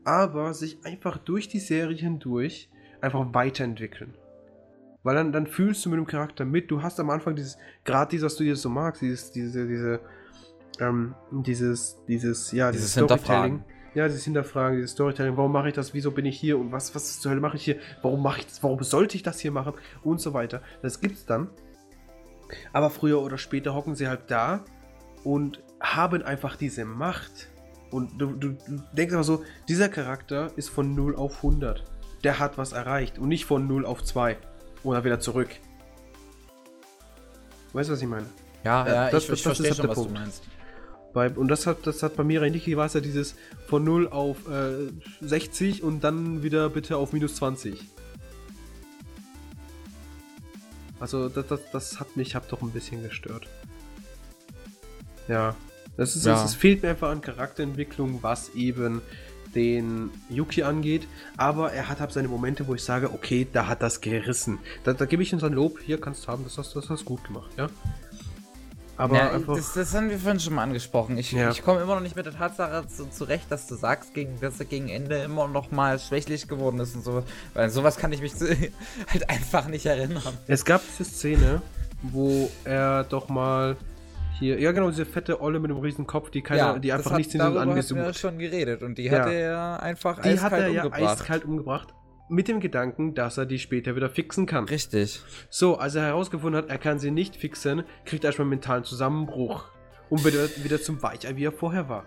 aber 0.03 0.53
sich 0.53 0.83
einfach 0.83 1.17
durch 1.17 1.47
die 1.47 1.59
Serie 1.59 1.97
hindurch 1.97 2.69
einfach 3.01 3.33
weiterentwickeln. 3.33 4.13
Weil 5.03 5.15
dann, 5.15 5.31
dann 5.31 5.47
fühlst 5.47 5.85
du 5.85 5.89
mit 5.89 5.97
dem 5.97 6.07
Charakter 6.07 6.45
mit. 6.45 6.71
Du 6.71 6.81
hast 6.81 6.99
am 6.99 7.09
Anfang 7.09 7.35
dieses, 7.35 7.57
gerade 7.85 8.11
dieses, 8.11 8.25
was 8.25 8.35
du 8.35 8.43
dir 8.43 8.55
so 8.55 8.69
magst, 8.69 9.01
dieses, 9.01 9.31
diese, 9.31 9.67
diese, 9.67 10.01
ähm, 10.79 11.15
dieses, 11.31 12.03
dieses, 12.07 12.51
ja, 12.51 12.71
dieses, 12.71 12.93
dieses 12.93 13.05
Storytelling. 13.05 13.63
Ja, 13.99 14.07
dieses 14.07 14.23
Hinterfragen, 14.23 14.77
dieses 14.77 14.91
Storytelling, 14.91 15.35
warum 15.35 15.51
mache 15.51 15.67
ich 15.67 15.73
das, 15.73 15.93
wieso 15.93 16.11
bin 16.11 16.25
ich 16.25 16.39
hier 16.39 16.57
und 16.57 16.71
was, 16.71 16.95
was 16.95 17.19
zur 17.19 17.31
Hölle 17.31 17.41
mache 17.41 17.57
ich 17.57 17.65
hier, 17.65 17.75
warum 18.01 18.23
mache 18.23 18.39
ich 18.39 18.45
das, 18.45 18.63
warum 18.63 18.81
sollte 18.81 19.17
ich 19.17 19.23
das 19.23 19.41
hier 19.41 19.51
machen 19.51 19.73
und 20.05 20.21
so 20.21 20.33
weiter. 20.33 20.61
Das 20.81 21.01
gibt's 21.01 21.25
dann. 21.25 21.49
Aber 22.71 22.91
früher 22.91 23.21
oder 23.21 23.37
später 23.37 23.75
hocken 23.75 23.95
sie 23.95 24.07
halt 24.07 24.21
da 24.31 24.63
und 25.25 25.61
haben 25.81 26.23
einfach 26.23 26.55
diese 26.55 26.85
Macht. 26.85 27.49
Und 27.91 28.21
du, 28.21 28.27
du, 28.27 28.53
du 28.53 28.81
denkst 28.93 29.13
aber 29.13 29.25
so, 29.25 29.43
dieser 29.67 29.89
Charakter 29.89 30.49
ist 30.55 30.69
von 30.69 30.95
0 30.95 31.17
auf 31.17 31.35
100. 31.43 31.83
Der 32.23 32.39
hat 32.39 32.57
was 32.57 32.71
erreicht 32.71 33.19
und 33.19 33.27
nicht 33.27 33.43
von 33.43 33.67
0 33.67 33.85
auf 33.85 34.01
2. 34.01 34.37
Oder 34.85 35.03
wieder 35.03 35.19
zurück. 35.19 35.49
Weißt 37.73 37.89
du, 37.89 37.93
was 37.93 38.01
ich 38.01 38.07
meine? 38.07 38.27
Ja, 38.63 38.87
ja, 38.87 39.09
das, 39.09 39.25
ich, 39.25 39.31
ich 39.31 39.43
verstehe 39.43 39.67
halt 39.67 39.75
schon, 39.75 39.89
was 39.89 39.95
Punkt. 39.95 40.11
du 40.11 40.19
meinst. 40.21 40.43
Bei, 41.13 41.29
und 41.29 41.47
das 41.47 41.65
hat, 41.65 41.87
das 41.87 42.03
hat 42.03 42.15
bei 42.15 42.23
mir 42.23 42.41
Niki 42.41 42.77
war 42.77 42.85
es 42.85 42.93
ja 42.93 42.99
dieses 42.99 43.35
von 43.67 43.83
0 43.83 44.07
auf 44.09 44.47
äh, 44.47 44.91
60 45.21 45.83
und 45.83 46.03
dann 46.03 46.43
wieder 46.43 46.69
bitte 46.69 46.97
auf 46.97 47.13
minus 47.13 47.35
20. 47.35 47.83
Also 50.99 51.29
das, 51.29 51.47
das, 51.47 51.59
das 51.71 51.99
hat 51.99 52.17
mich 52.17 52.35
hab 52.35 52.47
doch 52.49 52.61
ein 52.61 52.71
bisschen 52.71 53.01
gestört. 53.01 53.47
Ja. 55.27 55.55
Das 55.97 56.15
ist, 56.15 56.25
ja. 56.25 56.35
Es, 56.35 56.51
es 56.51 56.55
fehlt 56.55 56.83
mir 56.83 56.89
einfach 56.89 57.09
an 57.09 57.21
Charakterentwicklung, 57.21 58.19
was 58.21 58.55
eben 58.55 59.01
den 59.55 60.11
Yuki 60.29 60.63
angeht, 60.63 61.07
aber 61.35 61.73
er 61.73 61.89
hat 61.89 61.99
halt 61.99 62.11
seine 62.11 62.27
Momente, 62.27 62.67
wo 62.67 62.75
ich 62.75 62.83
sage, 62.83 63.11
okay, 63.11 63.47
da 63.51 63.67
hat 63.67 63.81
das 63.81 63.99
gerissen. 64.01 64.59
Da, 64.83 64.93
da 64.93 65.05
gebe 65.05 65.23
ich 65.23 65.33
ihm 65.33 65.39
sein 65.39 65.53
Lob, 65.53 65.79
hier 65.79 65.99
kannst 65.99 66.25
du 66.25 66.27
haben, 66.27 66.43
das 66.43 66.57
hast 66.57 66.75
du 66.75 66.79
das 66.79 66.89
hast 66.89 67.05
gut 67.05 67.23
gemacht, 67.23 67.51
ja. 67.57 67.67
Aber 68.99 69.15
ja, 69.15 69.31
einfach, 69.31 69.55
das, 69.55 69.71
das, 69.71 69.93
haben 69.95 70.09
wir 70.09 70.19
vorhin 70.19 70.41
schon 70.41 70.55
mal 70.55 70.63
angesprochen. 70.63 71.17
Ich, 71.17 71.31
ja. 71.31 71.51
ich 71.51 71.63
komme 71.63 71.79
immer 71.79 71.95
noch 71.95 72.01
nicht 72.01 72.17
mit 72.17 72.25
der 72.25 72.33
Tatsache 72.33 72.85
zu, 72.85 73.09
zurecht, 73.09 73.45
dass 73.49 73.65
du 73.65 73.75
sagst, 73.75 74.13
gegen, 74.13 74.37
dass 74.41 74.59
er 74.59 74.65
gegen 74.65 74.89
Ende 74.89 75.19
immer 75.19 75.47
noch 75.47 75.71
mal 75.71 75.97
schwächlich 75.99 76.49
geworden 76.49 76.81
ist 76.81 76.95
und 76.95 77.05
sowas. 77.05 77.23
Weil 77.53 77.69
sowas 77.69 77.95
kann 77.95 78.11
ich 78.11 78.21
mich 78.21 78.33
halt 79.07 79.29
einfach 79.29 79.69
nicht 79.69 79.85
erinnern. 79.85 80.37
Es 80.47 80.65
gab 80.65 80.81
diese 80.85 81.09
Szene, 81.09 81.61
wo 82.01 82.51
er 82.65 83.05
doch 83.05 83.29
mal 83.29 83.77
hier, 84.37 84.59
ja 84.59 84.73
genau, 84.73 84.89
diese 84.89 85.05
fette 85.05 85.41
Olle 85.41 85.61
mit 85.61 85.71
dem 85.71 85.77
riesen 85.77 86.05
Kopf, 86.05 86.29
die, 86.29 86.41
keine, 86.41 86.59
ja, 86.59 86.77
die 86.77 86.91
einfach 86.91 87.15
nichts 87.15 87.33
in 87.33 87.39
den 87.39 87.57
angesucht. 87.57 88.01
hat. 88.01 88.07
ja 88.07 88.13
schon 88.13 88.37
geredet 88.37 88.83
und 88.83 88.97
die 88.97 89.09
hat 89.09 89.29
er 89.29 89.81
einfach 89.81 90.19
die 90.21 90.29
eiskalt 90.29 90.51
hat 90.51 90.59
er 90.59 90.69
umgebracht. 90.69 90.99
ja 90.99 91.11
eiskalt 91.11 91.45
umgebracht. 91.45 91.93
Mit 92.29 92.47
dem 92.47 92.59
Gedanken, 92.59 93.15
dass 93.15 93.37
er 93.37 93.47
die 93.47 93.57
später 93.57 93.95
wieder 93.95 94.09
fixen 94.09 94.45
kann. 94.45 94.65
Richtig. 94.65 95.21
So, 95.49 95.77
als 95.77 95.95
er 95.95 96.03
herausgefunden 96.03 96.61
hat, 96.61 96.69
er 96.69 96.77
kann 96.77 96.99
sie 96.99 97.09
nicht 97.09 97.35
fixen, 97.35 97.83
kriegt 98.05 98.23
er 98.23 98.29
erstmal 98.29 98.43
einen 98.43 98.51
mentalen 98.51 98.83
Zusammenbruch. 98.83 99.65
Und 100.09 100.23
wird 100.23 100.63
wieder 100.63 100.81
zum 100.81 101.01
Weichei, 101.01 101.35
wie 101.35 101.45
er 101.45 101.51
vorher 101.51 101.89
war. 101.89 102.05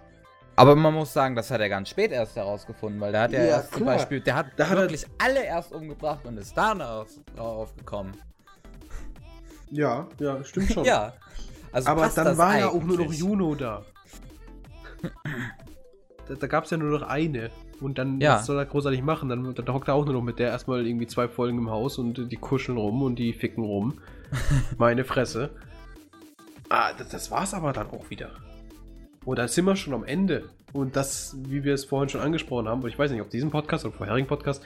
Aber 0.54 0.76
man 0.76 0.92
muss 0.94 1.12
sagen, 1.12 1.34
das 1.34 1.50
hat 1.50 1.60
er 1.60 1.68
ganz 1.68 1.88
spät 1.88 2.12
erst 2.12 2.36
herausgefunden, 2.36 3.00
weil 3.00 3.12
der 3.12 3.22
hat 3.22 3.32
ja, 3.32 3.40
ja 3.40 3.46
erst 3.46 3.70
klar. 3.70 3.78
zum 3.78 3.86
Beispiel, 3.86 4.20
der 4.20 4.34
hat 4.34 4.46
da 4.56 4.70
wirklich 4.70 5.04
hat 5.04 5.10
alle 5.18 5.44
erst 5.44 5.72
umgebracht 5.72 6.24
und 6.26 6.36
ist 6.36 6.56
danach 6.56 7.06
drauf 7.34 7.74
gekommen. 7.76 8.12
Ja, 9.70 10.06
ja, 10.18 10.44
stimmt 10.44 10.72
schon. 10.72 10.84
ja. 10.84 11.14
Also 11.72 11.88
Aber 11.88 12.08
dann 12.14 12.36
war 12.36 12.58
ja 12.58 12.68
auch 12.68 12.82
nur 12.82 12.98
noch 12.98 13.12
Juno 13.12 13.54
da. 13.54 13.84
da 16.28 16.34
da 16.34 16.46
gab 16.46 16.64
es 16.64 16.70
ja 16.70 16.76
nur 16.76 16.98
noch 16.98 17.08
eine. 17.08 17.50
Und 17.82 17.98
dann, 17.98 18.20
ja. 18.20 18.36
was 18.36 18.46
soll 18.46 18.58
er 18.58 18.64
großartig 18.64 19.02
machen? 19.02 19.28
Dann, 19.28 19.54
dann 19.54 19.74
hockt 19.74 19.88
er 19.88 19.94
auch 19.94 20.04
nur 20.04 20.14
noch 20.14 20.22
mit 20.22 20.38
der 20.38 20.48
erstmal 20.48 20.86
irgendwie 20.86 21.06
zwei 21.06 21.28
Folgen 21.28 21.58
im 21.58 21.70
Haus 21.70 21.98
und 21.98 22.30
die 22.30 22.36
kuscheln 22.36 22.78
rum 22.78 23.02
und 23.02 23.18
die 23.18 23.32
ficken 23.32 23.64
rum. 23.64 23.98
Meine 24.78 25.04
Fresse. 25.04 25.50
Ah, 26.68 26.92
das, 26.92 27.08
das 27.08 27.30
war's 27.30 27.54
aber 27.54 27.72
dann 27.72 27.88
auch 27.90 28.08
wieder. 28.08 28.30
Und 29.24 29.38
da 29.38 29.48
sind 29.48 29.64
wir 29.66 29.76
schon 29.76 29.94
am 29.94 30.04
Ende. 30.04 30.44
Und 30.72 30.96
das, 30.96 31.36
wie 31.48 31.64
wir 31.64 31.74
es 31.74 31.84
vorhin 31.84 32.08
schon 32.08 32.20
angesprochen 32.20 32.68
haben, 32.68 32.86
ich 32.86 32.98
weiß 32.98 33.10
nicht, 33.10 33.20
ob 33.20 33.30
diesen 33.30 33.50
Podcast 33.50 33.84
oder 33.84 33.94
vorherigen 33.94 34.26
Podcast, 34.26 34.62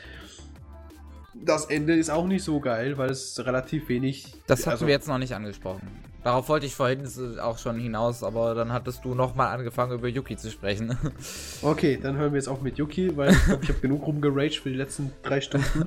das 1.35 1.67
Ende 1.67 1.95
ist 1.95 2.11
auch 2.11 2.27
nicht 2.27 2.45
so 2.45 2.61
geil, 2.61 2.97
weil 2.97 3.11
es 3.11 3.45
relativ 3.45 3.89
wenig. 3.89 4.35
Das 4.47 4.61
hatten 4.61 4.71
also, 4.71 4.87
wir 4.87 4.95
jetzt 4.95 5.09
noch 5.09 5.19
nicht 5.19 5.35
angesprochen. 5.35 5.89
Darauf 6.27 6.49
wollte 6.49 6.67
ich 6.67 6.75
vorhin 6.75 7.07
auch 7.39 7.57
schon 7.57 7.79
hinaus, 7.79 8.25
aber 8.25 8.57
dann 8.57 8.73
hattest 8.73 9.05
du 9.05 9.15
nochmal 9.15 9.57
angefangen, 9.57 9.93
über 9.93 10.09
Yuki 10.09 10.37
zu 10.37 10.51
sprechen. 10.51 10.99
Okay, 11.63 12.01
dann 12.03 12.17
hören 12.17 12.33
wir 12.33 12.39
jetzt 12.39 12.49
auch 12.49 12.61
mit 12.63 12.79
Yuki, 12.79 13.17
weil 13.17 13.31
ich 13.31 13.45
glaube, 13.45 13.63
ich 13.63 13.69
habe 13.69 13.79
genug 13.79 14.05
rumgeraged 14.05 14.59
für 14.59 14.71
die 14.71 14.75
letzten 14.75 15.13
drei 15.23 15.41
Stunden. 15.41 15.87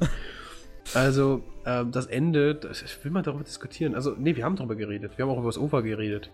Also, 0.94 1.44
ähm, 1.66 1.92
das 1.92 2.06
Ende, 2.06 2.56
das, 2.56 2.82
will 3.04 3.12
man 3.12 3.24
darüber 3.24 3.44
diskutieren. 3.44 3.96
Also, 3.96 4.16
nee, 4.18 4.34
wir 4.38 4.46
haben 4.46 4.56
darüber 4.56 4.76
geredet. 4.76 5.18
Wir 5.18 5.26
haben 5.26 5.32
auch 5.32 5.40
über 5.40 5.50
das 5.50 5.58
OVA 5.58 5.82
geredet. 5.82 6.32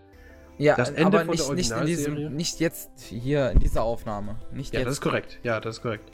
Ja, 0.56 0.76
das 0.76 0.90
Ende 0.90 1.18
aber 1.18 1.32
nicht, 1.32 1.52
nicht, 1.52 1.72
in 1.72 1.86
diesem, 1.86 2.36
nicht 2.36 2.60
jetzt 2.60 2.92
hier 3.00 3.50
in 3.50 3.58
dieser 3.58 3.82
Aufnahme. 3.82 4.36
Nicht 4.52 4.72
ja, 4.72 4.80
jetzt. 4.80 4.86
das 4.86 4.94
ist 4.94 5.00
korrekt. 5.00 5.40
Ja, 5.42 5.58
das 5.58 5.78
ist 5.78 5.82
korrekt. 5.82 6.12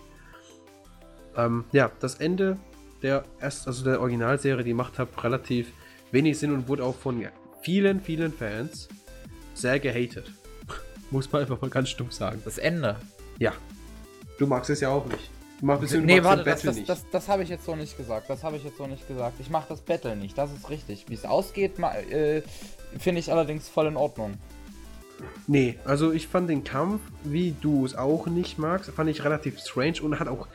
Ähm, 1.37 1.66
ja, 1.72 1.92
das 2.00 2.14
Ende 2.14 2.57
der 3.02 3.24
erst, 3.38 3.66
also 3.66 3.85
der 3.85 4.00
Originalserie, 4.00 4.64
die 4.64 4.72
macht 4.72 4.98
hat 4.98 5.22
relativ 5.22 5.70
wenig 6.11 6.38
Sinn 6.38 6.55
und 6.55 6.68
wurde 6.68 6.85
auch 6.85 6.94
von 6.94 7.20
vielen, 7.62 8.01
vielen 8.01 8.33
Fans 8.33 8.88
sehr 9.55 9.79
gehatet. 9.81 10.31
Muss 11.11 11.31
man 11.31 11.42
einfach 11.42 11.61
mal 11.61 11.70
ganz 11.70 11.88
stumpf 11.88 12.12
sagen. 12.12 12.42
Das 12.44 12.59
Ende. 12.59 12.96
Ja. 13.38 13.53
Du 14.38 14.46
magst 14.46 14.70
es 14.70 14.81
ja 14.81 14.88
auch 14.88 15.07
nicht. 15.07 15.31
Du 15.61 15.66
magst, 15.66 15.94
okay. 15.94 16.03
nee, 16.05 16.22
warte, 16.22 16.44
das, 16.44 16.62
das, 16.62 16.77
das, 16.77 16.87
das, 16.87 17.05
das 17.11 17.29
habe 17.29 17.42
ich 17.42 17.48
jetzt 17.48 17.64
so 17.64 17.77
nicht 17.77 17.96
gesagt. 17.96 18.29
Das 18.29 18.42
habe 18.42 18.57
ich 18.57 18.64
jetzt 18.64 18.79
so 18.79 18.87
nicht 18.87 19.07
gesagt. 19.07 19.38
Ich 19.40 19.51
mache 19.51 19.66
das 19.68 19.81
Battle 19.81 20.16
nicht. 20.16 20.37
Das 20.37 20.53
ist 20.53 20.68
richtig. 20.70 21.07
Wie 21.09 21.14
es 21.14 21.25
ausgeht, 21.25 21.79
äh, 21.79 22.42
finde 22.98 23.20
ich 23.20 23.31
allerdings 23.31 23.68
voll 23.68 23.87
in 23.87 23.96
Ordnung. 23.96 24.35
Nee, 25.46 25.79
also 25.85 26.12
ich 26.12 26.27
fand 26.27 26.51
den 26.51 26.64
Kampf, 26.64 27.01
wie 27.22 27.55
du 27.61 27.87
es 27.87 27.94
auch 27.94 28.27
nicht 28.27 28.59
magst, 28.59 28.90
fand 28.90 29.09
ich 29.09 29.25
relativ 29.25 29.61
strange 29.61 30.03
und 30.03 30.18
hat 30.18 30.27
auch 30.27 30.48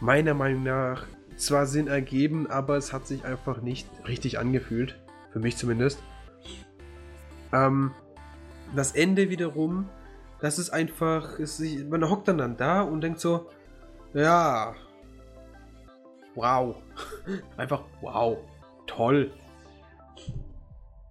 meiner 0.00 0.34
Meinung 0.34 0.62
nach 0.62 1.06
zwar 1.36 1.66
Sinn 1.66 1.88
ergeben, 1.88 2.48
aber 2.48 2.76
es 2.76 2.92
hat 2.92 3.08
sich 3.08 3.24
einfach 3.24 3.60
nicht 3.60 3.88
richtig 4.06 4.38
angefühlt. 4.38 4.96
Für 5.32 5.40
mich 5.40 5.56
zumindest. 5.56 5.98
Ähm, 7.54 7.94
das 8.74 8.92
Ende 8.92 9.30
wiederum, 9.30 9.88
das 10.40 10.58
ist 10.58 10.70
einfach, 10.70 11.38
ist, 11.38 11.60
man 11.88 12.08
hockt 12.10 12.28
dann, 12.28 12.38
dann 12.38 12.56
da 12.56 12.82
und 12.82 13.00
denkt 13.00 13.20
so, 13.20 13.48
ja, 14.12 14.74
wow, 16.34 16.76
einfach 17.56 17.84
wow, 18.00 18.38
toll. 18.86 19.32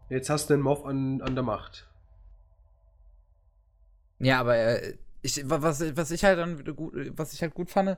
Jetzt 0.10 0.30
hast 0.30 0.50
du 0.50 0.56
den 0.56 0.62
Moff 0.62 0.86
an, 0.86 1.22
an 1.22 1.34
der 1.34 1.44
Macht. 1.44 1.88
Ja, 4.20 4.39
aber 4.41 4.56
äh, 4.56 4.98
ich, 5.22 5.41
was, 5.50 5.96
was 5.96 6.12
ich 6.12 6.24
halt 6.24 6.38
dann 6.38 6.64
gut, 6.76 6.94
was 7.18 7.34
ich 7.34 7.41
halt 7.41 7.54
gut 7.54 7.70
fand, 7.70 7.98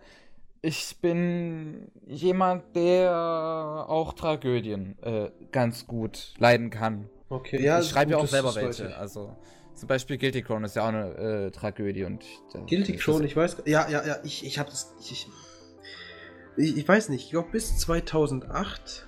ich 0.62 0.98
bin 1.02 1.92
jemand, 2.08 2.76
der 2.76 3.86
auch 3.88 4.14
Tragödien 4.14 4.98
äh, 5.02 5.32
ganz 5.52 5.86
gut 5.86 6.34
leiden 6.38 6.70
kann. 6.70 7.10
Okay, 7.30 7.64
ja. 7.64 7.80
Ich 7.80 7.90
schreibe 7.90 8.12
ja 8.12 8.18
auch 8.18 8.28
selber 8.28 8.54
welche. 8.56 8.96
Also 8.96 9.36
zum 9.76 9.88
Beispiel 9.88 10.18
Guilty 10.18 10.42
Crown 10.42 10.64
ist 10.64 10.76
ja 10.76 10.84
auch 10.84 10.88
eine 10.88 11.16
äh, 11.16 11.52
Tragödie 11.52 12.04
und. 12.04 12.24
Guilty 12.68 12.96
Crown, 12.96 13.24
ich 13.24 13.36
weiß. 13.36 13.58
Ja, 13.66 13.90
ja, 13.90 14.06
ja. 14.06 14.18
Ich, 14.24 14.46
ich 14.46 14.58
habe 14.60 14.70
das. 14.70 14.94
Ich, 15.02 15.28
ich, 16.58 16.78
ich, 16.78 16.88
weiß 16.88 17.10
nicht. 17.10 17.26
Ich 17.26 17.32
glaube 17.32 17.50
bis 17.52 17.78
2008 17.80 19.08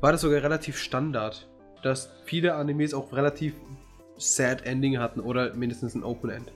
war 0.00 0.12
das 0.12 0.22
sogar 0.22 0.42
relativ 0.42 0.78
Standard, 0.78 1.48
dass 1.82 2.10
viele 2.24 2.54
Animes 2.54 2.94
auch 2.94 3.12
relativ 3.12 3.54
sad 4.16 4.64
Ending 4.64 4.98
hatten 4.98 5.20
oder 5.20 5.54
mindestens 5.54 5.94
ein 5.94 6.02
Open 6.02 6.30
End. 6.30 6.52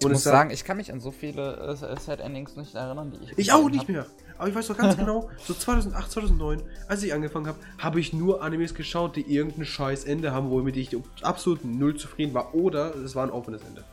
ich 0.00 0.08
muss 0.08 0.24
sagen, 0.24 0.50
ich 0.50 0.64
kann 0.64 0.76
mich 0.76 0.92
an 0.92 1.00
so 1.00 1.10
viele 1.10 1.56
äh, 1.56 1.76
Sad 1.76 2.20
Endings 2.20 2.56
nicht 2.56 2.74
erinnern, 2.74 3.12
die 3.12 3.24
ich. 3.24 3.38
Ich 3.38 3.52
auch 3.52 3.68
nicht 3.68 3.80
hab. 3.80 3.88
mehr. 3.88 4.06
Aber 4.40 4.48
ich 4.48 4.54
weiß 4.54 4.68
doch 4.68 4.78
ganz 4.78 4.96
genau, 4.98 5.28
so 5.44 5.52
2008, 5.52 6.10
2009, 6.12 6.62
als 6.88 7.02
ich 7.02 7.12
angefangen 7.12 7.46
habe, 7.46 7.58
habe 7.76 8.00
ich 8.00 8.14
nur 8.14 8.42
Animes 8.42 8.74
geschaut, 8.74 9.16
die 9.16 9.20
irgendein 9.20 9.66
scheiß 9.66 10.04
Ende 10.04 10.32
haben, 10.32 10.50
womit 10.50 10.78
ich 10.78 10.96
absolut 11.20 11.62
null 11.62 11.96
zufrieden 11.96 12.32
war. 12.32 12.54
Oder 12.54 12.96
es 12.96 13.14
war 13.14 13.24
ein 13.24 13.30
offenes 13.30 13.60
Ende. 13.62 13.84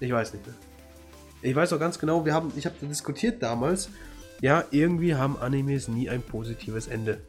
Ich 0.00 0.10
weiß 0.10 0.32
nicht 0.32 0.44
mehr. 0.44 0.56
Ich 1.40 1.54
weiß 1.54 1.72
auch 1.72 1.78
ganz 1.78 2.00
genau, 2.00 2.24
wir 2.24 2.34
haben, 2.34 2.52
ich 2.56 2.66
habe 2.66 2.74
diskutiert 2.84 3.40
damals, 3.40 3.88
ja, 4.40 4.64
irgendwie 4.72 5.14
haben 5.14 5.38
Animes 5.38 5.86
nie 5.86 6.10
ein 6.10 6.20
positives 6.20 6.88
Ende. 6.88 7.20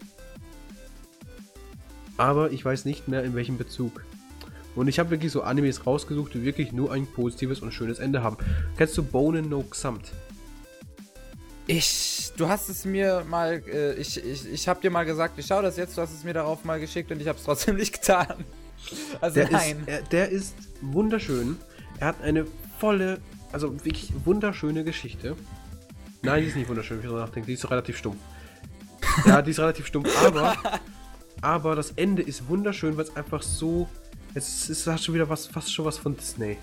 Aber 2.18 2.52
ich 2.52 2.66
weiß 2.66 2.86
nicht 2.86 3.08
mehr 3.08 3.24
in 3.24 3.36
welchem 3.36 3.60
Bezug. 3.60 4.04
Und 4.76 4.88
ich 4.88 4.98
habe 4.98 5.12
wirklich 5.12 5.32
so 5.32 5.44
Animes 5.44 5.86
rausgesucht, 5.86 6.34
die 6.34 6.44
wirklich 6.44 6.72
nur 6.72 6.92
ein 6.92 7.06
positives 7.06 7.60
und 7.62 7.72
schönes 7.72 8.00
Ende 8.00 8.24
haben. 8.24 8.38
Kennst 8.78 8.98
du 8.98 9.04
Bone 9.04 9.44
no 9.44 9.62
Xamt? 9.62 10.12
Ich, 11.68 12.32
du 12.38 12.48
hast 12.48 12.70
es 12.70 12.86
mir 12.86 13.26
mal, 13.28 13.62
äh, 13.72 13.94
ich, 13.96 14.24
ich, 14.24 14.50
ich 14.50 14.68
habe 14.70 14.80
dir 14.80 14.90
mal 14.90 15.06
gesagt, 15.06 15.38
ich 15.38 15.46
schaue 15.46 15.64
das 15.64 15.76
jetzt, 15.76 15.98
du 15.98 16.02
hast 16.02 16.14
es 16.14 16.24
mir 16.24 16.34
darauf 16.34 16.64
mal 16.64 16.80
geschickt 16.80 17.12
und 17.12 17.22
ich 17.22 17.28
habe 17.28 17.38
es 17.38 17.44
trotzdem 17.44 17.76
nicht 17.76 17.94
getan. 17.94 18.28
Also 19.20 19.36
der 19.36 19.52
nein. 19.52 19.80
Ist, 19.80 19.88
er, 19.88 20.02
der 20.04 20.30
ist 20.30 20.56
wunderschön. 20.82 21.58
Er 22.00 22.08
hat 22.08 22.22
eine 22.22 22.46
volle, 22.80 23.20
also 23.52 23.74
wirklich 23.84 24.14
wunderschöne 24.24 24.86
Geschichte. 24.86 25.36
Nein, 26.22 26.44
die 26.44 26.50
ist 26.50 26.56
nicht 26.56 26.70
wunderschön, 26.70 27.00
wie 27.00 27.06
ich 27.06 27.10
so 27.10 27.18
nachdenke. 27.18 27.48
Die 27.48 27.54
ist 27.54 27.70
relativ 27.70 27.98
stumpf. 27.98 28.18
Ja, 29.26 29.42
die 29.42 29.52
ist 29.52 29.60
relativ 29.60 29.88
stumpf, 29.88 30.10
aber, 30.26 30.56
aber 31.42 31.76
das 31.76 31.92
Ende 31.92 32.22
ist 32.22 32.48
wunderschön, 32.48 32.96
weil 32.96 33.06
es 33.06 33.16
einfach 33.16 33.42
so, 33.42 33.90
es, 34.34 34.70
ist, 34.70 34.70
es 34.70 34.88
hat 34.88 35.02
schon 35.02 35.16
wieder 35.16 35.28
was, 35.28 35.48
fast 35.48 35.74
schon 35.74 35.84
was 35.84 35.98
von 35.98 36.16
Disney. 36.16 36.58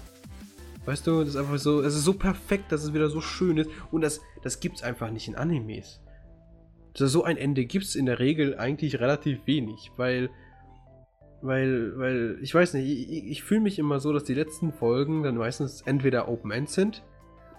Weißt 0.87 1.07
du, 1.07 1.21
das 1.21 1.31
ist 1.31 1.37
einfach 1.37 1.59
so, 1.59 1.81
es 1.81 1.95
ist 1.95 2.05
so 2.05 2.13
perfekt, 2.13 2.71
dass 2.71 2.85
es 2.85 2.93
wieder 2.93 3.09
so 3.09 3.21
schön 3.21 3.57
ist. 3.57 3.71
Und 3.91 4.03
das, 4.03 4.21
das 4.43 4.59
es 4.63 4.83
einfach 4.83 5.11
nicht 5.11 5.29
in 5.29 5.35
Animes. 5.35 6.01
So 6.97 7.25
ein 7.25 7.37
Ende 7.37 7.65
gibt 7.65 7.85
es 7.85 7.97
in 7.97 8.07
der 8.07 8.19
Regel 8.19 8.57
eigentlich 8.57 9.01
relativ 9.01 9.47
wenig, 9.47 9.91
weil, 9.97 10.31
weil, 11.43 11.99
weil, 11.99 12.39
ich 12.41 12.55
weiß 12.55 12.75
nicht, 12.75 12.87
ich, 12.87 13.25
ich 13.25 13.43
fühle 13.43 13.63
mich 13.63 13.79
immer 13.79 13.99
so, 13.99 14.13
dass 14.13 14.25
die 14.25 14.35
letzten 14.35 14.73
Folgen 14.73 15.25
dann 15.25 15.37
meistens 15.37 15.83
entweder 15.83 16.29
Open 16.29 16.53
End 16.53 16.71
sind. 16.71 17.03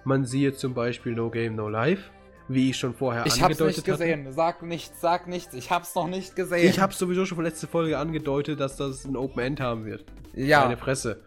Man 0.06 0.24
siehe 0.24 0.54
zum 0.54 0.74
Beispiel 0.74 1.14
No 1.14 1.30
Game, 1.32 1.56
No 1.56 1.68
Life, 1.68 2.12
wie 2.48 2.70
ich 2.70 2.78
schon 2.78 2.94
vorher 2.94 3.26
ich 3.26 3.44
angedeutet 3.44 3.60
habe. 3.60 3.72
Ich 3.72 3.78
hab's 3.78 3.88
nicht 3.88 3.98
gesehen. 3.98 4.32
Sag 4.32 4.62
nichts, 4.62 5.02
sag 5.02 5.28
nichts. 5.28 5.54
Ich 5.54 5.72
hab's 5.72 5.96
noch 5.96 6.08
nicht 6.08 6.36
gesehen. 6.36 6.70
Ich 6.70 6.80
hab's 6.80 6.98
sowieso 6.98 7.26
schon 7.26 7.36
von 7.36 7.44
letzter 7.44 7.68
Folge 7.68 7.98
angedeutet, 7.98 8.60
dass 8.60 8.78
das 8.78 9.04
ein 9.04 9.18
Open 9.18 9.42
End 9.42 9.60
haben 9.60 9.86
wird. 9.86 10.06
Ja. 10.34 10.62
Meine 10.62 10.78
Fresse. 10.78 11.22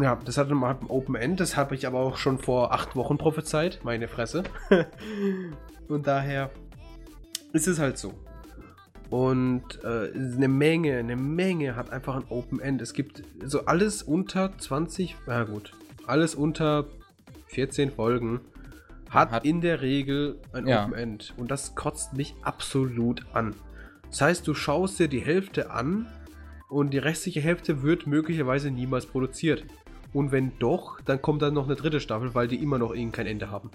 Ja, 0.00 0.16
das 0.24 0.38
hat 0.38 0.50
ein 0.50 0.62
Open 0.62 1.14
End, 1.14 1.40
das 1.40 1.56
habe 1.56 1.74
ich 1.74 1.86
aber 1.86 1.98
auch 1.98 2.16
schon 2.16 2.38
vor 2.38 2.72
acht 2.72 2.94
Wochen 2.94 3.18
prophezeit, 3.18 3.80
meine 3.82 4.06
Fresse. 4.06 4.44
Und 5.88 6.06
daher 6.06 6.50
ist 7.52 7.66
es 7.66 7.78
halt 7.78 7.98
so. 7.98 8.14
Und 9.10 9.82
äh, 9.82 10.12
eine 10.12 10.48
Menge, 10.48 10.98
eine 10.98 11.16
Menge 11.16 11.74
hat 11.74 11.90
einfach 11.90 12.14
ein 12.14 12.24
Open 12.28 12.60
End. 12.60 12.82
Es 12.82 12.92
gibt 12.92 13.22
so 13.44 13.64
alles 13.64 14.02
unter 14.02 14.56
20, 14.56 15.16
na 15.26 15.44
gut, 15.44 15.72
alles 16.06 16.34
unter 16.34 16.86
14 17.46 17.90
Folgen 17.90 18.40
hat, 19.08 19.30
hat 19.30 19.44
in 19.46 19.62
der 19.62 19.80
Regel 19.80 20.38
ein 20.52 20.66
ja. 20.66 20.84
Open 20.84 20.94
End. 20.94 21.34
Und 21.38 21.50
das 21.50 21.74
kotzt 21.74 22.12
mich 22.12 22.34
absolut 22.42 23.24
an. 23.32 23.54
Das 24.10 24.20
heißt, 24.20 24.46
du 24.46 24.54
schaust 24.54 24.98
dir 24.98 25.08
die 25.08 25.20
Hälfte 25.20 25.70
an 25.70 26.06
und 26.68 26.90
die 26.92 26.98
restliche 26.98 27.40
Hälfte 27.40 27.82
wird 27.82 28.06
möglicherweise 28.06 28.70
niemals 28.70 29.06
produziert. 29.06 29.64
Und 30.12 30.32
wenn 30.32 30.58
doch, 30.58 31.00
dann 31.02 31.20
kommt 31.20 31.42
dann 31.42 31.54
noch 31.54 31.66
eine 31.66 31.76
dritte 31.76 32.00
Staffel, 32.00 32.34
weil 32.34 32.48
die 32.48 32.56
immer 32.62 32.78
noch 32.78 32.90
irgendein 32.90 33.12
kein 33.12 33.26
Ende 33.26 33.50
haben. 33.50 33.70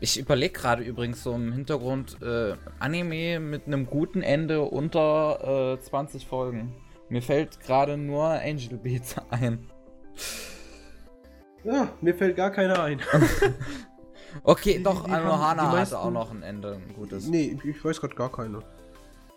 Ich 0.00 0.18
überlege 0.18 0.52
gerade 0.52 0.82
übrigens 0.82 1.22
so 1.22 1.34
im 1.34 1.52
Hintergrund 1.52 2.20
äh, 2.20 2.54
Anime 2.78 3.40
mit 3.40 3.66
einem 3.66 3.86
guten 3.86 4.22
Ende 4.22 4.62
unter 4.62 5.74
äh, 5.74 5.80
20 5.80 6.26
Folgen. 6.26 6.74
Mir 7.08 7.22
fällt 7.22 7.60
gerade 7.60 7.96
nur 7.96 8.24
Angel 8.24 8.76
Beats 8.76 9.16
ein. 9.30 9.66
Ja, 11.64 11.88
mir 12.00 12.14
fällt 12.14 12.36
gar 12.36 12.50
keiner 12.50 12.82
ein. 12.82 13.00
okay, 14.42 14.80
doch, 14.82 15.08
Anohana 15.08 15.72
hatte 15.72 15.98
auch 15.98 16.10
noch 16.10 16.30
ein 16.30 16.42
Ende, 16.42 16.74
ein 16.74 16.94
gutes. 16.94 17.26
Nee, 17.26 17.58
ich 17.64 17.82
weiß 17.84 18.00
gerade 18.00 18.14
gar 18.14 18.30
keine. 18.30 18.60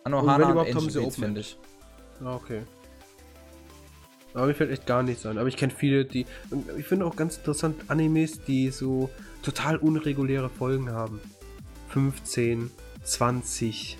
Anohana 0.04 0.34
und, 0.34 0.42
wenn 0.42 0.52
überhaupt 0.52 0.76
haben 0.76 0.90
sie 0.90 1.00
Beats, 1.00 1.16
finde 1.16 1.42
ich. 1.42 1.58
Ah, 2.24 2.36
okay. 2.36 2.64
Aber 4.38 4.48
mir 4.48 4.54
fällt 4.54 4.72
echt 4.72 4.86
gar 4.86 5.02
nichts 5.02 5.26
ein. 5.26 5.38
Aber 5.38 5.48
ich 5.48 5.58
kenne 5.58 5.74
viele, 5.76 6.06
die. 6.06 6.26
Ich 6.78 6.86
finde 6.86 7.06
auch 7.06 7.16
ganz 7.16 7.38
interessant 7.38 7.76
Animes, 7.88 8.44
die 8.44 8.70
so 8.70 9.10
total 9.42 9.78
unreguläre 9.78 10.50
Folgen 10.50 10.92
haben. 10.92 11.20
15, 11.90 12.70
20. 13.04 13.98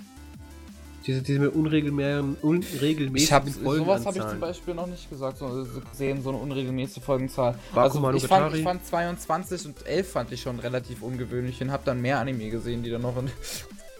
Diese, 1.06 1.22
diese 1.22 1.40
mit 1.40 1.54
unregelmäßigen, 1.54 2.36
unregelmäßigen 2.42 3.16
ich 3.16 3.32
hab, 3.32 3.48
Sowas 3.48 4.04
habe 4.04 4.18
ich 4.18 4.28
zum 4.28 4.40
Beispiel 4.40 4.74
noch 4.74 4.86
nicht 4.86 5.08
gesagt, 5.08 5.38
so, 5.38 5.66
gesehen, 5.90 6.22
so 6.22 6.28
eine 6.28 6.38
unregelmäßige 6.38 7.02
Folgenzahl. 7.02 7.54
also 7.74 8.12
ich 8.12 8.26
fand, 8.26 8.54
ich 8.54 8.62
fand 8.62 8.84
22 8.84 9.66
und 9.66 9.86
11 9.86 10.12
fand 10.12 10.32
ich 10.32 10.42
schon 10.42 10.60
relativ 10.60 11.02
ungewöhnlich 11.02 11.62
und 11.62 11.72
habe 11.72 11.82
dann 11.86 12.02
mehr 12.02 12.18
Anime 12.20 12.50
gesehen, 12.50 12.82
die 12.82 12.90
dann 12.90 13.02
noch 13.02 13.16
in, 13.16 13.30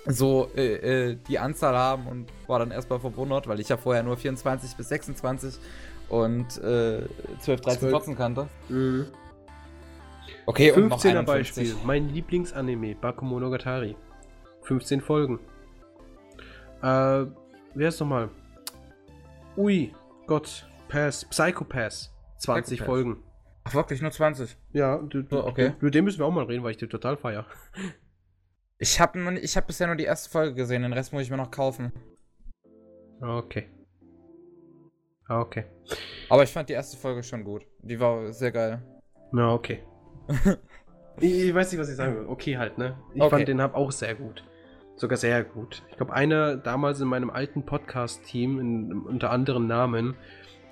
so 0.15 0.51
äh, 0.55 1.11
äh, 1.11 1.17
die 1.29 1.39
Anzahl 1.39 1.75
haben 1.75 2.07
und 2.07 2.29
war 2.47 2.59
dann 2.59 2.71
erstmal 2.71 3.01
verwundert, 3.01 3.49
weil 3.49 3.59
ich 3.59 3.71
ja 3.71 3.79
vorher 3.79 4.03
nur 4.03 4.19
24 4.19 4.77
bis 4.77 4.91
26 4.91 5.55
und 6.09 6.59
äh, 6.59 7.03
12, 7.41 7.61
13, 7.61 7.81
12. 7.81 7.81
14 7.81 8.17
kannte. 8.17 8.49
Mhm. 8.69 9.07
Okay, 10.47 10.73
15er 10.73 11.23
Beispiel. 11.23 11.75
Mein 11.85 12.09
Lieblingsanime, 12.09 12.95
Bakumonogatari. 12.95 13.97
15 14.63 15.01
Folgen. 15.01 15.41
Äh, 16.83 17.27
wer 17.75 17.89
ist 17.89 18.01
nochmal? 18.01 18.31
Ui, 19.57 19.93
Gott, 20.27 20.67
Pass, 20.89 21.25
Psycho 21.27 21.65
Pass. 21.65 22.15
20 22.39 22.79
Psycho 22.79 22.85
Folgen. 22.85 23.23
Ach, 23.65 23.75
wirklich 23.75 24.01
nur 24.01 24.11
20? 24.11 24.57
Ja, 24.73 24.99
du, 24.99 25.23
du, 25.23 25.37
oh, 25.39 25.47
okay. 25.47 25.75
Über 25.81 25.91
den 25.91 26.05
müssen 26.05 26.19
wir 26.19 26.27
auch 26.27 26.33
mal 26.33 26.45
reden, 26.45 26.63
weil 26.63 26.71
ich 26.71 26.77
den 26.77 26.89
total 26.89 27.17
feier. 27.17 27.45
Ich 28.79 29.01
habe 29.01 29.35
ich 29.41 29.57
hab 29.57 29.67
bisher 29.67 29.89
nur 29.89 29.97
die 29.97 30.05
erste 30.05 30.31
Folge 30.31 30.55
gesehen, 30.55 30.83
den 30.83 30.93
Rest 30.93 31.13
muss 31.13 31.23
ich 31.23 31.31
mir 31.31 31.37
noch 31.37 31.51
kaufen. 31.51 31.93
Okay. 33.21 33.69
Ah, 35.29 35.41
okay. 35.41 35.65
Aber 36.31 36.43
ich 36.43 36.51
fand 36.51 36.69
die 36.71 36.73
erste 36.73 36.97
Folge 36.97 37.23
schon 37.23 37.45
gut. 37.45 37.67
Die 37.83 38.01
war 38.01 38.33
sehr 38.33 38.51
geil. 38.51 38.83
Na, 39.31 39.53
okay. 39.53 39.83
ich, 41.21 41.45
ich, 41.45 41.55
weiß 41.55 41.71
nicht, 41.71 41.81
was 41.81 41.91
ich 41.91 41.97
sagen 41.97 42.17
will. 42.17 42.27
Okay, 42.27 42.57
halt, 42.57 42.79
ne? 42.79 42.99
Ich 43.15 43.21
okay. 43.21 43.31
fand 43.31 43.49
den 43.49 43.63
Hub 43.63 43.75
auch 43.75 43.93
sehr 43.93 44.15
gut. 44.15 44.43
Sogar 44.97 45.19
sehr 45.19 45.45
gut. 45.45 45.83
Ich 45.91 45.97
glaube, 45.97 46.15
einer 46.15 46.57
damals 46.57 47.01
in 47.01 47.09
meinem 47.09 47.31
alten 47.31 47.65
Podcast-Team, 47.65 49.05
unter 49.07 49.31
anderen 49.31 49.67
Namen, 49.67 50.17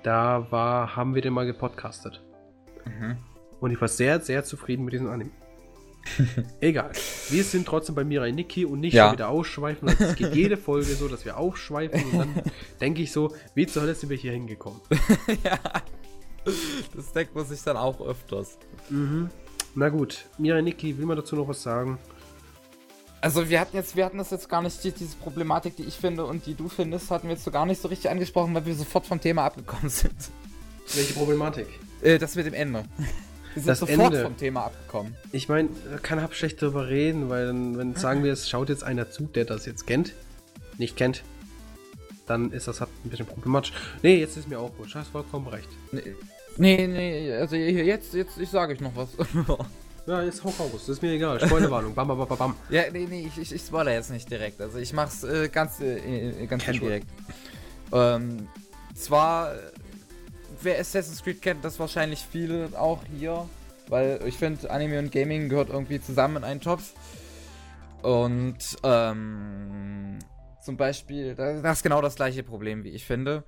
da 0.03 0.51
war, 0.51 0.95
haben 0.95 1.13
wir 1.13 1.21
den 1.21 1.33
mal 1.33 1.45
gepodcastet. 1.45 2.23
Mhm. 2.85 3.17
Und 3.59 3.71
ich 3.71 3.79
war 3.79 3.87
sehr, 3.87 4.19
sehr 4.21 4.43
zufrieden 4.43 4.85
mit 4.85 4.93
diesem 4.93 5.09
Anime. 5.09 5.31
Egal. 6.61 6.91
Wir 7.29 7.43
sind 7.43 7.67
trotzdem 7.67 7.95
bei 7.95 8.03
Mirai 8.03 8.31
Niki 8.31 8.65
und 8.65 8.79
nicht 8.79 8.93
ja. 8.93 9.05
schon 9.05 9.13
wieder 9.13 9.29
ausschweifen. 9.29 9.89
Also 9.89 10.03
es 10.03 10.15
geht 10.15 10.33
jede 10.33 10.57
Folge 10.57 10.93
so, 10.93 11.07
dass 11.07 11.25
wir 11.25 11.37
aufschweifen 11.37 12.03
und 12.11 12.19
dann 12.19 12.43
denke 12.81 13.01
ich 13.01 13.11
so, 13.11 13.35
wie 13.53 13.67
zur 13.67 13.83
Hölle 13.83 13.95
sind 13.95 14.09
wir 14.09 14.17
hier 14.17 14.31
hingekommen? 14.31 14.79
ja. 15.43 15.59
Das 16.95 17.11
denkt 17.11 17.35
man 17.35 17.45
sich 17.45 17.61
dann 17.63 17.75
auch 17.75 17.99
öfters. 18.01 18.57
Mhm. 18.89 19.29
Na 19.75 19.89
gut, 19.89 20.25
Mirai 20.37 20.61
Niki, 20.61 20.97
will 20.97 21.05
man 21.05 21.17
dazu 21.17 21.35
noch 21.35 21.47
was 21.47 21.61
sagen? 21.61 21.99
Also 23.19 23.49
wir 23.49 23.59
hatten 23.59 23.75
jetzt, 23.75 23.95
wir 23.95 24.05
hatten 24.05 24.17
das 24.17 24.29
jetzt 24.29 24.47
gar 24.47 24.61
nicht, 24.61 24.83
diese 24.83 25.15
Problematik, 25.17 25.75
die 25.75 25.83
ich 25.83 25.95
finde 25.95 26.25
und 26.25 26.45
die 26.45 26.53
du 26.53 26.69
findest, 26.69 27.09
hatten 27.11 27.27
wir 27.27 27.35
jetzt 27.35 27.43
so 27.43 27.51
gar 27.51 27.65
nicht 27.65 27.81
so 27.81 27.87
richtig 27.87 28.09
angesprochen, 28.09 28.53
weil 28.53 28.65
wir 28.65 28.75
sofort 28.75 29.05
vom 29.05 29.19
Thema 29.19 29.45
abgekommen 29.45 29.89
sind. 29.89 30.15
Welche 30.95 31.13
Problematik? 31.13 31.67
Äh, 32.01 32.19
das 32.19 32.35
mit 32.35 32.45
dem 32.45 32.53
Ende. 32.53 32.85
Wir 33.57 33.63
sind 33.63 33.69
das 33.69 33.79
sofort 33.79 34.13
Ende. 34.13 34.23
vom 34.23 34.37
Thema 34.37 34.65
abgekommen. 34.65 35.15
Ich 35.31 35.49
meine, 35.49 35.69
kann 36.03 36.21
hab 36.21 36.35
schlecht 36.35 36.61
darüber 36.61 36.87
reden, 36.87 37.27
weil 37.29 37.47
wenn 37.47 37.95
sagen 37.95 38.23
wir, 38.23 38.31
es 38.31 38.47
schaut 38.47 38.69
jetzt 38.69 38.83
einer 38.83 39.09
zu, 39.09 39.23
der 39.23 39.45
das 39.45 39.65
jetzt 39.65 39.87
kennt, 39.87 40.13
nicht 40.77 40.95
kennt, 40.95 41.23
dann 42.27 42.51
ist 42.51 42.67
das 42.67 42.81
halt 42.81 42.91
ein 43.03 43.09
bisschen 43.09 43.25
problematisch. 43.25 43.73
Nee, 44.03 44.19
jetzt 44.19 44.37
ist 44.37 44.47
mir 44.47 44.59
auch 44.59 44.71
gut. 44.77 44.93
Hast 44.93 45.09
vollkommen 45.09 45.47
recht. 45.47 45.69
Nee, 45.91 46.03
nee, 46.57 46.87
nee 46.87 47.33
also 47.33 47.55
jetzt, 47.55 48.13
jetzt, 48.13 48.37
ich 48.37 48.49
sage 48.49 48.73
ich 48.73 48.79
noch 48.79 48.95
was. 48.95 49.09
ja, 50.05 50.21
jetzt 50.21 50.43
hau 50.43 50.49
raus, 50.49 50.69
das 50.73 50.89
ist 50.89 51.01
mir 51.01 51.13
egal. 51.13 51.39
Spoilerwarnung, 51.39 51.95
bam, 51.95 52.07
bam, 52.07 52.27
bam, 52.27 52.37
bam. 52.37 52.55
Ja, 52.69 52.83
nee, 52.93 53.07
nee, 53.09 53.27
ich, 53.27 53.41
ich, 53.41 53.55
ich 53.55 53.61
spoiler 53.61 53.93
jetzt 53.93 54.11
nicht 54.11 54.29
direkt. 54.29 54.61
Also 54.61 54.77
ich 54.77 54.93
mach's 54.93 55.23
äh, 55.23 55.49
ganz, 55.49 55.79
äh, 55.79 56.45
ganz 56.45 56.63
direkt. 56.63 57.07
Ähm, 57.91 58.47
zwar 58.93 59.55
wer 60.63 60.79
Assassin's 60.79 61.23
Creed 61.23 61.41
kennt, 61.41 61.63
das 61.63 61.79
wahrscheinlich 61.79 62.25
viele 62.29 62.69
auch 62.77 63.01
hier. 63.17 63.47
Weil 63.89 64.19
ich 64.25 64.37
finde, 64.37 64.69
Anime 64.69 64.99
und 64.99 65.11
Gaming 65.11 65.49
gehört 65.49 65.69
irgendwie 65.69 66.01
zusammen 66.01 66.37
in 66.37 66.43
einen 66.43 66.61
Topf. 66.61 66.93
Und 68.01 68.57
ähm, 68.83 70.19
zum 70.61 70.77
Beispiel, 70.77 71.35
das 71.35 71.77
ist 71.77 71.83
genau 71.83 72.01
das 72.01 72.15
gleiche 72.15 72.43
Problem, 72.43 72.83
wie 72.83 72.89
ich 72.89 73.05
finde. 73.05 73.43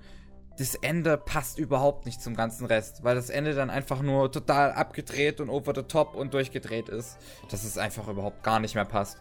das 0.60 0.74
Ende 0.74 1.16
passt 1.16 1.58
überhaupt 1.58 2.04
nicht 2.04 2.20
zum 2.20 2.36
ganzen 2.36 2.66
Rest, 2.66 3.02
weil 3.02 3.14
das 3.14 3.30
Ende 3.30 3.54
dann 3.54 3.70
einfach 3.70 4.02
nur 4.02 4.30
total 4.30 4.72
abgedreht 4.72 5.40
und 5.40 5.48
over 5.48 5.74
the 5.74 5.82
top 5.82 6.14
und 6.14 6.34
durchgedreht 6.34 6.90
ist, 6.90 7.16
dass 7.50 7.64
es 7.64 7.78
einfach 7.78 8.08
überhaupt 8.08 8.42
gar 8.42 8.60
nicht 8.60 8.74
mehr 8.74 8.84
passt. 8.84 9.18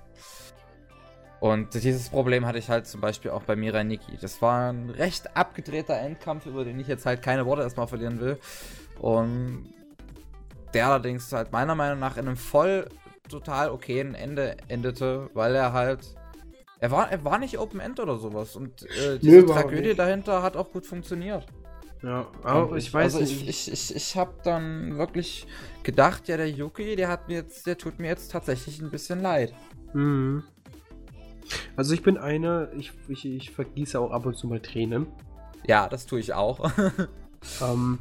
Und 1.40 1.74
dieses 1.74 2.10
Problem 2.10 2.46
hatte 2.46 2.58
ich 2.58 2.70
halt 2.70 2.86
zum 2.86 3.00
Beispiel 3.00 3.32
auch 3.32 3.44
bei 3.44 3.56
Mirai 3.56 3.84
Nikki. 3.84 4.18
Das 4.20 4.42
war 4.42 4.72
ein 4.72 4.90
recht 4.90 5.38
abgedrehter 5.38 5.98
Endkampf, 5.98 6.46
über 6.46 6.66
den 6.66 6.80
ich 6.80 6.88
jetzt 6.88 7.06
halt 7.06 7.22
keine 7.22 7.46
Worte 7.46 7.62
erstmal 7.62 7.88
verlieren 7.88 8.20
will. 8.20 8.38
Und 9.00 9.74
der 10.74 10.88
allerdings 10.88 11.32
halt 11.32 11.52
meiner 11.52 11.76
Meinung 11.76 12.00
nach 12.00 12.18
in 12.18 12.28
einem 12.28 12.38
voll 12.38 12.90
total 13.30 13.70
okayen 13.70 14.16
Ende 14.16 14.58
endete, 14.68 15.30
weil 15.34 15.56
er 15.56 15.74
halt. 15.74 16.16
Er 16.82 16.92
war, 16.92 17.12
er 17.12 17.24
war 17.26 17.38
nicht 17.40 17.60
Open 17.60 17.80
End 17.82 18.00
oder 18.00 18.18
sowas. 18.18 18.56
Und 18.56 18.84
äh, 18.84 19.20
diese 19.20 19.42
Nö, 19.42 19.46
Tragödie 19.48 19.96
dahinter 19.96 20.42
hat 20.42 20.56
auch 20.56 20.72
gut 20.72 20.86
funktioniert. 20.86 21.46
Ja, 22.02 22.28
aber 22.44 22.78
ich, 22.78 22.88
ich, 22.88 22.94
weiß 22.94 23.16
also 23.16 23.20
nicht. 23.20 23.50
Ich, 23.50 23.68
ich, 23.68 23.92
ich, 23.92 23.96
ich 23.96 24.16
habe 24.16 24.34
dann 24.44 24.98
wirklich 24.98 25.46
gedacht, 25.84 26.30
ja, 26.30 26.38
der 26.38 26.50
Yuki, 26.50 26.96
der 26.96 27.10
hat 27.10 27.28
mir 27.28 27.36
jetzt, 27.36 27.68
der 27.68 27.78
tut 27.78 28.00
mir 28.00 28.08
jetzt 28.08 28.32
tatsächlich 28.32 28.82
ein 28.82 28.90
bisschen 28.90 29.22
leid. 29.22 29.54
Mhm. 29.94 30.44
Also 31.76 31.94
ich 31.94 32.04
bin 32.04 32.18
einer, 32.18 32.70
ich, 32.74 32.92
ich, 33.08 33.26
ich 33.26 33.52
vergieße 33.52 34.00
auch 34.00 34.12
ab 34.12 34.26
und 34.26 34.36
zu 34.36 34.48
mal 34.48 34.60
Tränen. 34.60 35.08
Ja, 35.68 35.88
das 35.88 36.06
tue 36.06 36.20
ich 36.20 36.34
auch. 36.34 36.72
ähm, 37.62 38.00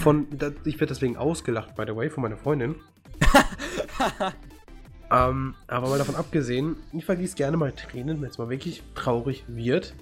von, 0.00 0.28
ich 0.64 0.74
werde 0.74 0.86
deswegen 0.86 1.16
ausgelacht, 1.16 1.74
by 1.74 1.84
the 1.86 1.96
way, 1.96 2.10
von 2.10 2.22
meiner 2.22 2.36
Freundin. 2.36 2.76
ähm, 5.10 5.54
aber 5.66 5.88
mal 5.88 5.98
davon 5.98 6.14
abgesehen, 6.14 6.76
ich 6.92 7.04
vergieße 7.04 7.36
gerne 7.36 7.56
mal 7.56 7.72
Tränen, 7.72 8.20
wenn 8.20 8.28
es 8.28 8.38
mal 8.38 8.50
wirklich 8.50 8.82
traurig 8.94 9.44
wird. 9.48 9.94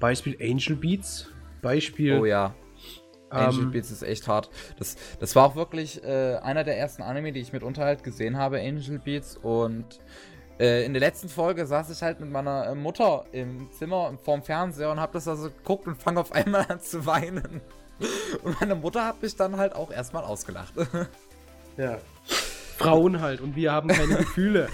Beispiel 0.00 0.36
Angel 0.40 0.76
Beats. 0.76 1.28
Beispiel. 1.62 2.18
Oh 2.18 2.24
ja. 2.24 2.54
Angel 3.30 3.64
ähm, 3.64 3.70
Beats 3.70 3.90
ist 3.90 4.02
echt 4.02 4.28
hart. 4.28 4.50
Das, 4.78 4.96
das 5.20 5.34
war 5.36 5.46
auch 5.46 5.56
wirklich 5.56 6.02
äh, 6.04 6.36
einer 6.42 6.64
der 6.64 6.76
ersten 6.76 7.02
Anime, 7.02 7.32
die 7.32 7.40
ich 7.40 7.52
mit 7.52 7.62
Unterhalt 7.62 8.02
gesehen 8.02 8.36
habe, 8.36 8.58
Angel 8.58 8.98
Beats. 8.98 9.36
Und 9.36 10.00
äh, 10.62 10.84
in 10.84 10.92
der 10.92 11.00
letzten 11.00 11.28
Folge 11.28 11.66
saß 11.66 11.90
ich 11.90 12.02
halt 12.02 12.20
mit 12.20 12.30
meiner 12.30 12.68
äh, 12.68 12.74
Mutter 12.76 13.24
im 13.32 13.68
Zimmer 13.76 14.16
vorm 14.22 14.44
Fernseher 14.44 14.92
und 14.92 15.00
hab 15.00 15.12
das 15.12 15.26
also 15.26 15.50
geguckt 15.50 15.88
und 15.88 16.00
fang 16.00 16.16
auf 16.16 16.30
einmal 16.30 16.64
an 16.68 16.80
zu 16.80 17.04
weinen. 17.04 17.60
Und 18.42 18.60
meine 18.60 18.74
Mutter 18.74 19.04
hat 19.04 19.22
mich 19.22 19.36
dann 19.36 19.58
halt 19.58 19.76
auch 19.76 19.92
erstmal 19.92 20.24
ausgelacht. 20.24 20.72
Ja. 21.78 21.98
Frauen 22.76 23.22
halt 23.22 23.40
und 23.40 23.56
wir 23.56 23.72
haben 23.72 23.88
keine 23.88 24.16
Gefühle. 24.16 24.68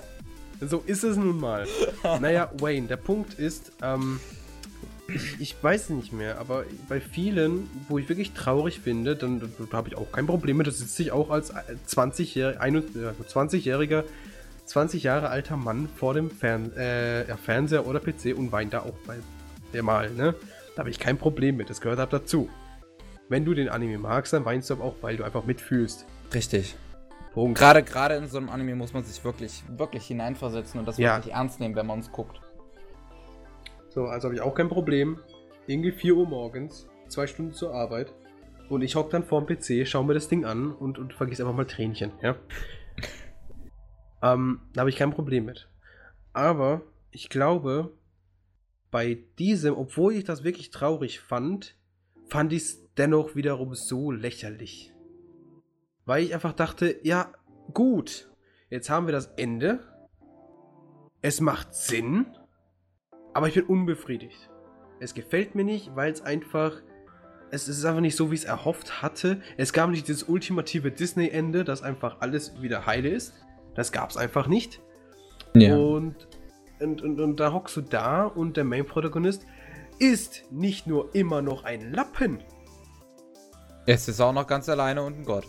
so 0.62 0.82
ist 0.86 1.04
es 1.04 1.18
nun 1.18 1.38
mal. 1.38 1.66
Naja, 2.02 2.50
Wayne, 2.58 2.86
der 2.86 2.96
Punkt 2.96 3.34
ist, 3.34 3.72
ähm, 3.82 4.18
ich, 5.08 5.40
ich, 5.40 5.62
weiß 5.62 5.90
nicht 5.90 6.14
mehr, 6.14 6.38
aber 6.38 6.64
bei 6.88 7.02
vielen, 7.02 7.68
wo 7.90 7.98
ich 7.98 8.08
wirklich 8.08 8.32
traurig 8.32 8.80
finde, 8.80 9.14
dann, 9.14 9.40
dann, 9.40 9.52
habe 9.72 9.90
ich 9.90 9.98
auch 9.98 10.10
kein 10.10 10.26
Problem 10.26 10.56
mit. 10.56 10.66
Da 10.66 10.70
sitze 10.70 11.02
ich 11.02 11.12
auch 11.12 11.28
als 11.28 11.52
20-jähriger 11.52 13.24
20 13.26 13.68
20 14.72 15.02
Jahre 15.02 15.28
alter 15.28 15.58
Mann 15.58 15.86
vor 15.96 16.14
dem 16.14 16.30
Fern 16.30 16.72
äh, 16.72 17.24
Fernseher 17.36 17.86
oder 17.86 18.00
PC 18.00 18.34
und 18.34 18.52
weint 18.52 18.72
da 18.72 18.80
auch 18.80 18.94
bei 19.06 19.18
der 19.74 19.82
Mal, 19.82 20.10
ne? 20.10 20.34
Da 20.74 20.80
habe 20.80 20.88
ich 20.88 20.98
kein 20.98 21.18
Problem 21.18 21.58
mit, 21.58 21.68
das 21.68 21.82
gehört 21.82 22.00
ab 22.00 22.08
dazu. 22.08 22.48
Wenn 23.28 23.44
du 23.44 23.52
den 23.52 23.68
Anime 23.68 23.98
magst, 23.98 24.32
dann 24.32 24.46
weinst 24.46 24.70
du 24.70 24.74
aber 24.74 24.84
auch, 24.84 24.94
weil 25.02 25.18
du 25.18 25.24
einfach 25.24 25.44
mitfühlst. 25.44 26.06
Richtig. 26.32 26.74
Punkt. 27.34 27.58
Gerade, 27.58 27.82
gerade 27.82 28.14
in 28.14 28.26
so 28.28 28.38
einem 28.38 28.48
Anime 28.48 28.74
muss 28.74 28.94
man 28.94 29.04
sich 29.04 29.22
wirklich, 29.22 29.62
wirklich 29.76 30.06
hineinversetzen 30.06 30.80
und 30.80 30.88
das 30.88 30.96
ja. 30.96 31.16
wirklich 31.16 31.34
ernst 31.34 31.60
nehmen, 31.60 31.76
wenn 31.76 31.86
man 31.86 31.98
es 31.98 32.10
guckt. 32.10 32.40
So, 33.90 34.06
also 34.06 34.28
habe 34.28 34.34
ich 34.34 34.40
auch 34.40 34.54
kein 34.54 34.70
Problem. 34.70 35.18
Irgendwie 35.66 35.92
4 35.92 36.14
Uhr 36.14 36.26
morgens, 36.26 36.88
zwei 37.08 37.26
Stunden 37.26 37.52
zur 37.52 37.74
Arbeit. 37.74 38.14
Und 38.70 38.80
ich 38.80 38.96
hock 38.96 39.10
dann 39.10 39.22
vorm 39.22 39.44
PC, 39.44 39.86
schau 39.86 40.02
mir 40.02 40.14
das 40.14 40.28
Ding 40.28 40.46
an 40.46 40.72
und, 40.72 40.98
und 40.98 41.12
vergiss 41.12 41.40
einfach 41.42 41.54
mal 41.54 41.66
Tränchen, 41.66 42.12
ja. 42.22 42.36
Ähm, 44.22 44.60
da 44.72 44.80
habe 44.80 44.90
ich 44.90 44.96
kein 44.96 45.10
Problem 45.10 45.44
mit. 45.44 45.68
Aber 46.32 46.82
ich 47.10 47.28
glaube, 47.28 47.92
bei 48.90 49.24
diesem, 49.38 49.76
obwohl 49.76 50.14
ich 50.14 50.24
das 50.24 50.44
wirklich 50.44 50.70
traurig 50.70 51.20
fand, 51.20 51.76
fand 52.26 52.52
ich 52.52 52.62
es 52.62 52.94
dennoch 52.94 53.34
wiederum 53.34 53.74
so 53.74 54.10
lächerlich. 54.10 54.92
Weil 56.04 56.24
ich 56.24 56.34
einfach 56.34 56.52
dachte, 56.52 56.98
ja, 57.02 57.32
gut, 57.74 58.30
jetzt 58.70 58.90
haben 58.90 59.06
wir 59.06 59.12
das 59.12 59.26
Ende. 59.36 59.80
Es 61.20 61.40
macht 61.40 61.74
Sinn, 61.74 62.26
aber 63.34 63.48
ich 63.48 63.54
bin 63.54 63.64
unbefriedigt. 63.64 64.50
Es 65.00 65.14
gefällt 65.14 65.54
mir 65.54 65.64
nicht, 65.64 65.94
weil 65.96 66.12
es 66.12 66.22
einfach. 66.22 66.80
Es 67.50 67.68
ist 67.68 67.84
einfach 67.84 68.00
nicht 68.00 68.16
so, 68.16 68.30
wie 68.30 68.34
es 68.34 68.44
erhofft 68.44 69.02
hatte. 69.02 69.42
Es 69.58 69.74
gab 69.74 69.90
nicht 69.90 70.08
dieses 70.08 70.22
ultimative 70.22 70.90
Disney-Ende, 70.90 71.64
dass 71.64 71.82
einfach 71.82 72.20
alles 72.20 72.62
wieder 72.62 72.86
heile 72.86 73.10
ist. 73.10 73.34
Das 73.74 73.92
gab's 73.92 74.16
einfach 74.16 74.46
nicht. 74.46 74.80
Ja. 75.54 75.76
Und, 75.76 76.28
und, 76.80 77.02
und, 77.02 77.20
und 77.20 77.36
da 77.40 77.52
hockst 77.52 77.76
du 77.76 77.80
da 77.80 78.24
und 78.24 78.56
der 78.56 78.64
Main-Protagonist 78.64 79.46
ist 79.98 80.44
nicht 80.50 80.86
nur 80.86 81.14
immer 81.14 81.42
noch 81.42 81.64
ein 81.64 81.92
Lappen. 81.92 82.42
Es 83.86 84.08
ist 84.08 84.20
auch 84.20 84.32
noch 84.32 84.46
ganz 84.46 84.68
alleine 84.68 85.02
und 85.02 85.18
ein 85.18 85.24
Gott. 85.24 85.46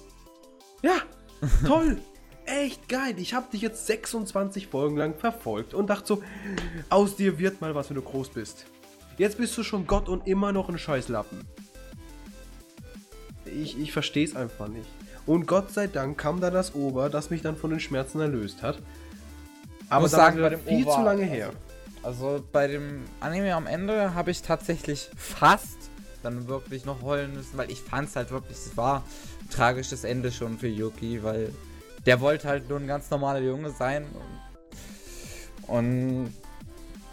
Ja, 0.82 0.98
toll. 1.68 2.00
Echt 2.46 2.90
geil. 2.90 3.16
Ich 3.18 3.34
habe 3.34 3.48
dich 3.52 3.62
jetzt 3.62 3.88
26 3.88 4.68
Folgen 4.68 4.98
lang 4.98 5.16
verfolgt 5.16 5.74
und 5.74 5.90
dachte 5.90 6.08
so, 6.08 6.24
aus 6.90 7.16
dir 7.16 7.40
wird 7.40 7.62
mal 7.62 7.74
was, 7.74 7.90
wenn 7.90 7.96
du 7.96 8.02
groß 8.02 8.30
bist. 8.30 8.66
Jetzt 9.18 9.38
bist 9.38 9.58
du 9.58 9.64
schon 9.64 9.88
Gott 9.88 10.10
und 10.10 10.28
immer 10.28 10.52
noch 10.52 10.68
ein 10.68 10.78
Scheißlappen. 10.78 11.40
Ich, 13.46 13.80
ich 13.80 13.92
verstehe 13.94 14.26
es 14.26 14.36
einfach 14.36 14.68
nicht. 14.68 14.90
Und 15.26 15.48
Gott 15.48 15.72
sei 15.72 15.88
Dank 15.88 16.18
kam 16.18 16.42
da 16.42 16.50
das 16.50 16.76
Ober, 16.76 17.10
das 17.10 17.30
mich 17.30 17.42
dann 17.42 17.56
von 17.56 17.70
den 17.70 17.80
Schmerzen 17.80 18.20
erlöst 18.20 18.62
hat. 18.62 18.80
Aber 19.90 20.04
das 20.08 20.18
war 20.18 20.32
viel 20.32 20.84
Ober, 20.84 20.96
zu 20.96 21.02
lange 21.02 21.24
her. 21.24 21.52
Also, 22.02 22.28
also 22.28 22.44
bei 22.52 22.68
dem 22.68 23.06
Anime 23.20 23.56
am 23.56 23.68
Ende 23.68 24.14
habe 24.14 24.32
ich 24.32 24.42
tatsächlich 24.42 25.10
fast 25.16 25.78
dann 26.24 26.48
wirklich 26.48 26.86
noch 26.86 27.02
heulen 27.02 27.34
müssen, 27.34 27.58
weil 27.58 27.72
ich 27.72 27.80
fand 27.82 28.10
es 28.10 28.16
halt 28.16 28.32
wirklich, 28.32 28.58
es 28.58 28.76
war 28.76 29.04
ein 29.42 29.50
tragisches 29.50 30.04
Ende 30.04 30.32
schon 30.32 30.58
für 30.58 30.68
Yuki, 30.68 31.24
weil 31.24 31.54
der 32.06 32.20
wollte 32.22 32.48
halt 32.48 32.70
nur 32.70 32.80
ein 32.80 32.88
ganz 32.88 33.10
normaler 33.10 33.40
Junge 33.40 33.72
sein. 33.72 34.06
Und, 35.68 35.78
und 35.78 36.34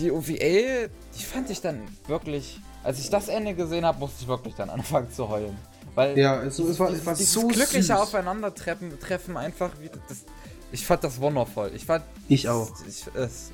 die 0.01 0.11
OVA, 0.11 0.89
die 1.19 1.23
fand 1.23 1.51
ich 1.51 1.61
dann 1.61 1.83
wirklich, 2.07 2.61
als 2.83 2.99
ich 2.99 3.11
das 3.11 3.29
Ende 3.29 3.55
gesehen 3.55 3.85
habe, 3.85 3.99
musste 3.99 4.23
ich 4.23 4.29
wirklich 4.29 4.55
dann 4.55 4.71
anfangen 4.71 5.13
zu 5.13 5.29
heulen. 5.29 5.57
Weil 5.95 6.19
ja, 6.19 6.43
es, 6.43 6.59
es 6.59 6.79
war, 6.79 6.91
es 6.91 7.05
war 7.05 7.17
so 7.17 7.49
glückliche 7.49 7.83
süß. 7.83 7.91
Aufeinandertreffen 7.91 8.99
treffen 9.01 9.37
einfach 9.37 9.71
wie 9.81 9.89
das, 10.09 10.25
ich 10.73 10.87
fand 10.87 11.03
das 11.05 11.21
wundervoll. 11.21 11.73
Ich 11.75 11.85
fand 11.85 12.05
ich 12.29 12.49
auch. 12.49 12.71
Ich, 12.87 13.07
es, 13.15 13.53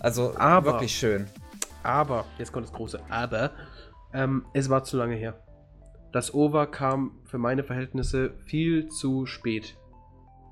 also 0.00 0.34
aber, 0.36 0.72
wirklich 0.72 0.96
schön. 0.96 1.26
Aber 1.82 2.24
jetzt 2.38 2.52
kommt 2.52 2.66
das 2.66 2.72
große 2.72 3.00
Aber. 3.08 3.50
Ähm, 4.12 4.46
es 4.54 4.70
war 4.70 4.84
zu 4.84 4.96
lange 4.96 5.16
her. 5.16 5.34
Das 6.12 6.32
Over 6.32 6.66
kam 6.66 7.18
für 7.24 7.38
meine 7.38 7.64
Verhältnisse 7.64 8.34
viel 8.46 8.88
zu 8.88 9.26
spät. 9.26 9.76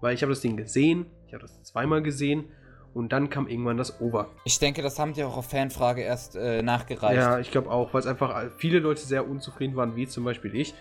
Weil 0.01 0.15
ich 0.15 0.23
habe 0.23 0.33
das 0.33 0.41
Ding 0.41 0.57
gesehen, 0.57 1.07
ich 1.29 1.33
habe 1.33 1.43
das 1.43 1.63
zweimal 1.63 2.03
gesehen 2.03 2.47
und 2.93 3.13
dann 3.13 3.31
kam 3.31 3.47
irgendwann 3.47 3.77
das 3.77 4.01
Over. 4.01 4.29
Ich 4.45 4.59
denke, 4.59 4.83
das 4.83 4.99
haben 4.99 5.15
die 5.15 5.23
auch 5.25 5.37
auf 5.37 5.49
Fanfrage 5.49 6.03
erst 6.03 6.37
äh, 6.37 6.61
nachgereicht. 6.63 7.17
Ja, 7.17 7.39
ich 7.39 7.51
glaube 7.51 7.71
auch, 7.71 7.95
weil 7.95 8.01
es 8.01 8.07
einfach 8.07 8.51
viele 8.59 8.81
Leute 8.81 9.01
sehr 9.01 9.29
unzufrieden 9.29 9.77
waren, 9.77 9.97
wie 9.97 10.07
zum 10.09 10.25
Beispiel 10.25 10.55
ich. 10.55 10.75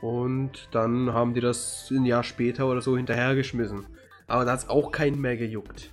Und 0.00 0.68
dann 0.70 1.12
haben 1.12 1.34
die 1.34 1.40
das 1.40 1.90
ein 1.90 2.04
Jahr 2.04 2.22
später 2.22 2.66
oder 2.68 2.80
so 2.80 2.96
hinterhergeschmissen. 2.96 3.86
Aber 4.26 4.44
da 4.44 4.52
hat 4.52 4.60
es 4.60 4.68
auch 4.68 4.92
keinen 4.92 5.20
mehr 5.20 5.36
gejuckt. 5.36 5.90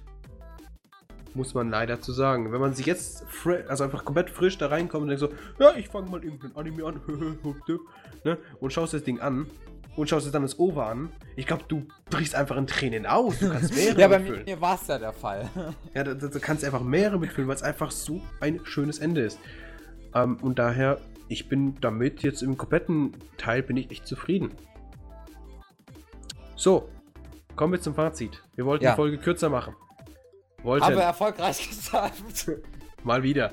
Muss 1.33 1.53
man 1.53 1.69
leider 1.69 1.99
zu 1.99 2.11
sagen. 2.11 2.51
Wenn 2.51 2.61
man 2.61 2.73
sich 2.73 2.85
jetzt, 2.85 3.25
also 3.67 3.83
einfach 3.83 4.05
komplett 4.05 4.29
frisch 4.29 4.57
da 4.57 4.67
reinkommt 4.67 5.03
und 5.03 5.09
denkt 5.09 5.21
so, 5.21 5.29
ja, 5.59 5.75
ich 5.75 5.89
fange 5.89 6.09
mal 6.09 6.23
irgendein 6.23 6.55
Anime 6.55 6.85
an, 6.85 7.01
ne? 8.23 8.37
und 8.59 8.71
schaust 8.71 8.93
das 8.93 9.03
Ding 9.03 9.19
an 9.19 9.47
und 9.95 10.09
schaust 10.09 10.27
dir 10.27 10.31
dann 10.31 10.41
das 10.43 10.59
Over 10.59 10.87
an, 10.87 11.09
ich 11.35 11.47
glaube, 11.47 11.63
du 11.67 11.87
brichst 12.09 12.35
einfach 12.35 12.57
in 12.57 12.67
Tränen 12.67 13.05
aus. 13.05 13.39
Du 13.39 13.49
kannst 13.49 13.73
mehrere 13.75 13.99
Ja, 13.99 14.07
bei 14.07 14.19
mitfüllen. 14.19 14.45
mir 14.45 14.61
war 14.61 14.75
es 14.75 14.87
ja 14.87 14.97
der 14.99 15.13
Fall. 15.13 15.49
ja, 15.93 16.03
da, 16.03 16.13
da, 16.13 16.39
kannst 16.39 16.63
einfach 16.63 16.81
mehrere 16.83 17.19
mitfüllen, 17.19 17.47
weil 17.47 17.55
es 17.55 17.63
einfach 17.63 17.91
so 17.91 18.21
ein 18.39 18.59
schönes 18.63 18.99
Ende 18.99 19.21
ist. 19.21 19.39
Ähm, 20.13 20.37
und 20.41 20.59
daher 20.59 20.99
ich 21.27 21.49
bin 21.49 21.75
damit 21.81 22.23
jetzt 22.23 22.41
im 22.41 22.57
kompletten 22.57 23.13
Teil 23.37 23.63
bin 23.63 23.77
ich 23.77 23.91
echt 23.91 24.07
zufrieden. 24.07 24.51
So, 26.55 26.89
kommen 27.55 27.73
wir 27.73 27.81
zum 27.81 27.95
Fazit. 27.95 28.41
Wir 28.55 28.65
wollten 28.65 28.83
ja. 28.85 28.91
die 28.91 28.95
Folge 28.95 29.17
kürzer 29.17 29.49
machen. 29.49 29.75
Wollten. 30.63 30.85
Haben 30.85 30.95
wir 30.95 31.03
erfolgreich 31.03 31.67
gesagt. 31.69 32.23
Mal 33.03 33.23
wieder. 33.23 33.51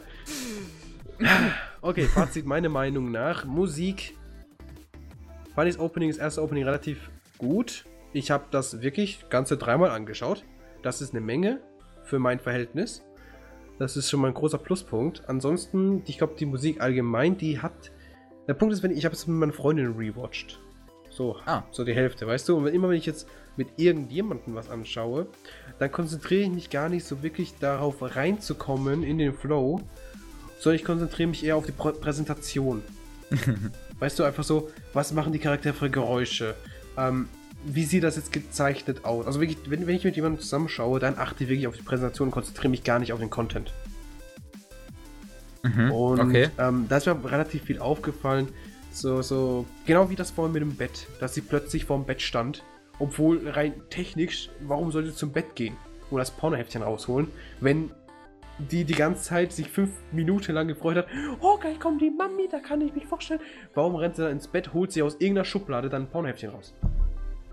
Okay, 1.81 2.05
Fazit 2.07 2.47
meiner 2.47 2.69
Meinung 2.69 3.11
nach. 3.11 3.45
Musik. 3.45 4.17
Fand 5.55 5.69
ich 5.69 5.77
das 5.77 5.83
Opening, 5.83 6.11
das 6.11 6.19
erste 6.19 6.43
Opening 6.43 6.65
relativ 6.65 7.11
gut. 7.39 7.85
Ich 8.13 8.31
habe 8.31 8.45
das 8.51 8.81
wirklich 8.81 9.29
ganze 9.29 9.57
dreimal 9.57 9.91
angeschaut. 9.91 10.45
Das 10.83 11.01
ist 11.01 11.13
eine 11.13 11.21
Menge 11.21 11.61
für 12.05 12.19
mein 12.19 12.41
Verhältnis. 12.41 13.03
Das 13.79 13.97
ist 13.97 14.09
schon 14.11 14.21
mal 14.21 14.29
ein 14.29 14.35
großer 14.35 14.59
Pluspunkt. 14.59 15.23
Ansonsten, 15.29 16.03
ich 16.07 16.19
glaube, 16.19 16.35
die 16.39 16.47
Musik 16.47 16.81
allgemein, 16.81 17.37
die 17.37 17.61
hat 17.61 17.91
Der 18.49 18.55
Punkt 18.55 18.75
ist, 18.75 18.83
wenn 18.83 18.91
ich, 18.91 18.99
ich 18.99 19.05
habe 19.05 19.15
es 19.15 19.27
mit 19.27 19.37
meiner 19.37 19.53
Freundin 19.53 19.95
rewatcht. 19.97 20.59
So, 21.11 21.37
Ah. 21.47 21.63
so 21.71 21.85
die 21.85 21.95
Hälfte, 21.95 22.27
weißt 22.27 22.49
du? 22.49 22.57
Und 22.57 22.67
immer 22.69 22.89
wenn 22.89 22.97
ich 22.97 23.07
jetzt 23.07 23.29
mit 23.57 23.69
irgendjemandem 23.77 24.55
was 24.55 24.69
anschaue, 24.71 25.27
dann 25.79 25.93
konzentriere 25.93 26.43
ich 26.43 26.51
mich 26.51 26.71
gar 26.71 26.89
nicht 26.89 27.05
so 27.05 27.23
wirklich 27.23 27.55
darauf 27.61 27.97
reinzukommen 28.01 29.03
in 29.03 29.19
den 29.19 29.35
Flow, 29.35 29.81
sondern 30.59 30.77
ich 30.77 30.85
konzentriere 30.85 31.29
mich 31.29 31.45
eher 31.45 31.57
auf 31.57 31.67
die 31.67 31.73
Prä 31.73 31.93
Präsentation. 31.93 32.83
weißt 33.99 34.19
du, 34.19 34.25
einfach 34.25 34.45
so, 34.45 34.71
was 34.93 35.13
machen 35.13 35.33
die 35.33 35.39
Charaktere 35.39 35.75
für 35.75 35.91
Geräusche? 35.91 36.55
Ähm, 36.97 37.29
wie 37.65 37.85
sieht 37.85 38.03
das 38.03 38.17
jetzt 38.17 38.33
gezeichnet 38.33 39.05
aus? 39.05 39.27
Also 39.27 39.41
wirklich, 39.41 39.59
wenn, 39.71 39.87
wenn 39.87 39.97
ich 39.97 40.05
mit 40.05 40.17
jemandem 40.17 40.41
zusammenschaue, 40.41 40.99
dann 40.99 41.19
achte 41.19 41.45
ich 41.45 41.51
wirklich 41.51 41.67
auf 41.67 41.77
die 41.77 41.83
Präsentation 41.83 42.29
und 42.29 42.33
konzentriere 42.33 42.71
mich 42.71 42.85
gar 42.85 42.99
nicht 42.99 43.13
auf 43.13 43.21
den 43.21 43.31
Content. 43.31 43.73
Mhm. 45.63 45.93
Und 45.93 46.21
okay. 46.21 46.49
ähm, 46.59 46.87
da 46.89 46.97
ist 46.97 47.07
mir 47.07 47.31
relativ 47.31 47.63
viel 47.65 47.79
aufgefallen. 47.79 48.49
So, 48.91 49.23
so, 49.23 49.65
genau 49.87 50.11
wie 50.11 50.17
das 50.17 50.31
vorhin 50.31 50.53
mit 50.53 50.63
dem 50.63 50.77
Bett, 50.77 51.07
dass 51.21 51.35
sie 51.35 51.41
plötzlich 51.41 51.85
vorm 51.85 52.05
Bett 52.05 52.21
stand. 52.21 52.65
Obwohl 52.99 53.49
rein 53.49 53.75
technisch, 53.91 54.51
warum 54.61 54.93
sollte 54.93 55.11
sie 55.11 55.17
zum 55.17 55.33
Bett 55.33 55.55
gehen 55.55 55.77
und 56.11 56.19
das 56.19 56.31
Pornoheftchen 56.31 56.83
rausholen, 56.83 57.29
wenn 57.61 57.91
die 58.59 58.85
die 58.85 58.95
ganze 58.95 59.23
Zeit 59.23 59.53
sich 59.53 59.69
fünf 59.69 59.91
Minuten 60.13 60.53
lang 60.53 60.69
gefreut 60.69 60.99
hat, 60.99 61.07
oh 61.41 61.59
geil, 61.59 61.77
kommt 61.79 62.03
die 62.03 62.11
Mami, 62.11 62.49
da 62.51 62.61
kann 62.61 62.81
ich 62.81 62.95
mich 62.95 63.07
vorstellen. 63.07 63.41
Warum 63.75 63.97
rennt 63.97 64.17
sie 64.17 64.23
dann 64.23 64.33
ins 64.33 64.47
Bett, 64.47 64.73
holt 64.73 64.93
sie 64.93 65.03
aus 65.03 65.15
irgendeiner 65.15 65.45
Schublade 65.45 65.89
dann 65.89 66.03
ein 66.03 66.11
Pornoheftchen 66.11 66.51
raus? 66.51 66.75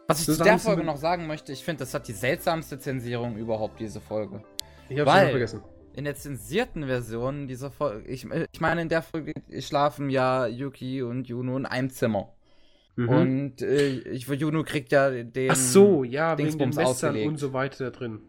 Was 0.10 0.20
ich 0.22 0.26
zu 0.26 0.44
der 0.44 0.58
Folge 0.58 0.84
noch 0.84 0.98
sagen 0.98 1.28
möchte, 1.28 1.52
ich 1.52 1.64
finde, 1.64 1.80
das 1.80 1.94
hat 1.94 2.08
die 2.08 2.14
seltsamste 2.14 2.80
Zensierung 2.80 3.38
überhaupt, 3.38 3.80
diese 3.80 4.02
Folge. 4.02 4.44
Ich 4.90 4.98
hab's 5.00 5.08
Weil- 5.08 5.22
schon 5.22 5.32
vergessen. 5.32 5.64
In 5.94 6.06
der 6.06 6.16
zensierten 6.16 6.86
Version 6.86 7.48
dieser 7.48 7.72
Folge, 7.72 8.08
ich, 8.08 8.26
ich 8.52 8.62
meine, 8.62 8.82
in 8.82 8.90
der 8.90 9.02
Folge 9.02 9.34
schlafen 9.60 10.10
ja 10.10 10.48
Yuki 10.48 11.02
und 11.02 11.28
Juno 11.28 11.58
in 11.58 11.66
einem 11.66 11.90
Zimmer. 11.90 12.34
Mhm. 12.96 13.10
Und 13.10 13.62
äh, 13.62 13.88
ich, 13.88 14.28
Juno 14.28 14.64
kriegt 14.64 14.92
ja 14.92 15.10
den. 15.10 15.52
Ach 15.52 15.56
so, 15.56 16.04
ja, 16.04 16.38
wegen 16.38 16.48
Dingsbums 16.48 16.76
Messern 16.76 16.90
ausgelegt. 16.92 17.28
und 17.28 17.38
so 17.38 17.54
weiter 17.54 17.92
da 17.92 17.98
drin. 17.98 18.22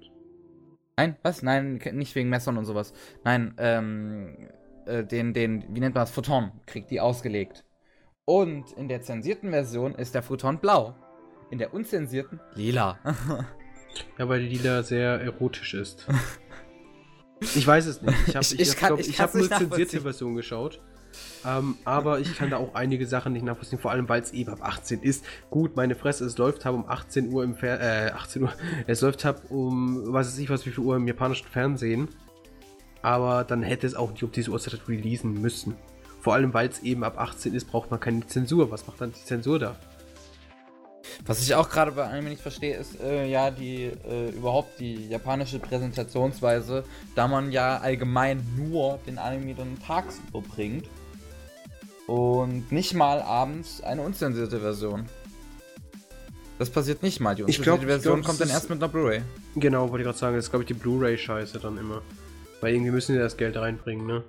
Nein, 0.97 1.16
was? 1.22 1.43
Nein, 1.43 1.81
nicht 1.93 2.14
wegen 2.14 2.28
Messern 2.28 2.59
und 2.59 2.64
sowas. 2.64 2.93
Nein, 3.24 3.55
ähm, 3.59 4.49
äh, 4.87 5.05
den, 5.05 5.33
den, 5.33 5.62
wie 5.74 5.81
nennt 5.81 5.95
man 5.95 6.03
das? 6.03 6.11
Photon 6.11 6.51
kriegt 6.66 6.91
die 6.91 7.01
ausgelegt. 7.01 7.64
Und 8.24 8.72
in 8.72 8.89
der 8.89 9.03
zensierten 9.03 9.51
Version 9.51 9.95
ist 9.95 10.14
der 10.14 10.22
Photon 10.22 10.59
blau. 10.59 10.95
In 11.51 11.59
der 11.59 11.75
unzensierten 11.75 12.41
lila. 12.55 12.99
Ja, 14.19 14.29
weil 14.29 14.41
die 14.49 14.57
Lila 14.57 14.85
sehr 14.85 15.21
erotisch 15.21 15.75
ist. 15.75 16.07
Ich 17.41 17.67
weiß 17.67 17.87
es 17.87 18.03
nicht. 18.03 18.17
Ich 18.29 18.37
habe 18.37 18.45
Ich- 18.45 18.53
ich, 18.55 18.61
ich 18.61 18.71
hab, 18.71 18.77
kann- 18.79 18.89
glaub, 18.89 19.01
ich 19.01 19.21
hab 19.21 19.35
nur 19.35 19.43
nicht 19.45 19.57
zensierte. 19.57 20.01
Version 20.03 20.37
geschaut. 20.37 20.81
Ähm, 21.45 21.77
aber 21.87 22.21
ich 22.21 22.37
kann 22.37 22.51
da 22.51 22.59
auch 22.59 22.75
einige 22.75 23.07
Sachen 23.07 23.33
nicht 23.33 23.45
nachvollziehen, 23.45 23.79
vor 23.79 23.91
allem 23.91 24.09
weil 24.11 24.21
es 24.21 24.33
eben 24.33 24.51
ab 24.53 24.59
18 24.63 25.03
ist. 25.03 25.25
Gut, 25.49 25.75
meine 25.75 25.95
Fresse, 25.97 26.25
es 26.27 26.37
läuft 26.39 26.65
halt 26.67 26.75
um 26.77 26.87
18 26.87 27.33
Uhr 27.33 27.43
im 27.43 27.57
Fer 27.57 27.81
äh, 27.81 28.11
18 28.11 28.43
Uhr. 28.43 28.53
Es 28.87 29.01
läuft 29.01 29.25
halt 29.25 29.43
um, 29.51 30.13
was 30.13 30.27
weiß 30.29 30.39
ich, 30.39 30.51
was 30.51 30.67
wie 30.67 30.71
viel 30.71 30.85
Uhr 30.85 30.97
im 30.97 31.09
japanischen 31.09 31.49
Fernsehen. 31.49 32.09
Aber 33.03 33.43
dann 33.45 33.63
hätte 33.63 33.87
es 33.87 33.95
auch 33.95 34.11
nicht 34.13 34.23
um 34.23 34.31
diese 34.31 34.51
Uhrzeit 34.51 34.79
releasen 34.87 35.41
müssen. 35.41 35.77
Vor 36.21 36.35
allem, 36.35 36.53
weil 36.53 36.69
es 36.69 36.81
eben 36.83 37.03
ab 37.03 37.19
18 37.19 37.55
ist, 37.55 37.65
braucht 37.71 37.91
man 37.91 37.99
keine 37.99 38.27
Zensur. 38.27 38.71
Was 38.71 38.87
macht 38.87 39.01
dann 39.01 39.13
die 39.13 39.25
Zensur 39.25 39.59
da? 39.59 39.77
Was 41.27 41.43
ich 41.43 41.55
auch 41.55 41.68
gerade 41.68 41.93
bei 41.93 42.05
Anime 42.05 42.31
nicht 42.31 42.43
verstehe, 42.43 42.77
ist 42.77 43.01
äh, 43.01 43.27
ja 43.27 43.51
die 43.51 43.93
äh, 44.09 44.31
überhaupt 44.31 44.81
die 44.81 45.09
japanische 45.09 45.59
Präsentationsweise, 45.59 46.85
da 47.14 47.29
man 47.29 47.53
ja 47.53 47.79
allgemein 47.79 48.43
nur 48.57 48.99
den 49.07 49.18
Anime 49.18 49.55
dann 49.55 49.79
tagsüber 49.87 50.41
bringt 50.41 50.87
und 52.07 52.73
nicht 52.73 52.95
mal 52.95 53.23
abends 53.23 53.83
eine 53.83 54.03
unzensierte 54.03 54.61
Version. 54.61 55.07
Das 56.59 56.68
passiert 56.68 57.03
nicht 57.03 57.21
mal. 57.21 57.35
Die 57.35 57.43
unzensierte 57.43 57.79
glaub- 57.79 57.89
Version 57.89 58.14
glaub, 58.16 58.27
kommt 58.27 58.41
dann 58.41 58.51
erst 58.51 58.68
mit 58.68 58.83
einer 58.83 58.89
Blu-ray. 58.89 59.23
Genau, 59.57 59.91
wollte 59.91 60.03
ich 60.03 60.07
gerade 60.07 60.18
sagen, 60.18 60.37
das 60.37 60.47
ist 60.47 60.51
glaube 60.51 60.64
ich 60.64 60.68
die 60.68 60.75
Blu-ray-Scheiße 60.75 61.59
dann 61.61 61.79
immer. 61.79 62.03
Weil 62.61 62.75
irgendwie 62.75 62.91
müssen 62.91 63.12
die 63.14 63.18
das 63.18 63.37
Geld 63.37 63.57
reinbringen, 63.57 64.07
ne? 64.07 64.23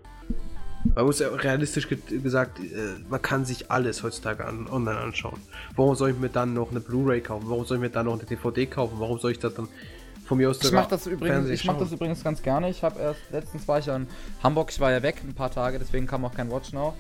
Man 0.96 1.06
muss 1.06 1.20
ja 1.20 1.30
realistisch 1.30 1.88
ge 1.88 1.98
gesagt, 2.20 2.60
äh, 2.60 2.96
man 3.10 3.22
kann 3.22 3.46
sich 3.46 3.72
alles 3.72 4.04
heutzutage 4.04 4.46
an 4.46 4.68
online 4.68 4.98
anschauen. 4.98 5.40
Warum 5.76 5.96
soll 5.96 6.12
ich 6.12 6.18
mir 6.18 6.30
dann 6.30 6.54
noch 6.54 6.72
eine 6.72 6.80
Blu-ray 6.80 7.22
kaufen? 7.22 7.50
Warum 7.50 7.66
soll 7.66 7.78
ich 7.78 7.82
mir 7.82 7.90
dann 7.90 8.08
noch 8.08 8.14
eine 8.14 8.24
DVD 8.24 8.66
kaufen? 8.66 8.96
Warum 9.00 9.20
soll 9.20 9.32
ich 9.32 9.40
das 9.40 9.54
dann 9.54 9.68
von 10.26 10.38
mir 10.38 10.50
aus 10.50 10.64
Ich 10.64 10.72
mache 10.72 10.90
das 10.90 11.08
übrigens, 11.08 11.28
Fernsehen 11.28 11.54
ich 11.54 11.66
mach 11.66 11.74
schauen? 11.74 11.84
das 11.84 11.92
übrigens 11.92 12.24
ganz 12.24 12.42
gerne. 12.42 12.70
Ich 12.70 12.84
habe 12.84 13.00
erst 13.00 13.20
letztens 13.32 13.68
war 13.68 13.80
ich 13.80 13.86
ja 13.86 13.96
in 13.96 14.08
Hamburg, 14.44 14.72
ich 14.72 14.80
war 14.80 14.92
ja 14.92 15.04
weg 15.04 15.22
ein 15.24 15.36
paar 15.36 15.52
Tage, 15.52 15.78
deswegen 15.78 16.08
kam 16.08 16.26
auch 16.26 16.34
kein 16.34 16.50
Watch 16.52 16.74
Now. 16.74 16.94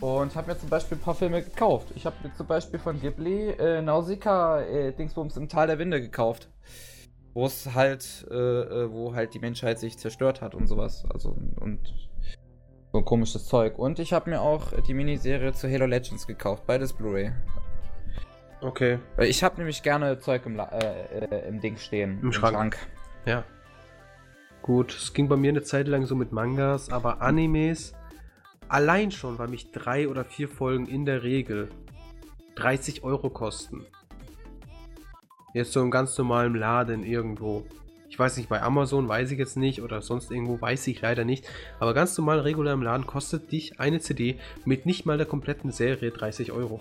Und 0.00 0.34
habe 0.34 0.52
mir 0.52 0.58
zum 0.58 0.70
Beispiel 0.70 0.96
ein 0.96 1.00
paar 1.00 1.14
Filme 1.14 1.42
gekauft. 1.42 1.88
Ich 1.94 2.06
habe 2.06 2.16
mir 2.22 2.34
zum 2.34 2.46
Beispiel 2.46 2.78
von 2.80 3.00
Ghibli 3.00 3.50
äh, 3.50 3.82
Nausicaa 3.82 4.62
äh, 4.62 4.92
Dingsbums 4.92 5.36
im 5.36 5.48
Tal 5.48 5.66
der 5.66 5.78
Winde 5.78 6.00
gekauft. 6.00 6.48
Wo 7.34 7.44
es 7.46 7.74
halt, 7.74 8.26
äh, 8.30 8.34
äh, 8.34 8.90
wo 8.90 9.14
halt 9.14 9.34
die 9.34 9.38
Menschheit 9.38 9.78
sich 9.78 9.98
zerstört 9.98 10.40
hat 10.40 10.54
und 10.54 10.66
sowas. 10.66 11.04
Also 11.10 11.36
und 11.60 11.92
so 12.92 13.02
komisches 13.02 13.46
Zeug. 13.46 13.78
Und 13.78 13.98
ich 13.98 14.12
habe 14.12 14.30
mir 14.30 14.40
auch 14.40 14.72
die 14.86 14.94
Miniserie 14.94 15.52
zu 15.52 15.70
Halo 15.70 15.86
Legends 15.86 16.26
gekauft, 16.26 16.64
beides 16.66 16.92
Blu-ray. 16.92 17.32
Okay, 18.62 18.98
Ich 19.18 19.42
habe 19.42 19.56
nämlich 19.56 19.82
gerne 19.82 20.18
Zeug 20.18 20.44
im, 20.44 20.54
La 20.56 20.64
äh, 20.66 21.24
äh, 21.24 21.48
im 21.48 21.60
Ding 21.60 21.76
stehen. 21.76 22.20
Im 22.22 22.32
Schrank. 22.32 22.76
ja. 23.24 23.44
Gut, 24.60 24.94
es 24.94 25.14
ging 25.14 25.28
bei 25.28 25.36
mir 25.36 25.48
eine 25.48 25.62
Zeit 25.62 25.88
lang 25.88 26.04
so 26.04 26.14
mit 26.14 26.32
Mangas, 26.32 26.90
aber 26.90 27.22
Animes 27.22 27.94
allein 28.68 29.10
schon, 29.10 29.38
weil 29.38 29.48
mich 29.48 29.72
drei 29.72 30.06
oder 30.06 30.24
vier 30.24 30.48
Folgen 30.48 30.86
in 30.86 31.06
der 31.06 31.22
Regel 31.22 31.70
30 32.56 33.02
Euro 33.02 33.30
kosten. 33.30 33.86
Jetzt 35.54 35.72
so 35.72 35.80
im 35.80 35.90
ganz 35.90 36.16
normalen 36.18 36.54
Laden 36.54 37.02
irgendwo. 37.02 37.64
Ich 38.10 38.18
weiß 38.18 38.36
nicht, 38.36 38.48
bei 38.48 38.60
Amazon 38.60 39.08
weiß 39.08 39.30
ich 39.30 39.38
jetzt 39.38 39.56
nicht 39.56 39.80
oder 39.82 40.02
sonst 40.02 40.30
irgendwo 40.32 40.60
weiß 40.60 40.86
ich 40.88 41.00
leider 41.00 41.24
nicht. 41.24 41.46
Aber 41.78 41.94
ganz 41.94 42.18
normal 42.18 42.40
regulär 42.40 42.74
im 42.74 42.82
Laden 42.82 43.06
kostet 43.06 43.50
dich 43.52 43.78
eine 43.80 44.00
CD 44.00 44.36
mit 44.64 44.84
nicht 44.84 45.06
mal 45.06 45.16
der 45.16 45.26
kompletten 45.26 45.70
Serie 45.70 46.10
30 46.10 46.50
Euro. 46.52 46.80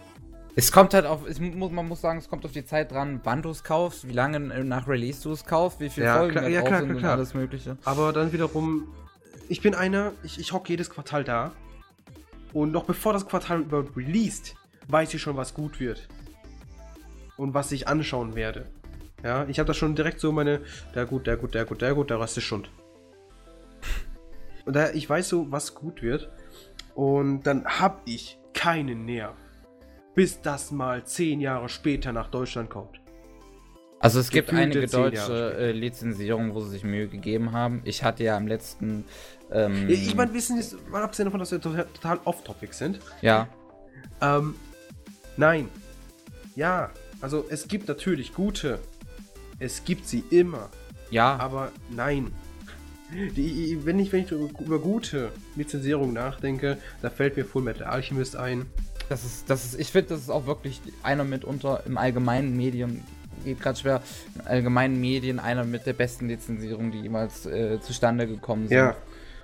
Es 0.55 0.71
kommt 0.71 0.93
halt 0.95 1.05
auf, 1.05 1.25
es 1.27 1.39
mu 1.39 1.69
man 1.69 1.87
muss 1.87 2.01
sagen, 2.01 2.17
es 2.17 2.27
kommt 2.27 2.43
auf 2.45 2.51
die 2.51 2.65
Zeit 2.65 2.91
dran, 2.91 3.21
wann 3.23 3.43
du 3.43 3.49
es 3.51 3.63
kaufst, 3.63 4.07
wie 4.09 4.11
lange 4.13 4.39
nach 4.39 4.87
Release 4.87 5.21
du 5.21 5.31
es 5.31 5.45
kaufst, 5.45 5.79
wie 5.79 5.89
viele 5.89 6.07
Ja, 6.07 6.17
Folgen 6.17 6.31
klar- 6.33 6.47
ja, 6.49 6.59
drauf 6.61 6.67
klar, 6.69 6.79
sind 6.79 6.87
klar, 6.87 6.95
und 6.97 7.01
klar. 7.03 7.13
alles 7.13 7.33
mögliche. 7.35 7.77
Aber 7.85 8.11
dann 8.11 8.33
wiederum, 8.33 8.87
ich 9.47 9.61
bin 9.61 9.75
einer, 9.75 10.11
ich, 10.23 10.39
ich 10.39 10.51
hocke 10.51 10.69
jedes 10.73 10.89
Quartal 10.89 11.23
da. 11.23 11.51
Und 12.51 12.71
noch 12.71 12.85
bevor 12.85 13.13
das 13.13 13.27
Quartal 13.27 13.61
überhaupt 13.61 13.95
released, 13.95 14.55
weiß 14.87 15.13
ich 15.13 15.21
schon, 15.21 15.37
was 15.37 15.53
gut 15.53 15.79
wird. 15.79 16.07
Und 17.37 17.53
was 17.53 17.71
ich 17.71 17.87
anschauen 17.87 18.33
werde. 18.35 18.65
Ja, 19.23 19.45
ich 19.47 19.59
habe 19.59 19.67
da 19.67 19.73
schon 19.73 19.95
direkt 19.95 20.19
so 20.19 20.31
meine, 20.31 20.61
der 20.95 21.05
gut, 21.05 21.27
der 21.27 21.37
gut, 21.37 21.53
der 21.53 21.65
gut, 21.65 21.81
der 21.81 21.93
gut, 21.93 22.09
der 22.09 22.19
Rest 22.19 22.37
ist 22.37 22.43
Schund. 22.43 22.69
Und 24.65 24.75
da 24.75 24.91
ich 24.91 25.09
weiß 25.09 25.29
so, 25.29 25.51
was 25.51 25.73
gut 25.73 26.01
wird. 26.01 26.29
Und 26.95 27.43
dann 27.43 27.65
habe 27.65 27.99
ich 28.05 28.39
keinen 28.53 29.05
Nerv. 29.05 29.35
Bis 30.15 30.41
das 30.41 30.71
mal 30.71 31.05
zehn 31.05 31.39
Jahre 31.39 31.69
später 31.69 32.11
nach 32.11 32.29
Deutschland 32.29 32.69
kommt. 32.69 32.99
Also 34.01 34.19
es 34.19 34.29
gibt 34.29 34.49
Gefühlte 34.49 34.79
einige 34.79 34.87
zehn 34.87 35.13
Jahre 35.13 35.51
deutsche 35.51 35.57
äh, 35.57 35.71
Lizenzierungen, 35.71 36.53
wo 36.53 36.61
sie 36.61 36.69
sich 36.69 36.83
Mühe 36.83 37.07
gegeben 37.07 37.51
haben. 37.51 37.81
Ich 37.83 38.03
hatte 38.03 38.23
ja 38.23 38.37
am 38.37 38.47
letzten, 38.47 39.05
ähm, 39.51 39.89
Ich 39.89 40.15
meine, 40.15 40.33
wissen 40.33 40.57
ist, 40.57 40.89
mal 40.89 41.03
abgesehen 41.03 41.25
davon, 41.25 41.39
dass 41.39 41.51
wir 41.51 41.59
total, 41.59 41.85
total 41.93 42.19
off-topic 42.23 42.73
sind. 42.73 42.99
ja, 43.21 43.47
Ähm, 44.21 44.55
nein. 45.37 45.69
Ja, 46.55 46.91
also 47.21 47.45
es 47.49 47.67
gibt 47.67 47.87
natürlich 47.87 48.33
gute. 48.33 48.79
Es 49.59 49.83
gibt 49.83 50.07
sie 50.07 50.23
immer. 50.29 50.69
ja, 51.11 51.35
Aber 51.37 51.71
nein. 51.89 52.31
Die, 53.11 53.79
wenn, 53.85 53.97
ich, 53.97 54.11
wenn 54.11 54.23
ich 54.23 54.31
über 54.31 54.77
gute 54.77 55.31
Lizenzierung 55.55 56.13
nachdenke, 56.13 56.77
da 57.01 57.09
fällt 57.09 57.37
mir 57.37 57.43
Full 57.43 57.63
Metal 57.63 57.87
Alchemist 57.87 58.35
ein. 58.35 58.67
das 59.09 59.25
ist, 59.25 59.49
das 59.49 59.65
ist, 59.65 59.79
ich 59.79 59.91
finde, 59.91 60.09
das 60.09 60.19
ist 60.19 60.29
auch 60.29 60.45
wirklich 60.45 60.79
einer 61.01 61.23
mitunter 61.23 61.81
im 61.87 61.97
allgemeinen 61.97 62.55
Medium, 62.55 63.01
geht 63.43 63.59
gerade 63.59 63.79
schwer, 63.79 64.01
im 64.35 64.47
allgemeinen 64.47 65.01
Medien 65.01 65.39
einer 65.39 65.63
mit 65.63 65.87
der 65.87 65.93
besten 65.93 66.27
Lizenzierung, 66.27 66.91
die 66.91 67.01
jemals 67.01 67.47
äh, 67.47 67.79
zustande 67.81 68.27
gekommen 68.27 68.67
sind. 68.67 68.77
Ja, 68.77 68.95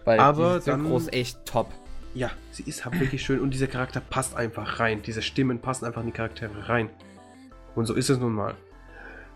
Weil 0.04 0.20
aber 0.20 0.60
die 0.60 0.66
Synchro 0.66 0.98
ist 0.98 1.12
echt 1.12 1.44
top. 1.46 1.72
Ja, 2.14 2.32
sie 2.52 2.64
ist 2.64 2.86
halt 2.86 3.00
wirklich 3.00 3.24
schön 3.24 3.40
und 3.40 3.52
dieser 3.52 3.68
Charakter 3.68 4.00
passt 4.00 4.36
einfach 4.36 4.80
rein. 4.80 5.02
Diese 5.02 5.24
Stimmen 5.24 5.60
passen 5.60 5.86
einfach 5.86 6.02
in 6.02 6.08
die 6.08 6.14
Charaktere 6.14 6.70
rein. 6.70 6.90
Und 7.74 7.88
so 7.88 7.94
ist 7.94 8.10
es 8.10 8.20
nun 8.20 8.34
mal. 8.34 8.56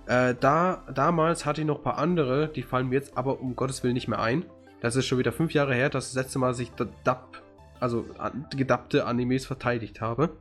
Äh, 0.09 0.33
da, 0.39 0.83
damals 0.91 1.45
hatte 1.45 1.61
ich 1.61 1.67
noch 1.67 1.77
ein 1.77 1.83
paar 1.83 1.99
andere, 1.99 2.47
die 2.47 2.63
fallen 2.63 2.89
mir 2.89 2.95
jetzt 2.95 3.15
aber 3.15 3.39
um 3.39 3.55
Gottes 3.55 3.83
Willen 3.83 3.93
nicht 3.93 4.07
mehr 4.07 4.19
ein. 4.19 4.43
Das 4.81 4.95
ist 4.95 5.05
schon 5.05 5.19
wieder 5.19 5.31
fünf 5.31 5.53
Jahre 5.53 5.75
her, 5.75 5.91
dass 5.91 6.11
das 6.11 6.23
letzte 6.23 6.39
Mal 6.39 6.55
sich 6.55 6.71
Dub, 6.71 7.43
also 7.79 8.07
gedappte 8.49 9.05
Animes 9.05 9.45
verteidigt 9.45 10.01
habe. 10.01 10.31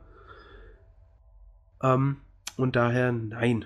Ähm, 1.83 2.17
und 2.57 2.75
daher 2.75 3.11
nein. 3.11 3.65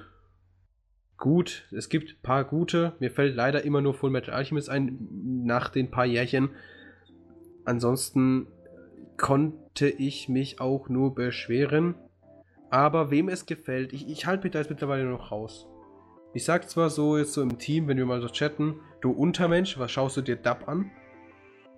Gut, 1.15 1.69
es 1.71 1.87
gibt 1.87 2.09
ein 2.09 2.21
paar 2.21 2.43
gute. 2.43 2.91
Mir 2.99 3.09
fällt 3.09 3.37
leider 3.37 3.63
immer 3.63 3.79
nur 3.79 3.93
Full 3.93 4.09
Metal 4.09 4.33
Alchemist 4.33 4.69
ein, 4.69 5.07
nach 5.45 5.69
den 5.69 5.89
paar 5.89 6.05
Jährchen. 6.05 6.49
Ansonsten 7.63 8.47
konnte 9.15 9.87
ich 9.87 10.27
mich 10.27 10.59
auch 10.59 10.89
nur 10.89 11.15
beschweren. 11.15 11.95
Aber 12.69 13.09
wem 13.09 13.29
es 13.29 13.45
gefällt, 13.45 13.93
ich, 13.93 14.09
ich 14.09 14.25
halte 14.25 14.43
mich 14.43 14.51
da 14.51 14.59
jetzt 14.59 14.69
mittlerweile 14.69 15.05
noch 15.05 15.31
raus. 15.31 15.69
Ich 16.35 16.45
sag 16.45 16.67
zwar 16.67 16.89
so 16.89 17.17
jetzt 17.17 17.33
so 17.33 17.43
im 17.43 17.59
Team, 17.59 17.87
wenn 17.87 17.97
wir 17.97 18.07
mal 18.07 18.21
so 18.21 18.27
chatten, 18.27 18.79
du 19.01 19.11
Untermensch, 19.11 19.77
was 19.77 19.91
schaust 19.91 20.17
du 20.17 20.21
dir 20.21 20.35
Dub 20.35 20.67
an? 20.67 20.89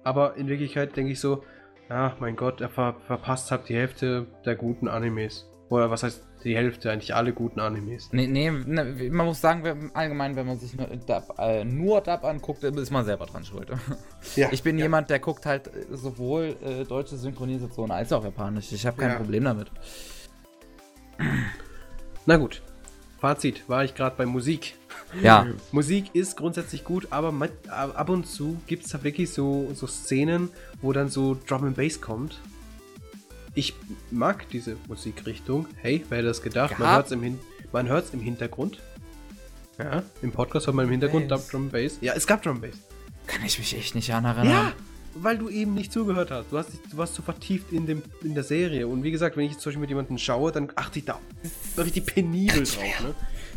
Aber 0.05 0.37
in 0.37 0.47
Wirklichkeit 0.47 0.95
denke 0.95 1.11
ich 1.11 1.19
so, 1.19 1.43
ach 1.89 2.19
mein 2.19 2.37
Gott, 2.37 2.61
er 2.61 2.69
ver 2.69 2.95
verpasst 3.05 3.51
hat 3.51 3.67
die 3.67 3.75
Hälfte 3.75 4.27
der 4.45 4.55
guten 4.55 4.87
Animes. 4.87 5.49
Oder 5.69 5.89
was 5.91 6.03
heißt 6.03 6.23
die 6.45 6.55
Hälfte, 6.55 6.91
eigentlich 6.91 7.13
alle 7.15 7.33
guten 7.33 7.59
Animes. 7.59 8.09
Nee, 8.13 8.27
nee, 8.27 8.51
ne, 8.51 9.09
man 9.09 9.25
muss 9.25 9.41
sagen, 9.41 9.91
allgemein, 9.93 10.35
wenn 10.35 10.45
man 10.45 10.57
sich 10.57 10.77
nur 10.77 10.87
Dub, 10.87 11.35
äh, 11.39 11.65
nur 11.65 11.99
Dub 12.01 12.23
anguckt, 12.23 12.63
ist 12.63 12.91
man 12.91 13.03
selber 13.03 13.25
dran 13.25 13.43
schuld. 13.43 13.69
Ja, 14.35 14.49
ich 14.51 14.63
bin 14.63 14.77
ja. 14.77 14.85
jemand, 14.85 15.09
der 15.09 15.19
guckt 15.19 15.45
halt 15.45 15.69
sowohl 15.91 16.55
äh, 16.63 16.83
deutsche 16.85 17.17
Synchronisation 17.17 17.91
als 17.91 18.13
auch 18.13 18.23
japanisch. 18.23 18.71
Ich 18.71 18.85
habe 18.85 18.97
kein 18.97 19.11
ja. 19.11 19.15
Problem 19.17 19.43
damit. 19.43 19.71
Na 22.25 22.37
gut. 22.37 22.61
Fazit, 23.25 23.67
war 23.67 23.83
ich 23.83 23.95
gerade 23.95 24.15
bei 24.15 24.25
Musik. 24.25 24.75
Ja. 25.21 25.47
Musik 25.71 26.13
ist 26.13 26.37
grundsätzlich 26.37 26.83
gut, 26.83 27.07
aber 27.09 27.33
ab 27.69 28.09
und 28.09 28.27
zu 28.27 28.57
gibt 28.67 28.85
es 28.85 28.91
da 28.91 29.03
wirklich 29.03 29.31
so, 29.31 29.71
so 29.73 29.87
Szenen, 29.87 30.49
wo 30.81 30.93
dann 30.93 31.09
so 31.09 31.37
Drum 31.47 31.65
and 31.65 31.75
Bass 31.75 32.01
kommt 32.01 32.39
ich 33.55 33.73
mag 34.11 34.47
diese 34.49 34.75
Musikrichtung. 34.87 35.67
Hey, 35.81 36.05
wer 36.09 36.19
hätte 36.19 36.27
das 36.27 36.41
gedacht? 36.41 36.77
Man 36.77 36.93
hört 36.93 37.05
es 37.07 37.11
im, 37.13 37.23
Hin 37.23 37.39
im 38.11 38.19
Hintergrund. 38.19 38.79
Ja, 39.77 40.03
im 40.21 40.31
Podcast 40.31 40.67
hört 40.67 40.75
man 40.75 40.85
im 40.85 40.91
Hintergrund 40.91 41.29
Bass. 41.29 41.47
Drum 41.47 41.69
Bass. 41.69 41.97
Ja, 42.01 42.13
es 42.13 42.27
gab 42.27 42.43
Drum 42.43 42.61
Bass. 42.61 42.75
Kann 43.27 43.43
ich 43.45 43.57
mich 43.57 43.75
echt 43.75 43.95
nicht 43.95 44.13
an 44.13 44.25
erinnern. 44.25 44.47
Ja, 44.47 44.73
weil 45.15 45.37
du 45.37 45.49
eben 45.49 45.73
nicht 45.73 45.91
zugehört 45.91 46.31
hast. 46.31 46.51
Du, 46.51 46.57
hast 46.57 46.69
du 46.91 46.97
warst 46.97 47.15
so 47.15 47.21
vertieft 47.21 47.71
in, 47.71 47.87
dem, 47.87 48.03
in 48.23 48.35
der 48.35 48.43
Serie. 48.43 48.87
Und 48.87 49.03
wie 49.03 49.11
gesagt, 49.11 49.37
wenn 49.37 49.45
ich 49.45 49.53
jetzt 49.53 49.61
zum 49.61 49.71
Beispiel 49.71 49.81
mit 49.81 49.89
jemandem 49.89 50.17
schaue, 50.17 50.51
dann 50.51 50.71
achte 50.75 50.99
ich 50.99 51.05
da 51.05 51.19
richtig 51.77 52.05
penibel 52.05 52.63
drauf. 52.63 53.01
Ne? 53.01 53.15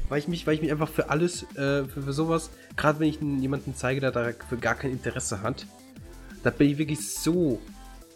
Weil, 0.09 0.21
ich 0.21 0.29
mich, 0.29 0.47
weil 0.47 0.55
ich 0.55 0.63
mich 0.63 0.71
einfach 0.71 0.89
für 0.89 1.11
alles, 1.11 1.43
äh, 1.55 1.85
für, 1.85 2.03
für 2.03 2.13
sowas, 2.13 2.51
gerade 2.77 3.01
wenn 3.01 3.09
ich 3.09 3.21
jemanden 3.21 3.75
zeige, 3.75 4.01
der 4.01 4.13
dafür 4.13 4.59
gar 4.59 4.75
kein 4.75 4.93
Interesse 4.93 5.43
hat, 5.43 5.67
da 6.43 6.51
bin 6.51 6.71
ich 6.71 6.79
wirklich 6.79 7.09
so 7.11 7.61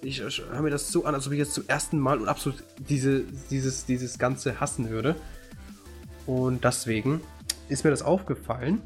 ich 0.04 0.20
höre 0.20 0.62
mir 0.62 0.70
das 0.70 0.90
so 0.90 1.04
an, 1.04 1.14
als 1.14 1.26
ob 1.26 1.32
ich 1.32 1.38
jetzt 1.38 1.54
zum 1.54 1.64
ersten 1.68 1.98
Mal 1.98 2.18
und 2.18 2.28
absolut 2.28 2.62
diese, 2.76 3.22
dieses, 3.50 3.86
dieses 3.86 4.18
Ganze 4.18 4.60
hassen 4.60 4.90
würde. 4.90 5.14
Und 6.26 6.64
deswegen 6.64 7.20
ist 7.68 7.84
mir 7.84 7.90
das 7.90 8.02
aufgefallen. 8.02 8.82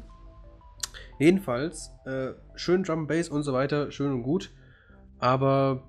Jedenfalls, 1.19 1.91
äh, 2.05 2.33
schön 2.55 2.83
Drum 2.83 3.07
Bass 3.07 3.29
und 3.29 3.43
so 3.43 3.53
weiter, 3.53 3.91
schön 3.91 4.11
und 4.11 4.23
gut. 4.23 4.51
Aber 5.19 5.83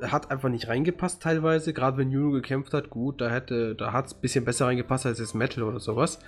hat 0.00 0.30
einfach 0.30 0.48
nicht 0.48 0.68
reingepasst 0.68 1.22
teilweise. 1.22 1.72
Gerade 1.72 1.98
wenn 1.98 2.10
Juno 2.10 2.32
gekämpft 2.32 2.74
hat, 2.74 2.90
gut, 2.90 3.20
da 3.20 3.30
hätte, 3.30 3.74
da 3.74 3.92
hat 3.92 4.06
es 4.06 4.14
ein 4.14 4.20
bisschen 4.20 4.44
besser 4.44 4.66
reingepasst 4.66 5.06
als 5.06 5.18
jetzt 5.18 5.34
Metal 5.34 5.62
oder 5.62 5.80
sowas. 5.80 6.18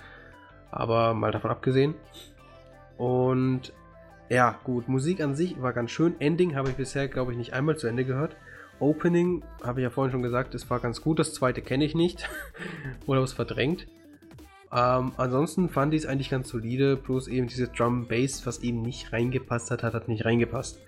Aber 0.71 1.13
mal 1.13 1.31
davon 1.31 1.51
abgesehen. 1.51 1.95
Und 2.97 3.73
ja, 4.29 4.59
gut, 4.63 4.87
Musik 4.87 5.21
an 5.21 5.35
sich 5.35 5.61
war 5.61 5.73
ganz 5.73 5.91
schön. 5.91 6.15
Ending 6.19 6.55
habe 6.55 6.69
ich 6.69 6.75
bisher, 6.75 7.07
glaube 7.07 7.31
ich, 7.31 7.37
nicht 7.37 7.53
einmal 7.53 7.77
zu 7.77 7.87
Ende 7.87 8.05
gehört. 8.05 8.35
Opening, 8.79 9.43
habe 9.63 9.79
ich 9.79 9.83
ja 9.83 9.89
vorhin 9.89 10.11
schon 10.11 10.23
gesagt, 10.23 10.55
es 10.55 10.69
war 10.69 10.79
ganz 10.79 11.01
gut. 11.01 11.19
Das 11.19 11.33
zweite 11.33 11.61
kenne 11.61 11.85
ich 11.85 11.95
nicht. 11.95 12.29
Oder 13.05 13.21
was 13.21 13.33
verdrängt. 13.33 13.87
Ähm, 14.75 15.13
ansonsten 15.17 15.69
fand 15.69 15.93
ich 15.93 16.03
es 16.03 16.05
eigentlich 16.07 16.29
ganz 16.29 16.49
solide. 16.49 16.97
Bloß 16.97 17.27
eben 17.27 17.47
diese 17.47 17.67
Drum 17.69 18.07
Bass, 18.07 18.45
was 18.45 18.59
eben 18.59 18.81
nicht 18.81 19.13
reingepasst 19.13 19.71
hat, 19.71 19.83
hat, 19.83 20.07
nicht 20.07 20.25
reingepasst. 20.25 20.81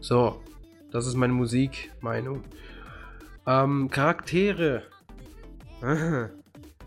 So, 0.00 0.40
das 0.90 1.06
ist 1.06 1.14
meine 1.14 1.34
Musikmeinung. 1.34 2.42
Ähm, 3.46 3.90
Charaktere. 3.90 4.84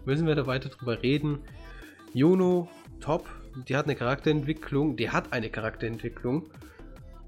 Müssen 0.05 0.25
wir 0.25 0.35
da 0.35 0.47
weiter 0.47 0.69
drüber 0.69 1.03
reden? 1.03 1.39
Juno, 2.13 2.67
top 2.99 3.29
die 3.67 3.75
hat 3.75 3.85
eine 3.85 3.95
Charakterentwicklung. 3.95 4.95
Die 4.95 5.09
hat 5.09 5.33
eine 5.33 5.49
Charakterentwicklung. 5.49 6.49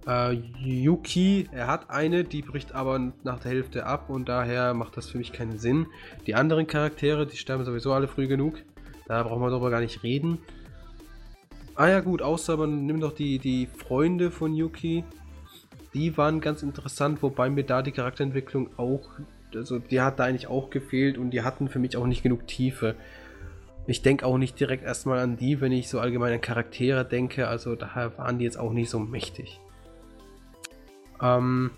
Äh, 0.08 0.34
Yuki, 0.62 1.48
er 1.52 1.68
hat 1.68 1.90
eine, 1.90 2.24
die 2.24 2.42
bricht 2.42 2.74
aber 2.74 3.14
nach 3.24 3.40
der 3.40 3.52
Hälfte 3.52 3.86
ab 3.86 4.10
und 4.10 4.28
daher 4.28 4.74
macht 4.74 4.98
das 4.98 5.10
für 5.10 5.18
mich 5.18 5.32
keinen 5.32 5.60
Sinn. 5.60 5.88
Die 6.28 6.36
anderen 6.36 6.68
Charaktere, 6.68 7.26
die 7.26 7.38
sterben 7.38 7.64
sowieso 7.64 7.94
alle 7.94 8.08
früh 8.08 8.28
genug. 8.28 8.56
Da 9.08 9.24
brauchen 9.24 9.42
wir 9.42 9.50
darüber 9.50 9.70
gar 9.70 9.82
nicht 9.82 10.04
reden. 10.04 10.40
Ah 11.76 11.88
ja 11.88 12.02
gut, 12.02 12.22
außer 12.22 12.56
man 12.58 12.86
nimmt 12.86 13.00
noch 13.00 13.14
die, 13.14 13.40
die 13.40 13.68
Freunde 13.68 14.32
von 14.32 14.54
Yuki. 14.54 15.04
Die 15.94 16.18
waren 16.18 16.40
ganz 16.40 16.64
interessant, 16.64 17.22
wobei 17.22 17.50
mir 17.50 17.64
da 17.64 17.82
die 17.82 17.92
Charakterentwicklung 17.92 18.70
auch, 18.78 19.10
also 19.56 19.80
die 19.80 20.02
hat 20.02 20.20
da 20.20 20.26
eigentlich 20.26 20.48
auch 20.48 20.70
gefehlt 20.70 21.18
und 21.18 21.32
die 21.32 21.42
hatten 21.42 21.70
für 21.70 21.80
mich 21.80 21.98
auch 21.98 22.06
nicht 22.06 22.24
genug 22.24 22.48
Tiefe. 22.48 22.96
Ich 23.86 24.02
denke 24.02 24.26
auch 24.26 24.38
nicht 24.38 24.60
direkt 24.60 24.84
erstmal 24.84 25.20
an 25.20 25.36
die, 25.36 25.62
wenn 25.62 25.72
ich 25.72 25.90
so 25.90 26.00
allgemein 26.00 26.34
an 26.34 26.42
Charaktere 26.42 27.04
denke. 27.06 27.48
Also 27.48 27.76
daher 27.76 28.18
waren 28.18 28.38
die 28.38 28.46
jetzt 28.46 28.58
auch 28.58 28.72
nicht 28.72 28.90
so 28.90 29.00
mächtig. 29.00 29.60
Ähm, 31.22 31.72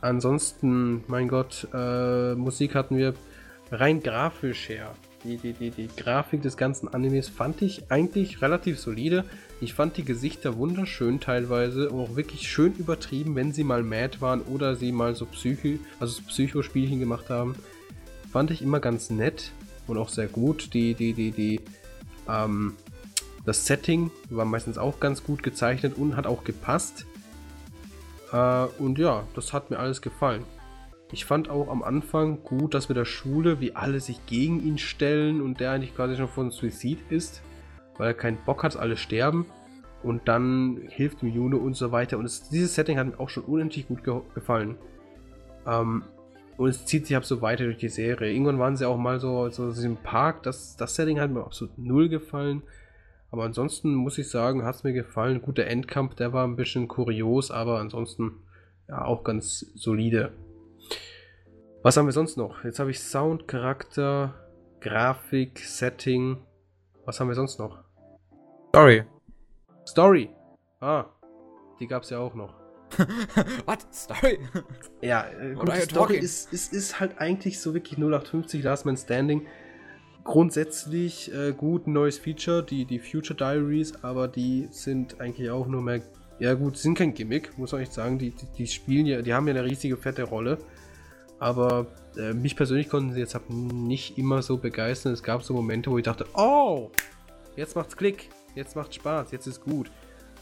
ansonsten, 0.00 1.04
mein 1.06 1.28
Gott, 1.28 1.68
äh, 1.72 2.34
Musik 2.34 2.74
hatten 2.74 2.96
wir 2.96 3.14
rein 3.70 4.00
grafisch 4.00 4.68
her. 4.68 4.94
Die, 5.22 5.36
die, 5.36 5.52
die, 5.52 5.70
die 5.70 5.88
Grafik 5.88 6.40
des 6.40 6.56
ganzen 6.56 6.88
Animes 6.88 7.28
fand 7.28 7.60
ich 7.60 7.90
eigentlich 7.90 8.40
relativ 8.40 8.78
solide. 8.78 9.26
Ich 9.60 9.74
fand 9.74 9.98
die 9.98 10.04
Gesichter 10.04 10.56
wunderschön 10.56 11.20
teilweise, 11.20 11.90
auch 11.92 12.16
wirklich 12.16 12.48
schön 12.48 12.74
übertrieben, 12.74 13.34
wenn 13.34 13.52
sie 13.52 13.64
mal 13.64 13.82
mad 13.82 14.20
waren 14.20 14.40
oder 14.40 14.76
sie 14.76 14.92
mal 14.92 15.14
so 15.14 15.26
Psycho, 15.26 15.78
also 15.98 16.22
Psychospielchen 16.22 17.00
gemacht 17.00 17.28
haben. 17.28 17.54
Fand 18.32 18.50
ich 18.50 18.62
immer 18.62 18.80
ganz 18.80 19.10
nett 19.10 19.52
und 19.86 19.98
auch 19.98 20.08
sehr 20.08 20.28
gut. 20.28 20.72
Die, 20.72 20.94
die, 20.94 21.12
die, 21.12 21.32
die, 21.32 21.60
ähm, 22.26 22.76
das 23.44 23.66
Setting 23.66 24.10
war 24.30 24.46
meistens 24.46 24.78
auch 24.78 25.00
ganz 25.00 25.22
gut 25.22 25.42
gezeichnet 25.42 25.98
und 25.98 26.16
hat 26.16 26.26
auch 26.26 26.44
gepasst. 26.44 27.04
Äh, 28.32 28.64
und 28.78 28.98
ja, 28.98 29.24
das 29.34 29.52
hat 29.52 29.70
mir 29.70 29.78
alles 29.78 30.00
gefallen. 30.00 30.44
Ich 31.12 31.24
fand 31.24 31.50
auch 31.50 31.68
am 31.68 31.82
Anfang 31.82 32.42
gut, 32.44 32.74
dass 32.74 32.88
mit 32.88 32.96
der 32.96 33.04
Schule, 33.04 33.60
wie 33.60 33.74
alle 33.74 34.00
sich 34.00 34.24
gegen 34.26 34.62
ihn 34.62 34.78
stellen 34.78 35.40
und 35.40 35.58
der 35.58 35.72
eigentlich 35.72 35.94
quasi 35.94 36.16
schon 36.16 36.28
von 36.28 36.50
Suizid 36.50 36.98
ist, 37.10 37.42
weil 37.96 38.08
er 38.08 38.14
keinen 38.14 38.38
Bock 38.44 38.62
hat, 38.62 38.76
alle 38.76 38.96
sterben. 38.96 39.46
Und 40.02 40.28
dann 40.28 40.80
hilft 40.88 41.22
ihm 41.22 41.28
Juno 41.30 41.58
und 41.58 41.74
so 41.74 41.92
weiter. 41.92 42.16
Und 42.16 42.24
es, 42.24 42.48
dieses 42.48 42.74
Setting 42.74 42.96
hat 42.96 43.08
mir 43.08 43.20
auch 43.20 43.28
schon 43.28 43.44
unendlich 43.44 43.88
gut 43.88 44.04
ge 44.04 44.20
gefallen. 44.34 44.76
Ähm, 45.66 46.04
und 46.56 46.68
es 46.68 46.86
zieht 46.86 47.06
sich 47.06 47.16
ab 47.16 47.24
so 47.24 47.42
weiter 47.42 47.64
durch 47.64 47.78
die 47.78 47.88
Serie. 47.88 48.32
Irgendwann 48.32 48.58
waren 48.58 48.76
sie 48.76 48.86
auch 48.86 48.96
mal 48.96 49.18
so, 49.18 49.48
so 49.50 49.82
im 49.82 49.96
Park. 49.96 50.42
Das, 50.44 50.76
das 50.76 50.94
Setting 50.94 51.20
hat 51.20 51.30
mir 51.30 51.44
absolut 51.44 51.76
null 51.76 52.08
gefallen. 52.08 52.62
Aber 53.30 53.44
ansonsten 53.44 53.94
muss 53.94 54.18
ich 54.18 54.28
sagen, 54.28 54.64
hat 54.64 54.76
es 54.76 54.84
mir 54.84 54.92
gefallen. 54.92 55.42
Guter 55.42 55.66
Endkampf, 55.66 56.14
der 56.14 56.32
war 56.32 56.46
ein 56.46 56.56
bisschen 56.56 56.88
kurios, 56.88 57.50
aber 57.50 57.78
ansonsten 57.78 58.36
ja 58.88 59.04
auch 59.04 59.24
ganz 59.24 59.72
solide. 59.74 60.32
Was 61.82 61.96
haben 61.96 62.04
wir 62.04 62.12
sonst 62.12 62.36
noch? 62.36 62.62
Jetzt 62.62 62.78
habe 62.78 62.90
ich 62.90 63.00
Sound, 63.00 63.48
Charakter, 63.48 64.34
Grafik, 64.80 65.60
Setting. 65.60 66.36
Was 67.06 67.18
haben 67.18 67.28
wir 67.28 67.34
sonst 67.34 67.58
noch? 67.58 67.82
Story. 68.68 69.04
Story. 69.86 70.28
Ah, 70.80 71.06
die 71.80 71.86
gab 71.86 72.02
es 72.02 72.10
ja 72.10 72.18
auch 72.18 72.34
noch. 72.34 72.52
What? 73.64 73.86
Story? 73.94 74.40
Ja, 75.00 75.24
äh, 75.30 75.54
gut, 75.54 75.74
Story 75.76 76.18
ist, 76.18 76.52
ist, 76.52 76.74
ist 76.74 77.00
halt 77.00 77.18
eigentlich 77.18 77.58
so 77.58 77.72
wirklich 77.72 77.98
0850 77.98 78.62
Last 78.62 78.84
Man 78.84 78.98
Standing. 78.98 79.46
Grundsätzlich 80.22 81.32
äh, 81.32 81.52
gut, 81.52 81.86
ein 81.86 81.94
neues 81.94 82.18
Feature, 82.18 82.62
die, 82.62 82.84
die 82.84 82.98
Future 82.98 83.34
Diaries, 83.38 84.04
aber 84.04 84.28
die 84.28 84.68
sind 84.70 85.18
eigentlich 85.18 85.50
auch 85.50 85.66
nur 85.66 85.80
mehr. 85.80 86.02
Ja, 86.40 86.52
gut, 86.52 86.76
sind 86.76 86.98
kein 86.98 87.14
Gimmick, 87.14 87.56
muss 87.56 87.72
man 87.72 87.80
echt 87.80 87.94
sagen. 87.94 88.18
Die, 88.18 88.32
die, 88.32 88.46
die 88.58 88.66
spielen 88.66 89.06
ja, 89.06 89.22
die 89.22 89.32
haben 89.32 89.48
ja 89.48 89.54
eine 89.54 89.64
riesige 89.64 89.96
fette 89.96 90.24
Rolle. 90.24 90.58
Aber 91.40 91.86
äh, 92.16 92.34
mich 92.34 92.54
persönlich 92.54 92.88
konnten 92.90 93.14
sie 93.14 93.18
jetzt 93.18 93.36
nicht 93.48 94.18
immer 94.18 94.42
so 94.42 94.58
begeistern. 94.58 95.14
Es 95.14 95.22
gab 95.22 95.42
so 95.42 95.54
Momente, 95.54 95.90
wo 95.90 95.98
ich 95.98 96.04
dachte, 96.04 96.26
oh, 96.34 96.90
jetzt 97.56 97.74
macht's 97.74 97.96
Klick, 97.96 98.28
jetzt 98.54 98.76
macht's 98.76 98.96
Spaß, 98.96 99.32
jetzt 99.32 99.46
ist 99.46 99.64
gut. 99.64 99.90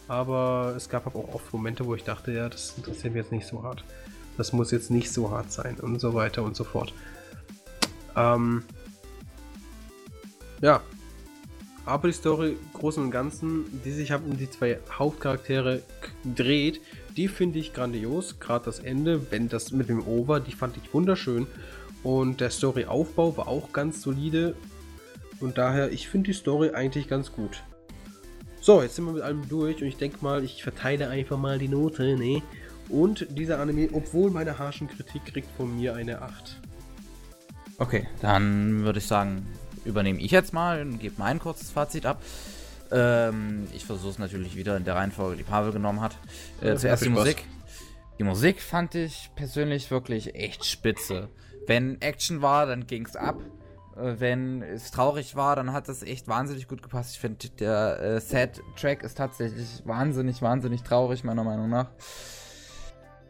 Aber 0.09 0.75
es 0.77 0.89
gab 0.89 1.07
auch 1.07 1.35
oft 1.35 1.53
Momente, 1.53 1.87
wo 1.87 1.95
ich 1.95 2.03
dachte, 2.03 2.33
ja, 2.33 2.49
das 2.49 2.75
interessiert 2.77 3.15
mich 3.15 3.23
jetzt 3.23 3.33
nicht 3.33 3.47
so 3.47 3.63
hart. 3.63 3.85
Das 4.37 4.53
muss 4.53 4.73
jetzt 4.73 4.91
nicht 4.91 5.13
so 5.13 5.31
hart 5.31 5.53
sein 5.53 5.79
und 5.81 6.01
so 6.01 6.15
weiter 6.15 6.43
und 6.43 6.57
so 6.57 6.65
fort. 6.65 6.93
Ähm, 8.17 8.65
ja. 10.61 10.81
Aber 11.85 12.09
die 12.09 12.15
Story 12.15 12.57
Großen 12.75 13.03
und 13.03 13.11
Ganzen, 13.11 13.81
die 13.85 13.93
sich 13.93 14.13
um 14.13 14.37
die 14.37 14.51
zwei 14.51 14.79
Hauptcharaktere 14.91 15.83
dreht, 16.25 16.81
die 17.19 17.29
finde 17.29 17.59
ich 17.59 17.75
grandios. 17.75 18.39
Gerade 18.39 18.65
das 18.65 18.79
Ende, 18.79 19.31
wenn 19.31 19.49
das 19.49 19.73
mit 19.73 19.89
dem 19.89 20.07
Over, 20.07 20.39
die 20.39 20.53
fand 20.53 20.77
ich 20.77 20.95
wunderschön. 20.95 21.49
Und 22.05 22.41
der 22.41 22.51
Storyaufbau 22.51 23.37
war 23.37 23.49
auch 23.49 23.73
ganz 23.73 24.01
solide. 24.01 24.55
Und 25.41 25.59
daher, 25.59 25.91
ich 25.91 26.09
finde 26.09 26.29
die 26.29 26.35
Story 26.35 26.71
eigentlich 26.71 27.09
ganz 27.09 27.33
gut. 27.33 27.63
So, 28.61 28.83
jetzt 28.83 28.95
sind 28.95 29.05
wir 29.05 29.13
mit 29.13 29.23
allem 29.23 29.49
durch 29.49 29.83
und 29.83 29.89
ich 29.89 29.97
denke 29.97 30.19
mal, 30.21 30.45
ich 30.45 30.63
verteile 30.63 31.09
einfach 31.09 31.39
mal 31.39 31.59
die 31.59 31.69
Note, 31.69 32.17
ne? 32.17 32.43
Und 32.89 33.27
dieser 33.31 33.61
Anime, 33.61 33.89
obwohl 33.93 34.31
meine 34.31 34.59
harschen 34.59 34.89
Kritik, 34.89 35.27
kriegt 35.27 35.49
von 35.57 35.77
mir 35.77 35.95
eine 35.95 36.23
8. 36.23 36.61
Okay, 37.79 38.07
dann 38.21 38.85
würde 38.85 38.99
ich 39.01 39.07
sagen, 39.07 39.47
übernehme 39.85 40.21
ich 40.21 40.31
jetzt 40.31 40.53
mal 40.53 40.83
und 40.83 40.99
gebe 40.99 41.17
mein 41.19 41.39
kurzes 41.39 41.71
Fazit 41.71 42.07
ab. 42.07 42.23
Ähm, 42.91 43.67
ich 43.75 43.85
versuche 43.85 44.11
es 44.11 44.19
natürlich 44.19 44.57
wieder 44.57 44.77
in 44.77 44.85
der 44.85 44.97
Reihenfolge, 44.97 45.37
die 45.37 45.43
Pavel 45.43 45.73
genommen 45.73 46.01
hat. 46.01 46.17
Äh, 46.61 46.77
zuerst 46.77 47.05
die 47.05 47.11
Musik. 47.11 47.45
Die 48.19 48.25
Musik 48.25 48.61
fand 48.61 48.95
ich 48.95 49.31
persönlich 49.37 49.91
wirklich 49.91 50.35
echt 50.35 50.65
spitze. 50.65 51.29
Wenn 51.67 52.01
Action 52.01 52.43
war, 52.43 52.67
dann 52.67 52.87
ging 52.87 53.07
es 53.07 53.15
ab. 53.15 53.37
Äh, 53.97 54.19
wenn 54.19 54.63
es 54.63 54.91
traurig 54.91 55.37
war, 55.37 55.57
dann 55.57 55.73
hat 55.73 55.89
das 55.89 56.03
echt 56.03 56.29
wahnsinnig 56.29 56.69
gut 56.69 56.83
gepasst. 56.83 57.15
Ich 57.15 57.21
finde, 57.21 57.49
der 57.51 58.01
äh, 58.01 58.21
Sad-Track 58.21 59.03
ist 59.03 59.19
tatsächlich 59.19 59.83
wahnsinnig, 59.85 60.43
wahnsinnig 60.43 60.83
traurig, 60.83 61.25
meiner 61.25 61.45
Meinung 61.45 61.69
nach. 61.69 61.91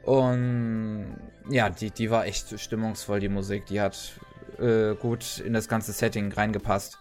Und 0.05 1.17
ja, 1.51 1.69
die, 1.69 1.91
die 1.91 2.11
war 2.11 2.27
echt 2.27 2.59
stimmungsvoll, 2.59 3.21
die 3.21 3.29
Musik. 3.29 3.67
Die 3.67 3.81
hat 3.81 4.15
äh, 4.59 4.95
gut 4.95 5.39
in 5.39 5.53
das 5.53 5.69
ganze 5.69 5.93
Setting 5.93 6.33
reingepasst. 6.33 6.99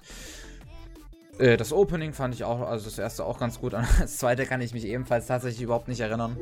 Äh, 1.39 1.57
das 1.57 1.73
Opening 1.73 2.13
fand 2.13 2.33
ich 2.33 2.43
auch, 2.43 2.61
also 2.61 2.85
das 2.85 2.97
erste 2.97 3.25
auch 3.25 3.39
ganz 3.39 3.59
gut. 3.59 3.73
An 3.73 3.87
das 3.99 4.17
zweite 4.17 4.45
kann 4.45 4.61
ich 4.61 4.73
mich 4.73 4.85
ebenfalls 4.85 5.27
tatsächlich 5.27 5.61
überhaupt 5.61 5.87
nicht 5.87 5.99
erinnern. 5.99 6.37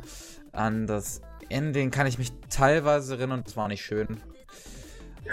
An 0.52 0.86
das 0.86 1.20
Ending 1.48 1.90
kann 1.90 2.06
ich 2.06 2.18
mich 2.18 2.32
teilweise 2.50 3.16
erinnern, 3.16 3.42
das 3.44 3.56
war 3.56 3.68
nicht 3.68 3.84
schön. 3.84 4.20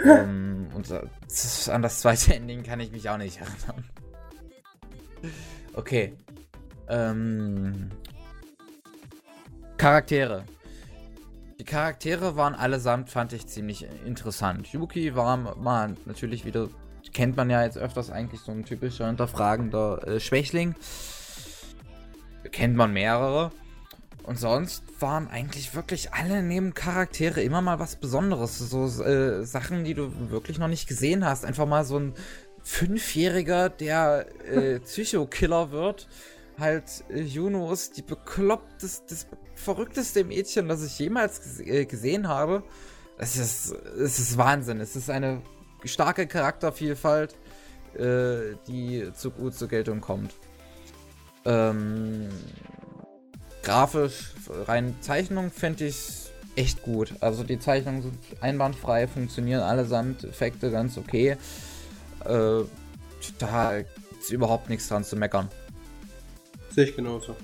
ähm, 0.04 0.68
und 0.74 0.90
an 0.92 1.82
das 1.82 2.00
zweite 2.00 2.34
Ending 2.36 2.62
kann 2.62 2.80
ich 2.80 2.92
mich 2.92 3.08
auch 3.08 3.18
nicht 3.18 3.40
erinnern. 3.40 3.84
Okay. 5.74 6.14
Ähm, 6.88 7.90
Charaktere. 9.76 10.44
Die 11.58 11.64
Charaktere 11.64 12.36
waren 12.36 12.54
allesamt, 12.54 13.10
fand 13.10 13.32
ich, 13.32 13.46
ziemlich 13.46 13.86
interessant. 14.04 14.72
Yuki 14.72 15.14
war 15.14 15.36
mal 15.56 15.96
natürlich 16.04 16.44
wieder, 16.44 16.68
kennt 17.14 17.36
man 17.36 17.48
ja 17.48 17.64
jetzt 17.64 17.78
öfters 17.78 18.10
eigentlich, 18.10 18.40
so 18.40 18.52
ein 18.52 18.64
typischer 18.64 19.06
hinterfragender 19.06 20.06
äh, 20.06 20.20
Schwächling. 20.20 20.74
Kennt 22.52 22.76
man 22.76 22.92
mehrere. 22.92 23.52
Und 24.24 24.38
sonst 24.38 24.82
waren 25.00 25.28
eigentlich 25.28 25.74
wirklich 25.74 26.12
alle 26.12 26.42
Nebencharaktere 26.42 27.42
immer 27.42 27.60
mal 27.60 27.78
was 27.78 27.96
Besonderes. 27.96 28.58
So 28.58 28.86
äh, 29.02 29.44
Sachen, 29.44 29.84
die 29.84 29.94
du 29.94 30.30
wirklich 30.30 30.58
noch 30.58 30.68
nicht 30.68 30.88
gesehen 30.88 31.24
hast. 31.24 31.44
Einfach 31.44 31.66
mal 31.66 31.84
so 31.84 31.98
ein 31.98 32.14
Fünfjähriger, 32.62 33.68
der 33.68 34.26
äh, 34.50 34.78
Psychokiller 34.84 35.70
wird. 35.70 36.08
Halt, 36.58 37.04
äh, 37.10 37.20
Juno 37.20 37.70
ist 37.72 37.96
die 37.96 38.02
bekloppteste, 38.02 39.04
das 39.08 39.26
verrückteste 39.54 40.24
Mädchen, 40.24 40.68
das 40.68 40.82
ich 40.82 40.98
jemals 40.98 41.60
äh, 41.60 41.84
gesehen 41.84 42.28
habe. 42.28 42.62
Es 43.18 43.36
ist, 43.36 43.72
es 43.72 44.18
ist 44.18 44.38
Wahnsinn. 44.38 44.80
Es 44.80 44.96
ist 44.96 45.10
eine 45.10 45.42
starke 45.84 46.26
Charaktervielfalt, 46.26 47.34
äh, 47.94 48.56
die 48.66 49.10
zu 49.14 49.30
gut 49.30 49.54
zur 49.54 49.68
Geltung 49.68 50.00
kommt. 50.00 50.34
Ähm, 51.44 52.28
grafisch, 53.62 54.32
rein 54.66 54.96
Zeichnung 55.00 55.50
finde 55.50 55.86
ich 55.86 56.30
echt 56.56 56.82
gut. 56.82 57.14
Also 57.20 57.42
die 57.42 57.58
Zeichnungen 57.58 58.02
sind 58.02 58.18
einwandfrei, 58.40 59.06
funktionieren 59.06 59.62
allesamt, 59.62 60.24
Effekte 60.24 60.70
ganz 60.70 60.96
okay. 60.96 61.36
Äh, 62.24 62.62
da 63.38 63.72
ist 64.18 64.30
überhaupt 64.30 64.68
nichts 64.68 64.88
dran 64.88 65.04
zu 65.04 65.16
meckern. 65.16 65.48
Sehe 66.70 66.84
ich 66.84 66.96
genauso. 66.96 67.36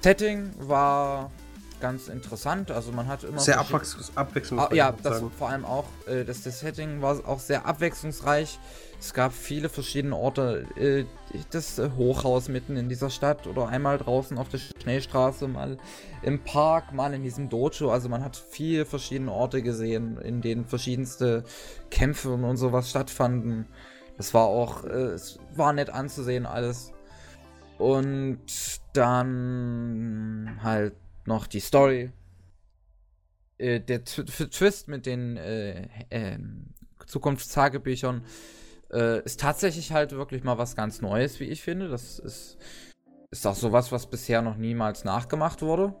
Setting 0.00 0.52
war 0.58 1.32
ganz 1.80 2.08
interessant. 2.08 2.70
Also 2.70 2.92
man 2.92 3.06
hat 3.06 3.24
immer. 3.24 3.38
Sehr 3.38 3.58
abwechslungsreich. 3.58 4.70
Ah, 4.70 4.74
ja, 4.74 4.92
das 4.92 5.18
sagen. 5.18 5.30
vor 5.30 5.48
allem 5.48 5.64
auch. 5.64 5.86
Äh, 6.06 6.24
das, 6.24 6.42
das 6.42 6.60
Setting 6.60 7.02
war 7.02 7.26
auch 7.26 7.40
sehr 7.40 7.66
abwechslungsreich. 7.66 8.58
Es 8.98 9.12
gab 9.12 9.32
viele 9.32 9.68
verschiedene 9.68 10.16
Orte. 10.16 10.66
Äh, 10.76 11.04
das 11.50 11.80
Hochhaus 11.96 12.48
mitten 12.48 12.76
in 12.76 12.88
dieser 12.88 13.10
Stadt 13.10 13.46
oder 13.46 13.68
einmal 13.68 13.98
draußen 13.98 14.38
auf 14.38 14.48
der 14.48 14.58
Schnellstraße, 14.58 15.48
mal 15.48 15.76
im 16.22 16.42
Park, 16.42 16.92
mal 16.92 17.12
in 17.14 17.22
diesem 17.22 17.48
Dojo. 17.48 17.90
Also 17.90 18.08
man 18.08 18.24
hat 18.24 18.36
viele 18.36 18.86
verschiedene 18.86 19.30
Orte 19.30 19.62
gesehen, 19.62 20.18
in 20.18 20.40
denen 20.40 20.64
verschiedenste 20.64 21.44
Kämpfe 21.90 22.32
und 22.32 22.56
sowas 22.56 22.90
stattfanden. 22.90 23.66
Das 24.16 24.32
war 24.32 24.46
auch, 24.46 24.84
äh, 24.84 25.12
es 25.12 25.38
war 25.54 25.72
nett 25.72 25.90
anzusehen 25.90 26.46
alles. 26.46 26.92
Und 27.78 28.40
dann 28.94 30.58
halt 30.62 30.94
noch 31.26 31.46
die 31.46 31.60
Story. 31.60 32.12
Äh, 33.58 33.80
der 33.80 34.04
T 34.04 34.24
Twist 34.24 34.88
mit 34.88 35.06
den 35.06 35.36
äh, 35.36 35.88
äh, 36.10 36.38
Zukunftstagebüchern 37.06 38.24
ist 38.88 39.40
tatsächlich 39.40 39.90
halt 39.90 40.12
wirklich 40.12 40.44
mal 40.44 40.58
was 40.58 40.76
ganz 40.76 41.02
Neues, 41.02 41.40
wie 41.40 41.46
ich 41.46 41.60
finde. 41.60 41.88
Das 41.88 42.20
ist, 42.20 42.56
ist 43.32 43.44
auch 43.44 43.56
sowas, 43.56 43.90
was 43.90 44.08
bisher 44.08 44.42
noch 44.42 44.56
niemals 44.56 45.02
nachgemacht 45.02 45.60
wurde. 45.60 45.92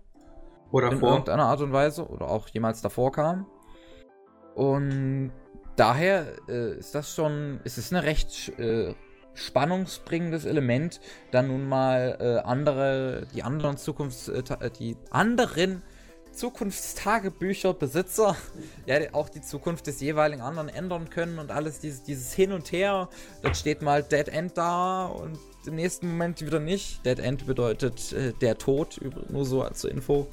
Oder 0.70 0.92
in 0.92 0.98
vor. 0.98 1.10
irgendeiner 1.10 1.46
Art 1.46 1.60
und 1.62 1.72
Weise. 1.72 2.06
Oder 2.08 2.28
auch 2.28 2.46
jemals 2.48 2.82
davor 2.82 3.10
kam. 3.10 3.46
Und 4.54 5.32
daher 5.74 6.36
äh, 6.48 6.78
ist 6.78 6.94
das 6.94 7.12
schon, 7.12 7.60
ist 7.64 7.76
es 7.76 7.92
eine 7.92 8.04
recht 8.04 8.56
äh, 8.58 8.94
spannungsbringendes 9.36 10.44
Element, 10.44 11.00
dann 11.30 11.46
nun 11.48 11.68
mal 11.68 12.16
äh, 12.20 12.38
andere, 12.46 13.26
die 13.34 13.42
anderen 13.42 13.76
Zukunfts, 13.76 14.28
äh, 14.28 14.42
äh 14.60 14.70
die 14.70 14.96
anderen 15.10 15.82
Zukunftstagebücherbesitzer 16.32 18.36
ja 18.86 18.96
auch 19.12 19.28
die 19.28 19.42
Zukunft 19.42 19.86
des 19.86 20.00
jeweiligen 20.00 20.42
anderen 20.42 20.68
ändern 20.68 21.08
können 21.10 21.38
und 21.38 21.52
alles 21.52 21.78
dieses, 21.80 22.02
dieses 22.02 22.32
Hin 22.32 22.50
und 22.52 22.72
Her. 22.72 23.08
Dann 23.42 23.54
steht 23.54 23.82
mal 23.82 24.02
Dead 24.02 24.28
End 24.28 24.58
da 24.58 25.06
und 25.06 25.38
im 25.66 25.76
nächsten 25.76 26.08
Moment 26.08 26.40
wieder 26.42 26.60
nicht. 26.60 27.04
Dead 27.04 27.18
End 27.18 27.46
bedeutet 27.46 28.12
äh, 28.12 28.32
der 28.40 28.56
Tod, 28.58 29.00
nur 29.28 29.44
so 29.44 29.62
als 29.62 29.84
Info 29.84 30.28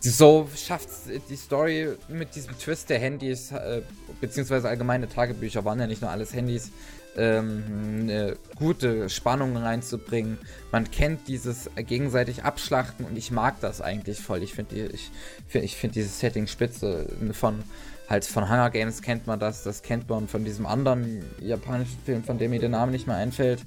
so 0.00 0.48
schafft 0.56 0.88
die 1.28 1.36
Story 1.36 1.88
mit 2.08 2.34
diesem 2.34 2.58
Twist 2.58 2.90
der 2.90 2.98
Handys, 2.98 3.52
äh, 3.52 3.82
beziehungsweise 4.20 4.68
allgemeine 4.68 5.08
Tagebücher 5.08 5.64
waren 5.64 5.80
ja 5.80 5.86
nicht 5.86 6.02
nur 6.02 6.10
alles 6.10 6.32
Handys, 6.34 6.70
ähm, 7.16 7.64
eine 8.02 8.36
gute 8.56 9.08
Spannung 9.08 9.56
reinzubringen. 9.56 10.38
Man 10.72 10.90
kennt 10.90 11.28
dieses 11.28 11.70
gegenseitig 11.76 12.44
Abschlachten 12.44 13.04
und 13.04 13.16
ich 13.16 13.30
mag 13.30 13.60
das 13.60 13.80
eigentlich 13.80 14.20
voll. 14.20 14.42
Ich 14.42 14.54
finde 14.54 14.88
ich, 14.88 15.10
ich 15.52 15.76
find 15.76 15.94
dieses 15.94 16.18
Setting 16.18 16.46
spitze. 16.46 17.06
Von 17.32 17.62
halt 18.08 18.24
von 18.24 18.48
Hunger 18.48 18.70
Games 18.70 19.00
kennt 19.02 19.26
man 19.26 19.38
das, 19.38 19.62
das 19.62 19.82
kennt 19.82 20.08
man 20.08 20.28
von 20.28 20.44
diesem 20.44 20.66
anderen 20.66 21.24
japanischen 21.40 21.98
Film, 22.04 22.22
von 22.24 22.38
dem 22.38 22.50
mir 22.50 22.60
der 22.60 22.68
Name 22.68 22.92
nicht 22.92 23.06
mehr 23.06 23.16
einfällt. 23.16 23.60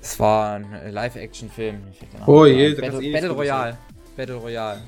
Es 0.00 0.18
war 0.18 0.54
ein 0.54 0.66
Live-Action-Film. 0.90 1.76
Oh 2.26 2.44
je, 2.44 2.74
Battle, 2.74 3.02
eh 3.02 3.12
Battle 3.12 3.30
Royale. 3.30 3.78
Battle 4.16 4.36
Royale. 4.36 4.82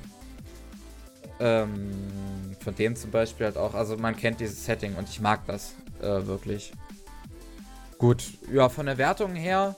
Ähm, 1.40 2.56
von 2.60 2.74
dem 2.74 2.94
zum 2.96 3.10
Beispiel 3.10 3.46
halt 3.46 3.56
auch, 3.56 3.74
also 3.74 3.96
man 3.96 4.16
kennt 4.16 4.40
dieses 4.40 4.64
Setting 4.64 4.94
und 4.94 5.08
ich 5.08 5.20
mag 5.20 5.46
das 5.46 5.74
äh, 6.00 6.26
wirklich. 6.26 6.72
Gut, 7.98 8.24
ja, 8.52 8.68
von 8.68 8.86
der 8.86 8.98
Wertung 8.98 9.34
her, 9.34 9.76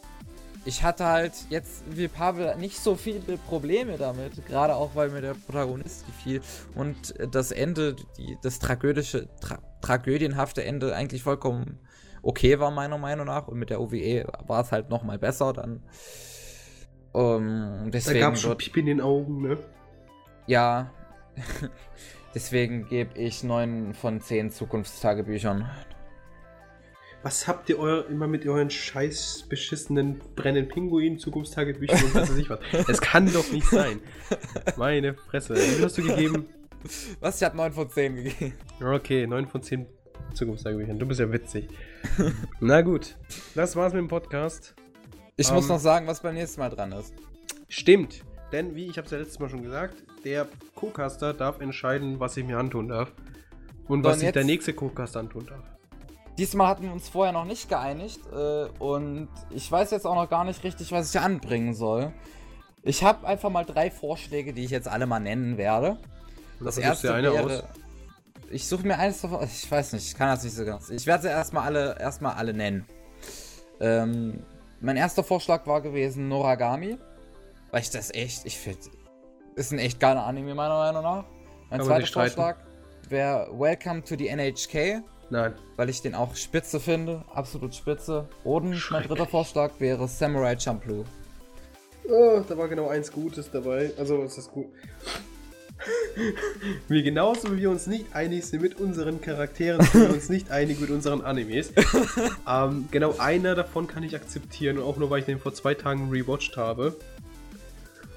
ich 0.64 0.82
hatte 0.82 1.07
halt 1.07 1.32
jetzt 1.49 1.84
wie 1.88 2.09
Pavel 2.09 2.57
nicht 2.57 2.78
so 2.78 2.94
viele 2.94 3.38
Probleme 3.38 3.97
damit, 3.97 4.44
gerade 4.47 4.74
auch 4.74 4.94
weil 4.94 5.11
mir 5.11 5.20
der 5.20 5.34
Protagonist 5.34 6.07
gefiel 6.07 6.42
und 6.74 7.14
das 7.30 7.53
Ende, 7.53 7.97
die, 8.18 8.36
das 8.42 8.59
tragödische, 8.59 9.28
tra 9.40 9.59
tragödienhafte 9.80 10.64
Ende 10.64 10.94
eigentlich 10.94 11.22
vollkommen 11.22 11.78
okay 12.26 12.59
war, 12.59 12.70
meiner 12.70 12.99
Meinung 12.99 13.26
nach. 13.26 13.49
Und 13.49 13.59
mit 13.59 13.70
der 13.70 13.80
OVE 13.80 14.26
war 14.47 14.62
es 14.62 14.72
halt 14.72 14.90
nochmal 14.90 15.18
besser 15.18 15.53
dann. 15.53 15.82
Um, 17.16 17.90
deswegen 17.90 18.20
da 18.20 18.26
gab 18.26 18.34
es 18.34 18.42
schon 18.42 18.58
Pipi 18.58 18.80
in 18.80 18.86
den 18.86 19.00
Augen, 19.00 19.40
ne? 19.40 19.56
Ja. 20.46 20.92
deswegen 22.34 22.86
gebe 22.88 23.18
ich 23.18 23.42
9 23.42 23.94
von 23.94 24.20
10 24.20 24.50
Zukunftstagebüchern. 24.50 25.66
Was 27.22 27.48
habt 27.48 27.70
ihr 27.70 27.78
euer, 27.78 28.06
immer 28.08 28.26
mit 28.26 28.46
euren 28.46 28.68
scheiß 28.68 29.46
beschissenen 29.48 30.20
brennenden 30.34 30.68
Pinguin, 30.68 31.18
Zukunftstagebüchern 31.18 32.04
und 32.04 32.14
was 32.14 32.28
weiß 32.28 32.36
ich 32.36 32.50
was? 32.50 32.60
Es 32.86 33.00
kann 33.00 33.32
doch 33.32 33.50
nicht 33.50 33.66
sein. 33.66 34.00
Meine 34.76 35.14
Fresse. 35.14 35.54
Wie 35.54 35.82
hast 35.82 35.96
du 35.96 36.02
gegeben? 36.02 36.50
Was? 37.20 37.40
Ich 37.40 37.46
habe 37.46 37.56
9 37.56 37.72
von 37.72 37.88
10 37.88 38.14
gegeben. 38.16 38.52
Okay, 38.78 39.26
9 39.26 39.46
von 39.46 39.62
10 39.62 39.86
Zukunftstagebüchern. 40.34 40.98
Du 40.98 41.06
bist 41.06 41.20
ja 41.20 41.32
witzig. 41.32 41.66
Na 42.60 42.82
gut. 42.82 43.16
Das 43.54 43.74
war's 43.74 43.94
mit 43.94 44.02
dem 44.02 44.08
Podcast. 44.08 44.74
Ich 45.37 45.49
um, 45.49 45.57
muss 45.57 45.64
ähm, 45.64 45.72
noch 45.72 45.80
sagen, 45.80 46.07
was 46.07 46.20
beim 46.20 46.34
nächsten 46.34 46.61
Mal 46.61 46.70
dran 46.70 46.93
ist. 46.93 47.12
Stimmt. 47.68 48.24
Denn, 48.53 48.74
wie 48.74 48.87
ich 48.87 48.97
habe 48.97 49.05
es 49.05 49.11
ja 49.11 49.18
letztes 49.18 49.39
Mal 49.39 49.49
schon 49.51 49.62
gesagt, 49.62 50.03
der 50.24 50.47
Co-Caster 50.74 51.34
darf 51.34 51.61
entscheiden, 51.61 52.20
was 52.20 52.37
ich 52.37 52.45
mir 52.45 52.59
antun 52.59 52.89
darf. 52.89 53.12
Und 53.87 54.03
was 54.03 54.20
sich 54.20 54.32
der 54.32 54.45
nächste 54.45 54.72
Co-Caster 54.72 55.20
antun 55.20 55.47
darf. 55.47 55.62
Diesmal 56.39 56.68
hatten 56.68 56.84
wir 56.84 56.93
uns 56.93 57.09
vorher 57.09 57.32
noch 57.32 57.45
nicht 57.45 57.68
geeinigt. 57.68 58.20
Äh, 58.32 58.66
und 58.78 59.28
ich 59.51 59.70
weiß 59.70 59.91
jetzt 59.91 60.07
auch 60.07 60.14
noch 60.14 60.28
gar 60.28 60.45
nicht 60.45 60.64
richtig, 60.64 60.91
was 60.93 61.14
ich 61.14 61.20
anbringen 61.20 61.74
soll. 61.74 62.12
Ich 62.82 63.05
habe 63.05 63.26
einfach 63.26 63.51
mal 63.51 63.64
drei 63.64 63.91
Vorschläge, 63.91 64.53
die 64.53 64.64
ich 64.64 64.70
jetzt 64.70 64.89
alle 64.89 65.07
mal 65.07 65.20
nennen 65.20 65.59
werde. 65.59 65.99
Das 66.61 66.78
erste 66.78 67.12
eine 67.12 67.32
wäre. 67.32 67.45
aus. 67.45 67.64
Ich 68.51 68.66
suche 68.68 68.87
mir 68.87 68.99
eins 68.99 69.20
davon. 69.20 69.45
Ich 69.45 69.70
weiß 69.70 69.93
nicht, 69.93 70.07
ich 70.07 70.16
kann 70.16 70.28
das 70.28 70.45
nicht 70.45 70.55
so 70.55 70.64
ganz. 70.64 70.89
Ich 70.91 71.07
werde 71.07 71.24
sie 71.24 71.28
erstmal 71.28 71.64
alle, 71.64 71.99
erstmal 71.99 72.34
alle 72.34 72.55
nennen. 72.55 72.87
Ähm, 73.80 74.45
mein 74.80 74.96
erster 74.96 75.24
Vorschlag 75.24 75.66
war 75.66 75.80
gewesen 75.80 76.28
Noragami. 76.28 76.98
Weil 77.70 77.80
ich 77.80 77.90
das 77.90 78.12
echt, 78.14 78.46
ich 78.46 78.58
finde, 78.58 78.78
ist 79.54 79.72
ein 79.72 79.78
echt 79.78 79.98
geiler 79.98 80.24
Anime 80.24 80.54
meiner 80.54 80.78
Meinung 80.78 81.02
nach. 81.02 81.24
Mein 81.70 81.80
man 81.80 81.86
zweiter. 81.86 82.06
Vorschlag 82.06 82.56
wäre 83.08 83.48
Welcome 83.52 84.04
to 84.04 84.16
the 84.16 84.28
NHK, 84.28 85.02
Nein. 85.30 85.54
weil 85.76 85.88
ich 85.88 86.00
den 86.00 86.14
auch 86.14 86.34
spitze 86.36 86.78
finde. 86.78 87.24
Absolut 87.34 87.74
spitze. 87.74 88.28
Und 88.44 88.90
mein 88.90 89.02
dritter 89.02 89.26
Vorschlag 89.26 89.72
wäre 89.78 90.06
Samurai 90.06 90.58
Champloo. 90.58 91.04
Oh, 92.08 92.40
da 92.48 92.56
war 92.56 92.68
genau 92.68 92.88
eins 92.88 93.10
Gutes 93.10 93.50
dabei. 93.50 93.90
Also, 93.98 94.22
es 94.22 94.38
ist 94.38 94.52
gut. 94.52 94.66
wir 96.88 97.02
genauso 97.02 97.52
wie 97.52 97.62
wir 97.62 97.70
uns 97.70 97.86
nicht 97.86 98.06
einig 98.14 98.46
sind 98.46 98.62
mit 98.62 98.80
unseren 98.80 99.20
Charakteren, 99.20 99.84
sind 99.92 100.02
wir 100.02 100.14
uns 100.14 100.28
nicht 100.28 100.50
einig 100.50 100.80
mit 100.80 100.90
unseren 100.90 101.22
Animes. 101.22 101.72
ähm, 102.48 102.88
genau 102.90 103.16
einer 103.18 103.54
davon 103.54 103.86
kann 103.86 104.02
ich 104.02 104.14
akzeptieren 104.14 104.78
und 104.78 104.84
auch 104.84 104.96
nur, 104.96 105.10
weil 105.10 105.20
ich 105.20 105.26
den 105.26 105.38
vor 105.38 105.54
zwei 105.54 105.74
Tagen 105.74 106.10
rewatcht 106.10 106.56
habe. 106.56 106.96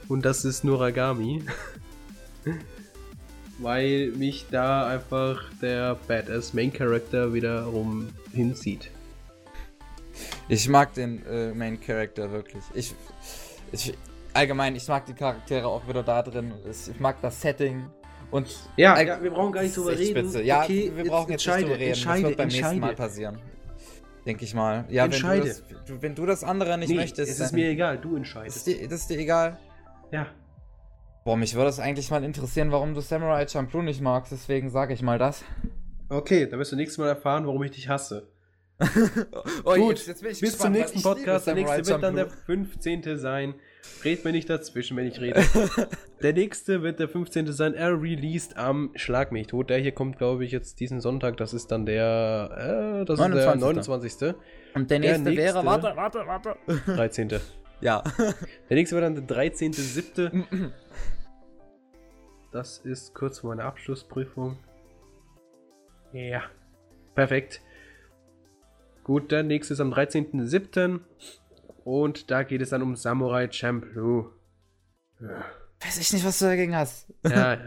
Und 0.08 0.26
das 0.26 0.46
ist 0.46 0.64
Noragami. 0.64 1.44
weil 3.60 4.12
mich 4.12 4.46
da 4.50 4.88
einfach 4.88 5.44
der 5.62 5.98
Badass 6.08 6.54
Main 6.54 6.72
Character 6.72 7.34
wiederum 7.34 8.08
hinzieht. 8.32 8.90
Ich 10.48 10.68
mag 10.68 10.94
den 10.94 11.26
äh, 11.26 11.54
Main 11.54 11.80
Character 11.80 12.32
wirklich. 12.32 12.64
Ich, 12.74 12.96
ich, 13.72 13.94
allgemein, 14.34 14.76
ich 14.76 14.88
mag 14.88 15.06
die 15.06 15.14
Charaktere 15.14 15.68
auch 15.68 15.88
wieder 15.88 16.04
da 16.04 16.22
drin. 16.22 16.54
Ich 16.70 17.00
mag 17.00 17.22
das 17.22 17.40
Setting 17.42 17.88
und 18.32 18.48
Ja, 18.78 19.00
ja 19.02 19.22
wir 19.22 19.32
brauchen 19.32 19.52
gar 19.52 19.62
nicht 19.62 19.70
ist 19.72 19.78
drüber 19.78 19.98
reden. 19.98 20.30
spitze. 20.30 20.44
Ja, 20.44 20.64
okay, 20.64 20.92
wir 20.96 21.06
brauchen 21.06 21.32
jetzt 21.32 21.46
nicht 21.46 21.48
entscheide, 21.48 21.64
drüber 21.66 21.80
reden. 21.80 21.90
Entscheide, 21.94 22.22
das 22.22 22.30
wird 22.30 22.38
beim 22.38 22.48
nächsten 22.48 22.64
entscheide. 22.66 22.80
Mal 22.82 22.96
passieren. 22.96 23.38
Denke 24.26 24.44
ich 24.44 24.54
mal. 24.54 24.86
Ja, 24.90 25.04
wenn 25.04 25.12
du, 25.12 25.16
Entscheide. 25.16 25.48
das, 25.48 25.64
wenn 26.02 26.16
du 26.16 26.26
das 26.26 26.44
andere 26.44 26.78
nicht 26.78 26.90
Nee, 26.90 26.96
möchtest, 26.96 27.32
es 27.32 27.40
ist 27.40 27.54
mir 27.54 27.70
egal, 27.70 27.98
du 27.98 28.12
ist 28.12 28.18
entscheidest. 28.18 28.68
dir, 28.68 28.88
das 28.88 29.02
ist 29.02 29.10
dir 29.10 29.18
egal. 29.18 29.58
Ja. 30.12 30.28
Boah, 31.26 31.38
mich 31.38 31.56
würde 31.56 31.70
es 31.70 31.80
eigentlich 31.80 32.12
mal 32.12 32.24
interessieren, 32.24 32.72
warum 32.72 32.94
du 32.94 33.02
Samurai 33.02 33.48
Champloo 33.48 33.82
nicht 33.82 34.02
magst, 34.02 34.32
deswegen 34.32 34.70
sage 34.70 34.94
ich 34.94 35.02
mal 35.02 35.18
das. 35.18 35.44
Okay, 36.10 36.48
dann 36.48 36.60
wirst 36.60 36.72
du 36.72 36.76
nächstes 36.76 36.98
Mal 36.98 37.08
erfahren, 37.08 37.46
warum 37.46 37.64
ich 37.64 37.72
dich 37.72 37.88
hasse. 37.90 38.28
Oh, 39.66 39.76
Gut, 39.76 40.06
bin 40.22 40.32
ich 40.32 40.40
Bis 40.40 40.58
zum 40.58 40.74
gespannt, 40.74 40.76
weil 40.76 40.82
nächsten 40.82 41.02
Podcast. 41.02 41.48
Der 41.48 41.54
nächste 41.56 41.86
wird 41.86 42.04
dann 42.04 42.16
der 42.16 42.26
Champloo. 42.26 42.46
15. 42.46 43.18
sein. 43.18 43.54
Red 44.04 44.24
mir 44.24 44.32
nicht 44.32 44.50
dazwischen, 44.50 44.96
wenn 44.98 45.08
ich 45.08 45.20
rede. 45.20 45.44
der 46.22 46.34
nächste 46.34 46.84
wird 46.84 47.00
der 47.00 47.10
15. 47.10 47.52
sein. 47.52 47.74
Er 47.74 48.02
released 48.02 48.58
am 48.58 48.92
Schlag 48.96 49.32
mich 49.32 49.48
tot. 49.48 49.70
Der 49.70 49.78
hier 49.80 49.92
kommt, 49.92 50.18
glaube 50.18 50.46
ich, 50.46 50.52
jetzt 50.52 50.80
diesen 50.80 51.02
Sonntag. 51.02 51.38
Das 51.38 51.54
ist 51.54 51.68
dann 51.72 51.86
der. 51.86 53.02
Äh, 53.02 53.06
das 53.06 53.20
ist 53.20 53.26
der 53.26 53.56
29.. 53.56 53.90
29. 53.90 54.36
Und 54.76 54.92
der 54.92 55.00
nächste, 55.00 55.24
Der 55.24 55.32
nächste- 55.34 55.56
wäre, 55.56 55.66
warte, 55.66 55.92
warte, 55.96 56.20
warte. 56.26 56.56
13. 56.86 57.30
Ja. 57.82 58.04
Der 58.70 58.76
nächste 58.76 58.96
wird 58.98 59.06
dann 59.06 59.26
der 59.28 59.38
13.7. 59.38 60.72
Das 62.52 62.80
ist 62.80 63.14
kurz 63.14 63.40
vor 63.40 63.52
meiner 63.52 63.66
Abschlussprüfung. 63.66 64.58
Ja. 66.12 66.42
Perfekt. 67.16 67.62
Gut, 69.04 69.32
der 69.32 69.44
nächste 69.44 69.74
ist 69.76 69.80
am 69.80 69.94
13.7. 69.94 71.00
Und 71.90 72.30
da 72.30 72.44
geht 72.44 72.62
es 72.62 72.70
dann 72.70 72.84
um 72.84 72.96
Samurai 72.96 73.52
Champloo. 73.52 74.30
Ja, 75.20 75.44
Weiß 75.80 75.98
ich 75.98 76.14
nicht, 76.14 76.24
was 76.24 76.38
du 76.38 76.46
dagegen 76.46 76.76
hast. 76.76 77.12
ja. 77.24 77.56
ja. 77.56 77.62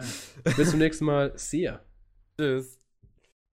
Bis 0.57 0.71
zum 0.71 0.79
nächsten 0.79 1.07
Mal. 1.07 1.37
See 1.37 1.63
ya. 1.63 1.81
Tschüss. 2.39 2.82